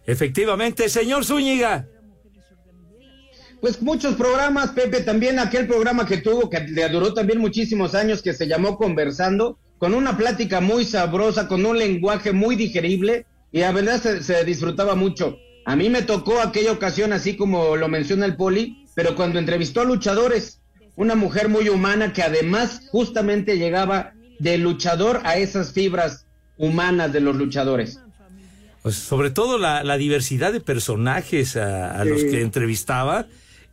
Efectivamente, 0.06 0.90
señor 0.90 1.24
Zúñiga. 1.24 1.88
Pues 3.62 3.82
muchos 3.82 4.16
programas, 4.16 4.72
Pepe, 4.72 5.02
también 5.02 5.38
aquel 5.38 5.68
programa 5.68 6.06
que 6.06 6.18
tuvo, 6.18 6.50
que 6.50 6.62
le 6.62 6.88
duró 6.90 7.14
también 7.14 7.40
muchísimos 7.40 7.94
años, 7.94 8.22
que 8.22 8.34
se 8.34 8.48
llamó 8.48 8.78
Conversando, 8.78 9.60
con 9.78 9.94
una 9.94 10.16
plática 10.18 10.62
muy 10.62 10.86
sabrosa, 10.86 11.48
con 11.48 11.66
un 11.66 11.78
lenguaje 11.78 12.32
muy 12.32 12.56
digerible, 12.56 13.26
y 13.52 13.60
la 13.60 13.72
verdad 13.72 14.02
se, 14.02 14.24
se 14.24 14.44
disfrutaba 14.46 14.96
mucho. 14.96 15.38
A 15.66 15.76
mí 15.76 15.90
me 15.90 16.04
tocó 16.04 16.40
aquella 16.40 16.72
ocasión, 16.72 17.12
así 17.12 17.36
como 17.36 17.76
lo 17.76 17.90
menciona 17.90 18.26
el 18.26 18.38
Poli, 18.38 18.86
pero 18.96 19.16
cuando 19.16 19.40
entrevistó 19.40 19.82
a 19.82 19.86
luchadores, 19.86 20.62
una 20.96 21.16
mujer 21.16 21.50
muy 21.50 21.70
humana 21.70 22.14
que 22.14 22.24
además 22.24 22.82
justamente 22.92 23.58
llegaba 23.58 24.14
de 24.40 24.58
luchador 24.58 25.22
a 25.26 25.38
esas 25.38 25.74
fibras 25.74 26.26
humanas 26.58 27.12
de 27.12 27.20
los 27.20 27.36
luchadores. 27.36 28.00
Pues 28.84 28.96
sobre 28.96 29.32
todo 29.32 29.58
la, 29.58 29.84
la 29.84 29.98
diversidad 29.98 30.54
de 30.54 30.62
personajes 30.62 31.58
a, 31.58 31.92
a 31.92 32.06
los 32.06 32.24
que 32.24 32.42
entrevistaba 32.42 33.28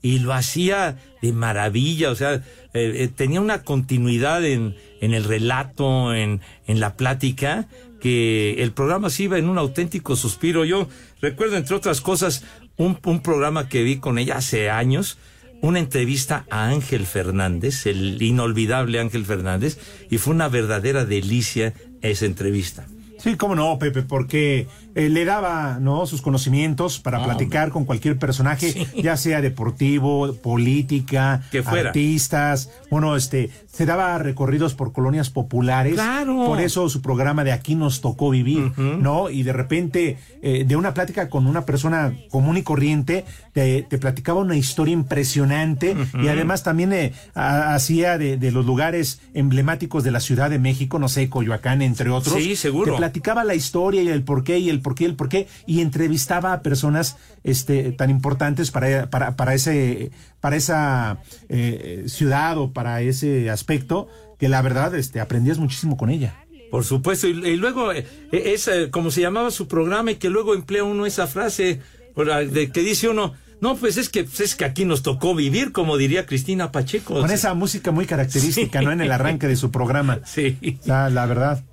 y 0.07 0.21
lo 0.21 0.33
hacía 0.33 0.99
de 1.21 1.33
maravilla, 1.33 2.11
o 2.11 2.15
sea, 2.15 2.35
eh, 2.35 2.43
eh, 2.75 3.09
tenía 3.15 3.41
una 3.41 3.63
continuidad 3.63 4.45
en, 4.45 4.77
en 5.01 5.15
el 5.15 5.25
relato, 5.25 6.15
en, 6.15 6.41
en 6.69 6.79
la 6.79 6.95
plática, 6.97 7.67
que 8.01 8.63
el 8.63 8.71
programa 8.71 9.11
se 9.11 9.25
iba 9.25 9.37
en 9.37 9.49
un 9.49 9.59
auténtico 9.59 10.15
suspiro. 10.15 10.65
Yo 10.65 10.89
recuerdo, 11.21 11.57
entre 11.57 11.75
otras 11.75 12.01
cosas, 12.01 12.45
un, 12.77 12.99
un 13.05 13.21
programa 13.21 13.69
que 13.69 13.83
vi 13.83 13.97
con 13.97 14.19
ella 14.19 14.37
hace 14.37 14.71
años, 14.71 15.19
una 15.61 15.81
entrevista 15.81 16.45
a 16.51 16.69
Ángel 16.69 17.05
Fernández, 17.05 17.87
el 17.87 18.23
inolvidable 18.23 19.01
Ángel 19.01 19.25
Fernández, 19.25 19.79
y 20.09 20.19
fue 20.19 20.35
una 20.35 20.49
verdadera 20.49 21.05
delicia 21.05 21.75
esa 22.03 22.27
entrevista. 22.27 22.87
Sí, 23.19 23.37
cómo 23.37 23.57
no, 23.57 23.77
Pepe, 23.79 24.03
porque 24.03 24.69
eh, 24.97 25.09
le 25.09 25.25
daba 25.25 25.79
no 25.81 26.05
sus 26.07 26.21
conocimientos 26.23 26.99
para 26.99 27.19
No, 27.19 27.25
platicar 27.27 27.71
con 27.71 27.85
cualquier 27.85 28.19
personaje, 28.19 28.73
Sí. 28.73 29.03
ya 29.03 29.17
sea 29.17 29.41
deportivo, 29.41 30.35
política, 30.35 31.43
Que 31.53 31.63
fuera. 31.63 31.91
artistas. 31.91 32.71
Bueno, 32.91 33.15
este, 33.15 33.51
se 33.71 33.87
daba 33.87 34.19
recorridos 34.19 34.75
por 34.75 34.93
colonias 34.93 35.31
populares. 35.31 35.95
Claro. 35.95 36.45
Por 36.47 36.61
eso 36.61 36.89
su 36.89 37.01
programa 37.03 37.45
de 37.45 37.53
Aquí 37.53 37.75
nos 37.77 38.01
tocó 38.01 38.31
vivir, 38.31 38.73
¿no? 38.79 39.31
Y 39.31 39.43
de 39.45 39.53
repente, 39.53 40.19
eh, 40.43 40.65
de 40.67 40.77
una 40.77 40.93
plática 40.95 41.29
con 41.29 41.47
una 41.47 41.65
persona 41.65 42.13
común 42.31 42.57
y 42.57 42.63
corriente, 42.63 43.25
te, 43.53 43.83
te 43.83 43.99
platicaba 43.99 44.41
una 44.41 44.57
historia 44.57 44.93
impresionante 44.95 45.97
y 46.23 46.29
además 46.29 46.63
también 46.63 46.93
eh, 46.93 47.13
ha- 47.35 47.75
hacía 47.75 48.19
de, 48.19 48.37
de 48.37 48.51
los 48.51 48.65
lugares 48.67 49.21
emblemáticos 49.35 50.05
de 50.05 50.11
la 50.11 50.21
Ciudad 50.21 50.51
de 50.51 50.59
México, 50.59 50.99
no 50.99 51.09
sé, 51.09 51.29
Coyoacán, 51.29 51.83
entre 51.83 52.11
otros. 52.11 52.35
Sí, 52.37 52.57
seguro. 52.57 52.93
Te 52.93 52.99
platicaba 52.99 53.45
la 53.45 53.55
historia 53.55 54.03
y 54.03 54.09
el 54.09 54.23
porqué 54.23 54.59
y 54.59 54.71
el 54.71 54.81
porqué 54.87 55.03
y 55.03 55.07
el 55.09 55.17
porqué 55.17 55.49
y 55.67 55.81
entrevistaba 55.81 56.53
a 56.53 56.63
personas 56.63 57.17
este, 57.43 57.91
tan 57.91 58.09
importantes 58.09 58.71
para, 58.71 59.11
para, 59.11 59.35
para, 59.35 59.55
ese, 59.55 60.13
para 60.41 60.55
esa 60.55 61.19
eh, 61.49 62.05
ciudad 62.07 62.57
o 62.57 62.73
para 62.73 63.03
ese 63.03 63.51
aspecto 63.51 64.07
que 64.39 64.49
la 64.49 64.63
verdad 64.63 64.95
este, 64.95 65.19
aprendías 65.19 65.59
muchísimo 65.59 65.97
con 65.97 66.11
ella. 66.11 66.37
Por 66.71 66.85
supuesto, 66.85 67.27
y, 67.27 67.31
y 67.31 67.57
luego 67.57 67.93
eh, 67.93 68.07
es 68.31 68.69
eh, 68.69 68.91
como 68.91 69.11
se 69.11 69.23
llamaba 69.23 69.51
su 69.51 69.67
programa 69.67 70.13
y 70.13 70.17
que 70.17 70.31
luego 70.31 70.55
emplea 70.55 70.85
uno 70.85 71.05
esa 71.05 71.27
frase 71.27 71.81
por 72.15 72.29
de 72.49 72.71
que 72.71 72.81
dice 72.81 73.09
uno, 73.09 73.35
no, 73.61 73.77
pues 73.77 73.97
es 73.97 74.09
que 74.09 74.25
pues 74.25 74.41
es 74.41 74.55
que 74.55 74.65
aquí 74.65 74.85
nos 74.85 75.03
tocó 75.03 75.35
vivir, 75.35 75.73
como 75.73 75.97
diría 75.97 76.27
Cristina 76.27 76.71
Pacheco. 76.71 77.21
Con 77.21 77.31
esa 77.31 77.55
música 77.55 77.91
muy 77.91 78.07
característica, 78.07 78.83
¿no? 78.83 78.93
En 78.93 79.01
el 79.01 79.11
arranque 79.11 79.49
de 79.49 79.57
su 79.57 79.71
programa. 79.71 80.21
Sí. 80.27 80.79
La, 80.85 81.09
la 81.09 81.27
verdad. 81.27 81.65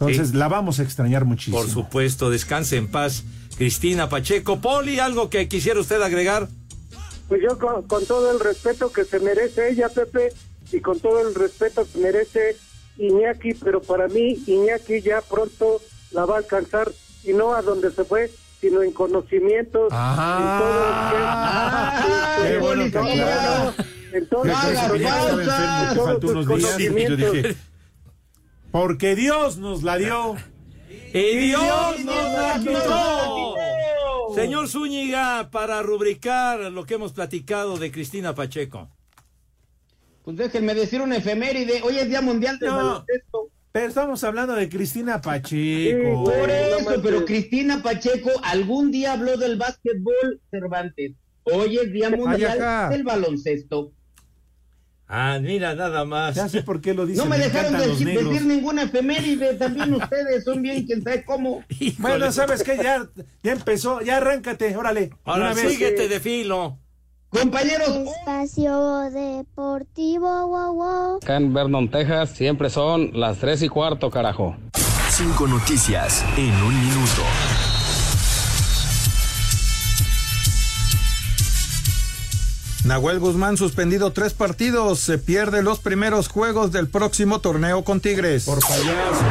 Entonces 0.00 0.28
Sí. 0.30 0.36
la 0.36 0.46
vamos 0.48 0.78
a 0.78 0.82
extrañar 0.84 1.24
muchísimo. 1.24 1.56
Por 1.58 1.68
supuesto, 1.68 2.30
descanse 2.30 2.76
en 2.76 2.86
paz, 2.88 3.24
Cristina 3.56 4.08
Pacheco. 4.08 4.60
Poli, 4.60 4.98
algo 5.00 5.28
que 5.30 5.48
quisiera 5.48 5.80
usted 5.80 6.00
agregar. 6.02 6.46
Pues 7.28 7.42
yo 7.42 7.58
con, 7.58 7.82
con 7.88 8.06
todo 8.06 8.30
el 8.30 8.38
respeto 8.40 8.92
que 8.92 9.04
se 9.04 9.18
merece 9.20 9.70
ella, 9.70 9.88
Pepe, 9.88 10.32
y 10.72 10.80
con 10.80 11.00
todo 11.00 11.20
el 11.26 11.34
respeto 11.34 11.84
que 11.92 11.98
merece 11.98 12.56
Iñaki, 12.98 13.54
pero 13.54 13.82
para 13.82 14.06
mí 14.08 14.38
Iñaki 14.46 15.00
ya 15.02 15.20
pronto 15.20 15.80
la 16.12 16.24
va 16.24 16.36
a 16.36 16.38
alcanzar, 16.38 16.90
y 17.24 17.32
no 17.32 17.52
a 17.54 17.62
donde 17.62 17.90
se 17.90 18.04
fue, 18.04 18.30
sino 18.60 18.82
en 18.82 18.92
conocimientos, 18.92 19.88
Ah. 19.90 22.04
en 22.46 22.60
todo 22.60 22.72
en 22.84 22.90
que 22.90 22.98
en 22.98 23.04
en 24.22 24.28
todos 24.28 24.46
sus 26.32 26.46
conocimientos. 26.46 27.36
Porque 28.70 29.14
Dios 29.14 29.58
nos 29.58 29.82
la 29.82 29.96
dio. 29.96 30.36
¡Y 31.12 31.36
Dios 31.36 31.62
Dios 31.96 32.04
nos 32.04 32.32
la 32.32 32.58
quitó! 32.60 33.54
Señor 34.34 34.68
Zúñiga, 34.68 35.50
para 35.50 35.82
rubricar 35.82 36.60
lo 36.72 36.84
que 36.84 36.94
hemos 36.94 37.12
platicado 37.12 37.76
de 37.78 37.90
Cristina 37.90 38.34
Pacheco. 38.34 38.90
Pues 40.22 40.36
déjenme 40.36 40.74
decir 40.74 41.00
una 41.00 41.16
efeméride. 41.16 41.80
Hoy 41.82 41.98
es 41.98 42.08
Día 42.08 42.20
Mundial 42.20 42.58
del 42.58 42.68
No. 42.68 42.76
Baloncesto. 42.76 43.50
Pero 43.72 43.86
estamos 43.86 44.22
hablando 44.24 44.54
de 44.54 44.68
Cristina 44.68 45.20
Pacheco. 45.20 46.24
Por 46.24 46.50
eso, 46.50 47.02
pero 47.02 47.24
Cristina 47.24 47.82
Pacheco 47.82 48.30
algún 48.42 48.90
día 48.90 49.14
habló 49.14 49.36
del 49.36 49.56
básquetbol 49.56 50.40
Cervantes. 50.50 51.12
Hoy 51.44 51.78
es 51.78 51.92
Día 51.92 52.10
Mundial 52.10 52.90
del 52.90 53.04
Baloncesto. 53.04 53.92
Ah, 55.10 55.38
mira, 55.40 55.74
nada 55.74 56.04
más. 56.04 56.34
Ya 56.36 56.48
sé 56.50 56.62
por 56.62 56.82
qué 56.82 56.92
lo 56.92 57.06
dice. 57.06 57.18
No 57.22 57.26
me 57.26 57.38
dejaron 57.38 57.72
los 57.72 57.98
decir, 57.98 58.44
ninguna 58.44 58.82
efeméride. 58.82 59.54
También 59.54 59.94
ustedes 59.94 60.44
son 60.44 60.60
bien 60.60 60.84
quien 60.84 61.02
sabe 61.02 61.24
cómo. 61.24 61.64
Bueno, 61.98 62.30
¿sabes 62.30 62.62
qué? 62.62 62.76
Ya, 62.76 63.06
ya 63.42 63.52
empezó. 63.52 64.02
Ya 64.02 64.18
arráncate, 64.18 64.76
órale. 64.76 65.00
de 65.06 65.12
Ahora 65.24 65.46
una 65.46 65.54
vez. 65.54 65.72
síguete 65.72 66.08
de 66.08 66.20
filo. 66.20 66.78
Compañeros. 67.30 67.88
Espacio 67.88 69.10
Deportivo, 69.10 70.46
wow, 70.46 70.74
wow. 70.74 71.16
Acá 71.22 71.36
en 71.36 71.52
Vernon, 71.52 71.90
Texas, 71.90 72.30
siempre 72.30 72.70
son 72.70 73.10
las 73.14 73.38
3 73.38 73.62
y 73.64 73.68
cuarto, 73.68 74.10
carajo. 74.10 74.56
Cinco 75.10 75.46
noticias 75.46 76.24
en 76.36 76.50
un 76.62 76.80
minuto. 76.80 77.22
Nahuel 82.88 83.18
Guzmán 83.18 83.58
suspendido 83.58 84.12
tres 84.12 84.32
partidos, 84.32 84.98
se 85.00 85.18
pierde 85.18 85.62
los 85.62 85.78
primeros 85.78 86.28
juegos 86.28 86.72
del 86.72 86.88
próximo 86.88 87.42
torneo 87.42 87.84
con 87.84 88.00
Tigres. 88.00 88.44
Por 88.44 88.60
payaso. 88.60 89.26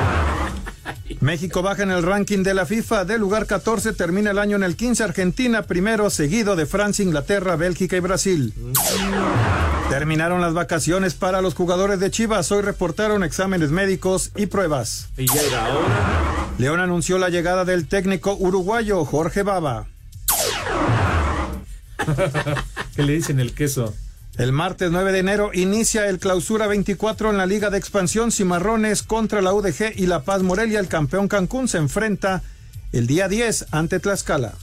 México 1.21 1.63
baja 1.63 1.81
en 1.81 1.89
el 1.89 2.03
ranking 2.03 2.43
de 2.43 2.53
la 2.53 2.67
FIFA, 2.67 3.05
del 3.05 3.19
lugar 3.19 3.47
14 3.47 3.93
termina 3.93 4.29
el 4.29 4.37
año 4.37 4.57
en 4.57 4.63
el 4.63 4.75
15 4.75 5.03
Argentina, 5.03 5.63
primero 5.63 6.11
seguido 6.11 6.55
de 6.55 6.67
Francia, 6.67 7.03
Inglaterra, 7.03 7.55
Bélgica 7.55 7.97
y 7.97 7.99
Brasil. 7.99 8.53
Terminaron 9.89 10.39
las 10.39 10.53
vacaciones 10.53 11.15
para 11.15 11.41
los 11.41 11.55
jugadores 11.55 11.99
de 11.99 12.11
Chivas, 12.11 12.51
hoy 12.51 12.61
reportaron 12.61 13.23
exámenes 13.23 13.71
médicos 13.71 14.29
y 14.35 14.45
pruebas. 14.45 15.07
Y. 15.17 15.25
León 16.59 16.79
anunció 16.79 17.17
la 17.17 17.29
llegada 17.29 17.65
del 17.65 17.87
técnico 17.87 18.35
uruguayo 18.35 19.03
Jorge 19.03 19.41
Baba. 19.41 19.87
¿Qué 22.97 23.03
le 23.03 23.13
dicen 23.13 23.39
el 23.39 23.53
queso? 23.53 23.93
El 24.39 24.51
martes 24.51 24.89
9 24.89 25.11
de 25.11 25.19
enero 25.19 25.51
inicia 25.53 26.09
el 26.09 26.17
clausura 26.17 26.65
24 26.65 27.29
en 27.29 27.37
la 27.37 27.45
Liga 27.45 27.69
de 27.69 27.77
Expansión 27.77 28.31
Cimarrones 28.31 29.03
contra 29.03 29.43
la 29.43 29.53
UDG 29.53 29.93
y 29.95 30.07
La 30.07 30.23
Paz 30.23 30.41
Morelia. 30.41 30.79
El 30.79 30.87
campeón 30.87 31.27
Cancún 31.27 31.67
se 31.67 31.77
enfrenta 31.77 32.41
el 32.93 33.05
día 33.05 33.27
10 33.27 33.67
ante 33.69 33.99
Tlaxcala. 33.99 34.55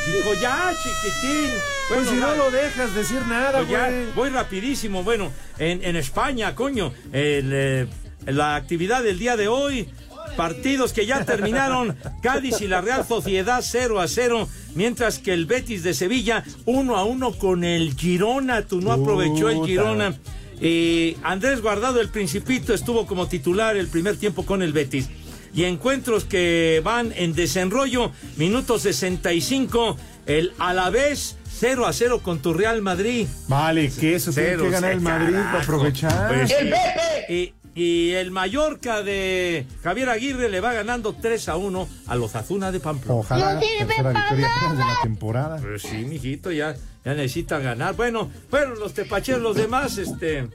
Dijo 0.07 0.35
ya, 0.41 0.73
chiquitín. 0.83 1.51
Pues 1.89 2.05
Bueno, 2.05 2.11
si 2.11 2.17
no 2.17 2.35
lo 2.37 2.51
dejas 2.51 2.95
decir 2.95 3.21
nada, 3.27 3.59
Pues 3.59 3.71
ya, 3.71 3.91
voy 4.15 4.29
rapidísimo. 4.31 5.03
Bueno, 5.03 5.33
en, 5.59 5.83
en 5.83 5.97
España, 5.97 6.55
coño, 6.55 6.93
el, 7.13 7.51
eh, 7.53 7.87
la 8.27 8.57
actividad 8.57 9.03
del 9.03 9.19
día 9.19 9.37
de 9.37 9.49
hoy, 9.49 9.89
partidos 10.37 10.93
que 10.93 11.07
ya 11.07 11.25
terminaron, 11.25 11.97
Cádiz 12.23 12.61
y 12.61 12.69
la 12.69 12.81
Real 12.81 13.07
Sociedad 13.07 13.61
0 13.63 14.01
a 14.01 14.09
0, 14.09 14.49
mientras 14.75 15.19
que 15.19 15.33
el 15.33 15.47
Betis 15.47 15.83
de 15.83 15.95
Sevilla 15.95 16.45
1 16.67 16.97
a 16.97 17.05
1 17.05 17.33
con 17.33 17.65
el 17.65 17.95
Girona, 17.97 18.63
tú 18.63 18.81
no 18.81 18.93
aprovechó 18.93 19.49
el. 19.49 19.65
Girona. 19.67 20.15
Eh, 20.61 21.17
Andrés 21.23 21.63
Guardado, 21.63 22.01
el 22.01 22.09
Principito, 22.09 22.75
estuvo 22.75 23.07
como 23.07 23.29
titular 23.29 23.77
el 23.77 23.89
primer 23.89 24.17
tiempo 24.17 24.45
con 24.45 24.63
el 24.63 24.73
Betis. 24.73 25.09
Y 25.55 25.65
encuentros 25.65 26.25
que 26.25 26.81
van 26.85 27.13
en 27.17 27.35
desenrollo, 27.35 28.13
minuto 28.37 28.79
65, 28.79 29.97
el 30.27 30.53
Alavés 30.59 31.37
0 31.59 31.87
a 31.87 31.93
0 31.93 32.21
con 32.23 32.41
tu 32.41 32.55
Real 32.55 32.83
Madrid. 32.83 33.27
Vale, 33.49 33.91
que 33.91 34.15
eso 34.15 34.33
tiene 34.33 34.57
que 34.57 34.71
ganar 34.71 34.93
el 34.93 35.01
Madrid 35.01 35.35
para 35.35 35.63
aprovechar. 35.63 36.29
Pues, 36.29 36.51
¡El. 36.51 36.71
Pepe! 36.71 37.33
Y, 37.33 37.55
y 37.75 38.13
el 38.15 38.31
Mallorca 38.31 39.03
de 39.03 39.67
Javier 39.83 40.09
Aguirre 40.09 40.49
le 40.49 40.61
va 40.61 40.73
ganando 40.73 41.15
3 41.15 41.49
a 41.49 41.57
1 41.57 41.89
a 42.09 42.17
los 42.17 42.35
Azuna 42.35 42.73
de 42.73 42.81
Pamplona. 42.81 43.21
Ojalá 43.21 43.55
No 43.55 43.61
sirve 43.61 43.79
tercera 43.87 44.03
para 44.03 44.21
victoria 44.21 44.47
apenas 44.57 44.79
de 44.79 44.85
la 44.85 44.99
temporada. 45.03 45.59
Pues 45.61 45.83
sí, 45.83 45.97
mijito, 45.99 46.51
ya, 46.51 46.75
ya 47.05 47.15
necesitan 47.15 47.63
ganar. 47.63 47.95
Bueno, 47.95 48.31
fueron 48.51 48.79
los 48.79 48.95
tepacheros, 48.95 49.43
los 49.43 49.57
demás, 49.57 49.97
este. 49.99 50.49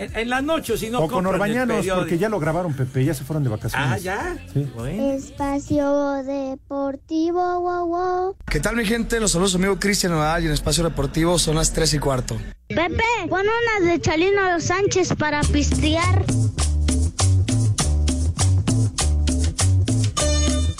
En, 0.00 0.16
en 0.16 0.30
la 0.30 0.40
noche, 0.40 0.78
si 0.78 0.88
no 0.88 1.00
o 1.00 1.08
con 1.08 1.26
Orbañanos, 1.26 1.86
porque 1.86 2.16
ya 2.16 2.28
lo 2.30 2.40
grabaron, 2.40 2.72
Pepe, 2.72 3.04
ya 3.04 3.12
se 3.12 3.22
fueron 3.22 3.44
de 3.44 3.50
vacaciones. 3.50 3.88
Ah, 3.92 3.98
ya. 3.98 4.36
Sí. 4.52 4.66
Espacio 5.14 6.22
Deportivo, 6.22 7.60
wow, 7.60 7.86
wow. 7.86 8.36
¿Qué 8.46 8.60
tal 8.60 8.76
mi 8.76 8.86
gente? 8.86 9.20
Los 9.20 9.32
saludos 9.32 9.54
amigo 9.54 9.78
Cristian 9.78 10.12
Nadal 10.12 10.44
y 10.44 10.46
en 10.46 10.52
Espacio 10.52 10.84
Deportivo 10.84 11.38
son 11.38 11.56
las 11.56 11.72
3 11.72 11.94
y 11.94 11.98
cuarto. 11.98 12.36
Pepe, 12.68 13.04
pon 13.28 13.42
unas 13.42 13.92
de 13.92 14.00
Chalino 14.00 14.58
Sánchez 14.60 15.14
para 15.18 15.42
pistear. 15.42 16.24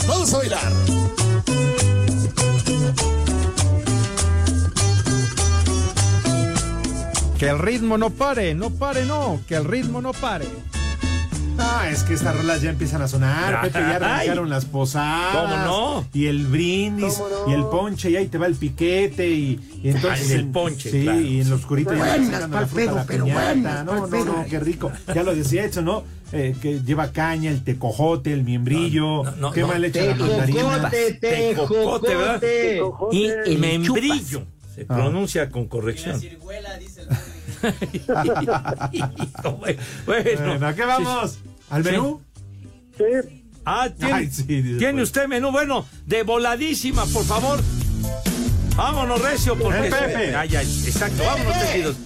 Vamos 0.09 0.35
a 0.35 0.39
bailar. 0.39 0.73
Que 7.41 7.49
el 7.49 7.59
ritmo 7.59 7.97
no 7.97 8.11
pare, 8.11 8.55
no 8.55 8.69
pare, 8.71 9.07
no, 9.07 9.41
que 9.49 9.55
el 9.55 9.65
ritmo 9.65 10.03
no 10.03 10.13
pare. 10.13 10.45
Ah, 11.59 11.89
es 11.91 12.03
que 12.05 12.13
estas 12.15 12.37
rolas 12.37 12.61
ya 12.63 12.69
empiezan 12.71 13.01
a 13.03 13.09
sonar, 13.09 13.63
Pepe, 13.63 13.79
ya 13.81 13.97
arrancaron 13.97 14.49
las 14.51 14.65
posadas. 14.67 15.37
¿Cómo 15.37 15.57
no? 15.65 16.07
Y 16.13 16.27
el 16.27 16.47
brindis, 16.47 17.21
y 17.49 17.53
el 17.53 17.65
ponche, 17.65 18.11
y 18.11 18.17
ahí 18.17 18.29
te 18.29 18.37
va 18.39 18.47
el 18.47 18.55
piquete, 18.57 19.29
y, 19.29 19.59
y 19.83 19.89
entonces... 19.91 20.29
Ah, 20.31 20.33
en 20.35 20.39
el 20.41 20.47
ponche, 20.49 20.91
Sí, 20.91 21.03
claro. 21.03 21.21
y 21.21 21.41
en 21.41 21.51
lo 21.51 21.57
oscurito 21.57 21.95
ya 21.95 22.25
sacando 22.25 22.61
la 22.61 22.67
fruta, 22.67 22.75
pedo, 22.77 22.95
la 22.97 23.05
pero 23.05 23.25
piñata. 23.25 23.45
buenas, 23.53 23.85
No, 23.87 24.07
no, 24.07 24.25
no, 24.25 24.45
qué 24.49 24.61
rico. 24.61 24.93
Ya 25.15 25.23
lo 25.23 25.35
decía 25.35 25.65
eso, 25.65 25.81
¿no? 25.83 26.05
Eh, 26.33 26.55
que 26.61 26.81
lleva 26.81 27.11
caña, 27.11 27.51
el 27.51 27.65
tecojote, 27.65 28.33
el 28.33 28.45
miembrillo, 28.45 29.25
no, 29.39 29.51
qué 29.51 29.63
no. 29.63 29.69
mal 29.69 29.85
hecha 29.85 30.03
la 30.05 30.15
mandarina. 30.15 30.91
Tejocote, 31.21 32.17
¿verdad? 32.17 32.43
Y 33.13 33.25
el 33.27 33.59
membrillo. 33.59 34.45
Se 34.75 34.83
Ah. 34.89 34.97
pronuncia 34.97 35.51
con 35.51 35.67
corrección. 35.67 36.19
Bueno, 39.59 39.81
Bueno, 40.07 40.67
¿a 40.67 40.75
qué 40.75 40.85
vamos? 40.85 41.39
¿Al 41.69 41.85
menú? 41.85 42.21
Sí. 42.97 43.05
Ah, 43.65 43.89
tiene, 43.97 44.15
Ay, 44.15 44.31
sí, 44.31 44.43
dice, 44.45 44.79
¿tiene 44.79 45.03
usted 45.03 45.27
menú. 45.29 45.53
Bueno, 45.53 45.87
de 46.07 46.23
voladísima, 46.23 47.05
por 47.07 47.25
favor. 47.25 47.61
Vámonos, 48.77 49.21
Recio, 49.21 49.57
porque. 49.57 49.83
Pepe. 49.83 50.35
Ay, 50.35 50.57
ay, 50.57 50.83
exacto, 50.87 51.23
vámonos, 51.25 51.59
tejidos. 51.61 51.97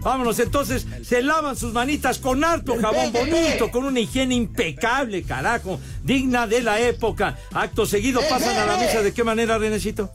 Vámonos, 0.00 0.38
entonces 0.38 0.86
se 1.02 1.22
lavan 1.22 1.56
sus 1.56 1.72
manitas 1.72 2.18
con 2.18 2.44
harto 2.44 2.76
jabón 2.80 3.12
bonito, 3.12 3.70
con 3.70 3.84
una 3.84 3.98
higiene 3.98 4.34
impecable, 4.36 5.24
carajo, 5.24 5.80
digna 6.04 6.46
de 6.46 6.62
la 6.62 6.78
época. 6.80 7.36
Acto 7.52 7.84
seguido 7.84 8.20
pasan 8.28 8.56
a 8.56 8.66
la 8.66 8.76
mesa. 8.76 9.02
¿De 9.02 9.12
qué 9.12 9.24
manera, 9.24 9.58
Renecito? 9.58 10.12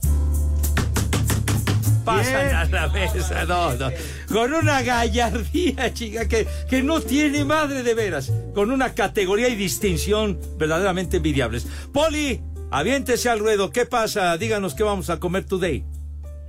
Pasan 2.04 2.44
Bien. 2.44 2.54
a 2.56 2.64
la 2.64 2.88
mesa, 2.88 3.44
no, 3.46 3.74
no. 3.74 3.88
Con 4.30 4.52
una 4.52 4.82
gallardía, 4.82 5.92
chica, 5.94 6.28
que, 6.28 6.46
que 6.68 6.82
no 6.82 7.00
tiene 7.00 7.44
madre 7.44 7.82
de 7.82 7.94
veras. 7.94 8.32
Con 8.54 8.70
una 8.70 8.94
categoría 8.94 9.48
y 9.48 9.56
distinción 9.56 10.38
verdaderamente 10.58 11.16
envidiables. 11.16 11.66
Poli, 11.92 12.40
aviéntese 12.70 13.28
al 13.30 13.38
ruedo. 13.38 13.70
¿Qué 13.70 13.86
pasa? 13.86 14.36
Díganos 14.36 14.74
qué 14.74 14.82
vamos 14.82 15.08
a 15.10 15.18
comer 15.18 15.44
today. 15.44 15.84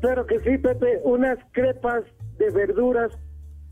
Claro 0.01 0.25
que 0.27 0.39
sí, 0.41 0.57
Pepe, 0.57 0.99
unas 1.03 1.39
crepas 1.51 2.03
de 2.37 2.49
verduras 2.51 3.11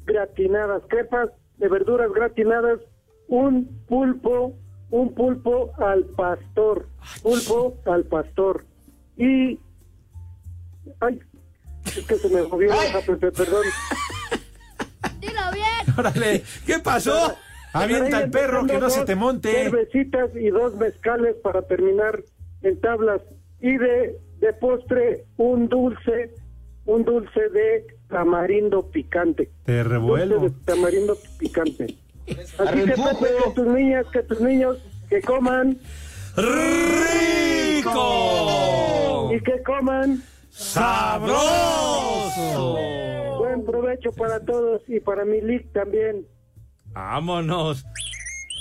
gratinadas, 0.05 0.81
crepas 0.87 1.29
de 1.57 1.67
verduras 1.67 2.11
gratinadas, 2.13 2.79
un 3.27 3.65
pulpo, 3.87 4.53
un 4.89 5.13
pulpo 5.13 5.71
al 5.77 6.05
pastor, 6.05 6.87
pulpo 7.21 7.77
al 7.85 8.03
pastor. 8.05 8.65
Y, 9.17 9.59
ay, 11.01 11.19
es 11.97 12.05
que 12.05 12.15
se 12.15 12.29
me 12.29 12.43
movió 12.43 12.69
la 12.69 12.75
hoja, 12.77 12.99
Pepe, 13.01 13.31
perdón. 13.31 13.65
Dilo 15.19 15.41
bien. 15.53 15.97
Órale, 15.97 16.43
¿qué 16.65 16.79
pasó? 16.79 17.35
Avienta 17.73 18.17
al 18.17 18.29
perro, 18.29 18.65
que 18.65 18.77
no 18.77 18.89
se 18.89 19.03
te 19.05 19.15
monte. 19.15 19.51
Cervecitas 19.51 20.29
y 20.35 20.49
dos 20.49 20.75
mezcales 20.75 21.35
para 21.43 21.63
terminar 21.63 22.23
en 22.61 22.79
tablas. 22.81 23.21
Y 23.59 23.77
de, 23.77 24.19
de 24.39 24.53
postre, 24.53 25.25
un 25.37 25.69
dulce, 25.69 26.31
un 26.85 27.03
dulce 27.03 27.49
de 27.49 27.85
tamarindo 28.09 28.89
picante. 28.91 29.49
Te 29.65 29.83
revuelvo. 29.83 30.39
Dulce 30.39 30.55
de 30.55 30.65
tamarindo 30.65 31.17
picante. 31.39 31.97
Así 32.27 32.79
que. 32.83 32.91
Pepe, 32.91 33.27
que 33.43 33.51
tus 33.55 33.67
niñas, 33.67 34.05
que 34.11 34.23
tus 34.23 34.39
niños, 34.41 34.77
que 35.09 35.21
coman 35.21 35.79
¡Rico! 37.83 39.31
y 39.33 39.39
que 39.41 39.61
coman. 39.63 40.23
¡Sabroso! 40.55 41.37
Buen 43.39 43.65
provecho 43.65 44.11
para 44.11 44.39
todos 44.39 44.83
y 44.87 44.99
para 44.99 45.25
mi 45.25 45.41
league 45.41 45.67
también. 45.73 46.27
Vámonos. 46.91 47.83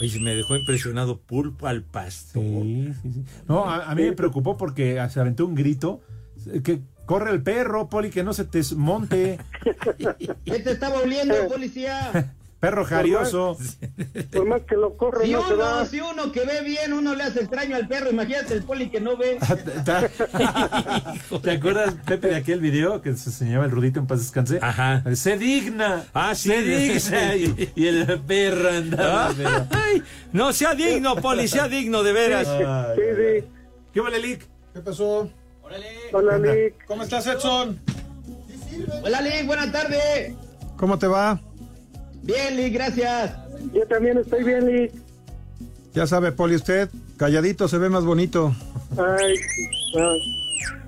Oye, 0.00 0.18
me 0.20 0.34
dejó 0.34 0.56
impresionado 0.56 1.20
pulpo 1.20 1.66
al 1.66 1.82
pastor. 1.84 2.42
Sí, 2.42 2.94
sí, 3.02 3.12
sí. 3.12 3.24
No, 3.46 3.68
a, 3.68 3.90
a 3.90 3.94
mí 3.94 4.04
me 4.04 4.12
preocupó 4.12 4.56
porque 4.56 5.06
se 5.10 5.20
aventó 5.20 5.44
un 5.44 5.54
grito. 5.54 6.00
Que 6.64 6.80
corre 7.04 7.30
el 7.30 7.42
perro, 7.42 7.90
Poli, 7.90 8.08
que 8.10 8.24
no 8.24 8.32
se 8.32 8.46
te 8.46 8.62
monte. 8.74 9.38
¿Qué 10.44 10.58
te 10.60 10.72
estaba 10.72 10.98
oliendo, 10.98 11.34
policía? 11.48 12.34
Perro 12.62 12.84
jarioso. 12.84 13.56
Por 14.32 14.46
más 14.46 14.60
que 14.62 14.76
lo 14.76 14.96
corre, 14.96 15.26
Si 15.26 15.32
no 15.32 15.44
se 15.48 15.54
uno, 15.54 15.64
va. 15.64 15.84
si 15.84 16.00
uno 16.00 16.30
que 16.30 16.44
ve 16.44 16.60
bien, 16.62 16.92
uno 16.92 17.12
le 17.16 17.24
hace 17.24 17.40
extraño 17.40 17.74
al 17.74 17.88
perro, 17.88 18.10
imagínate 18.12 18.54
el 18.54 18.62
poli 18.62 18.88
que 18.88 19.00
no 19.00 19.16
ve. 19.16 19.36
¿Te 21.42 21.50
acuerdas, 21.50 21.94
Pepe, 22.06 22.28
de 22.28 22.36
aquel 22.36 22.60
video 22.60 23.02
que 23.02 23.16
se 23.16 23.30
enseñaba 23.30 23.64
el 23.64 23.72
Rudito 23.72 23.98
en 23.98 24.06
paz 24.06 24.20
descanse? 24.20 24.60
Ajá. 24.62 25.02
Se 25.16 25.36
digna. 25.36 26.04
Ah, 26.14 26.36
sí. 26.36 26.50
Se 26.50 26.62
digna. 26.62 27.34
Y, 27.42 27.70
y 27.74 27.86
el 27.88 28.20
perro 28.20 28.68
andaba. 28.68 29.32
pero- 29.36 29.66
Ay, 29.72 30.00
no 30.32 30.52
sea 30.52 30.76
digno, 30.76 31.16
Poli, 31.16 31.48
sea 31.48 31.66
digno 31.66 32.04
de 32.04 32.12
veras. 32.12 32.46
Ay, 32.46 32.96
Sí, 32.96 33.02
sí. 33.16 33.44
¿Qué 33.92 34.00
vale, 34.00 34.20
Lick? 34.20 34.46
¿Qué 34.72 34.80
pasó? 34.80 35.28
Hola, 36.12 36.38
Nick. 36.38 36.86
¿Cómo 36.86 37.02
estás, 37.02 37.26
Edson? 37.26 37.80
Hola, 39.02 39.20
Lick, 39.20 39.46
buenas 39.46 39.72
tardes. 39.72 40.34
¿Cómo 40.76 40.96
te 40.96 41.08
va? 41.08 41.40
Bien, 42.22 42.56
Lick, 42.56 42.74
gracias. 42.74 43.36
Yo 43.72 43.86
también 43.86 44.18
estoy 44.18 44.44
bien, 44.44 44.66
Nick. 44.66 44.92
Ya 45.94 46.06
sabe, 46.06 46.32
Poli, 46.32 46.54
usted, 46.54 46.88
calladito 47.16 47.68
se 47.68 47.78
ve 47.78 47.90
más 47.90 48.04
bonito. 48.04 48.54
Ay, 48.96 49.36
ay. 49.98 50.20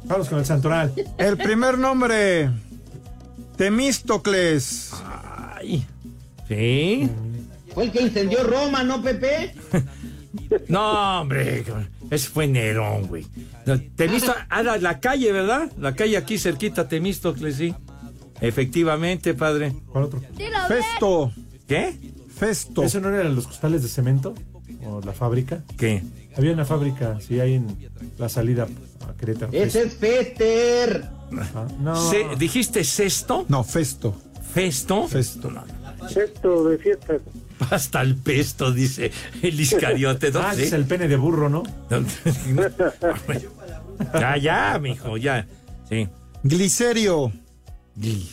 Vamos 0.05 0.29
con 0.29 0.39
el 0.39 0.47
santoral. 0.47 0.93
El 1.19 1.37
primer 1.37 1.79
nombre, 1.79 2.51
Temístocles. 3.57 4.93
Ay. 5.05 5.87
¿Sí? 6.49 7.09
Fue 7.75 7.85
el 7.85 7.93
que 7.93 8.03
incendió 8.03 8.45
Roma, 8.45 8.83
¿no, 8.83 9.03
Pepe? 9.03 9.55
No, 10.69 11.21
hombre. 11.21 11.65
Ese 12.11 12.29
fue 12.29 12.49
Nerón, 12.49 13.07
güey. 13.07 13.25
No, 13.67 13.81
Temisto, 13.81 14.35
ah, 14.49 14.63
la, 14.65 14.79
la 14.79 14.99
calle, 14.99 15.31
¿verdad? 15.31 15.71
La 15.79 15.95
calle 15.95 16.17
aquí 16.17 16.39
cerquita, 16.39 16.89
Temístocles, 16.89 17.55
sí. 17.57 17.73
Efectivamente, 18.41 19.35
padre. 19.35 19.73
¿Cuál 19.91 20.05
otro? 20.05 20.21
Festo. 20.69 21.33
¿Qué? 21.67 21.95
Festo. 22.35 22.83
¿Eso 22.83 23.01
no 23.01 23.09
eran 23.09 23.35
los 23.35 23.47
costales 23.47 23.83
de 23.83 23.89
cemento? 23.89 24.35
¿O 24.87 25.01
la 25.01 25.13
fábrica? 25.13 25.63
¿Qué? 25.79 26.03
Había 26.37 26.53
una 26.53 26.65
fábrica, 26.65 27.19
sí, 27.21 27.41
ahí 27.41 27.55
en 27.55 27.67
la 28.19 28.29
salida 28.29 28.67
a 29.09 29.17
Querétaro. 29.17 29.53
Ese 29.53 29.85
es 29.85 29.95
Fester. 29.95 31.09
Ah, 31.55 31.67
no. 31.81 32.11
Se- 32.11 32.27
¿Dijiste 32.39 32.85
sexto? 32.85 33.47
No, 33.49 33.65
Festo. 33.65 34.15
¿Festo? 34.53 35.09
Festo. 35.09 35.51
Esto 36.17 36.69
de 36.69 36.79
fiestas. 36.79 37.21
Hasta 37.71 38.03
el 38.03 38.17
pesto, 38.17 38.73
dice 38.73 39.11
el 39.43 39.59
Iscariote. 39.59 40.31
Ah, 40.35 40.53
es 40.57 40.73
el 40.73 40.85
pene 40.85 41.09
de 41.09 41.17
burro, 41.17 41.49
¿no? 41.49 41.63
ya, 44.21 44.37
ya, 44.37 44.79
mijo, 44.81 45.17
ya. 45.17 45.47
Sí. 45.89 46.09
Glicerio. 46.43 47.33
Gli- 47.97 48.29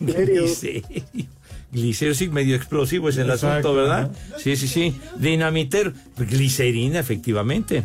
Glicerio. 0.00 0.44
Glicerio. 1.72 2.14
Sí, 2.14 2.28
medio 2.28 2.54
explosivo 2.56 3.08
es 3.08 3.16
el 3.16 3.30
Exacto, 3.30 3.48
asunto, 3.48 3.74
¿verdad? 3.74 4.10
Sí, 4.38 4.56
sí, 4.56 4.68
sí. 4.68 5.00
Dinamiter, 5.16 5.92
glicerina, 6.18 6.98
efectivamente. 7.00 7.82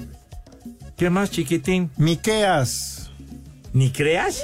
¿Qué 0.98 1.10
más, 1.10 1.32
chiquitín? 1.32 1.90
Miqueas. 1.98 3.10
¿Ni 3.74 3.90
creas? 3.92 4.44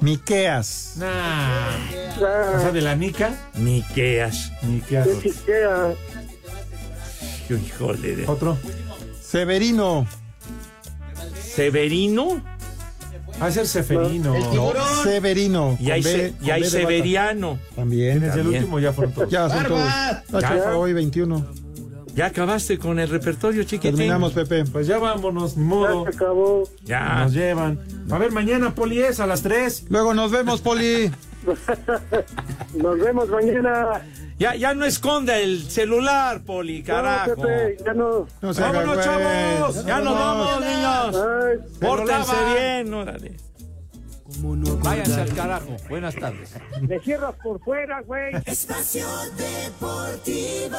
Miqueas. 0.00 0.94
Nah. 0.96 1.76
O 2.56 2.60
sea, 2.60 2.72
de 2.72 2.80
la 2.80 2.96
nica, 2.96 3.50
Ni 3.56 3.82
creas. 3.82 4.50
ni 4.62 4.80
qué 4.80 5.00
qué 5.22 5.30
chiquea. 5.30 5.94
Híjole. 7.66 8.16
de- 8.16 8.26
Otro. 8.26 8.58
Severino. 9.22 10.06
¿Severino? 11.40 12.42
Va 13.40 13.46
a 13.46 13.50
ser 13.50 13.66
Seferino. 13.66 14.34
El 14.36 14.42
No, 14.42 14.50
tiburón. 14.50 15.02
Severino. 15.04 15.76
Y 15.80 15.90
hay, 15.90 16.02
B- 16.02 16.32
y. 16.60 16.64
Severiano. 16.64 17.58
También. 17.74 18.18
¿Quién 18.20 18.30
es 18.30 18.36
el 18.36 18.46
último? 18.48 18.78
Ya 18.78 18.92
fueron 18.92 19.14
todos. 19.14 19.30
Ya 19.30 19.48
son 19.48 19.64
todos. 19.66 20.42
Ya. 20.42 20.76
hoy 20.76 20.92
21. 20.92 21.44
¿Ya 22.14 22.26
acabaste 22.26 22.78
con 22.78 22.98
el 23.00 23.08
repertorio, 23.08 23.62
chiquitín? 23.64 23.96
Terminamos, 23.96 24.32
Pepe. 24.32 24.64
Pues 24.66 24.86
ya 24.86 24.98
vámonos, 24.98 25.56
ni 25.56 25.62
Ya 25.64 25.68
modo. 25.68 26.04
se 26.04 26.10
acabó. 26.10 26.68
Ya. 26.84 27.22
Nos 27.24 27.32
llevan. 27.32 27.80
A 28.10 28.18
ver, 28.18 28.32
mañana, 28.32 28.74
Poli, 28.74 29.00
es 29.00 29.18
a 29.18 29.26
las 29.26 29.42
3. 29.42 29.86
Luego 29.88 30.12
nos 30.12 30.30
vemos, 30.30 30.60
Poli. 30.60 31.10
Nos 32.74 32.98
vemos 32.98 33.28
mañana. 33.28 34.00
Ya, 34.38 34.54
ya 34.54 34.74
no 34.74 34.84
esconda 34.84 35.38
el 35.38 35.62
celular, 35.62 36.42
Poli, 36.44 36.82
carajo. 36.82 37.36
No, 37.36 37.42
Pepe, 37.42 37.76
ya 37.84 37.94
no. 37.94 38.26
No 38.40 38.52
Vámonos, 38.54 38.94
güey. 38.94 39.04
chavos. 39.04 39.84
Ya 39.84 40.00
nos 40.00 40.14
vamos, 40.14 40.60
niños. 40.60 41.16
Ay, 41.16 41.58
Pórtense 41.80 42.36
bien, 42.54 42.94
órale. 42.94 43.36
Váyanse 44.82 45.20
al 45.20 45.34
carajo. 45.34 45.76
Buenas 45.88 46.14
tardes. 46.16 46.54
Me 46.80 46.98
cierras 47.00 47.34
por 47.42 47.60
fuera, 47.62 48.00
güey. 48.00 48.34
Espacio 48.46 49.06
Deportivo. 49.36 50.78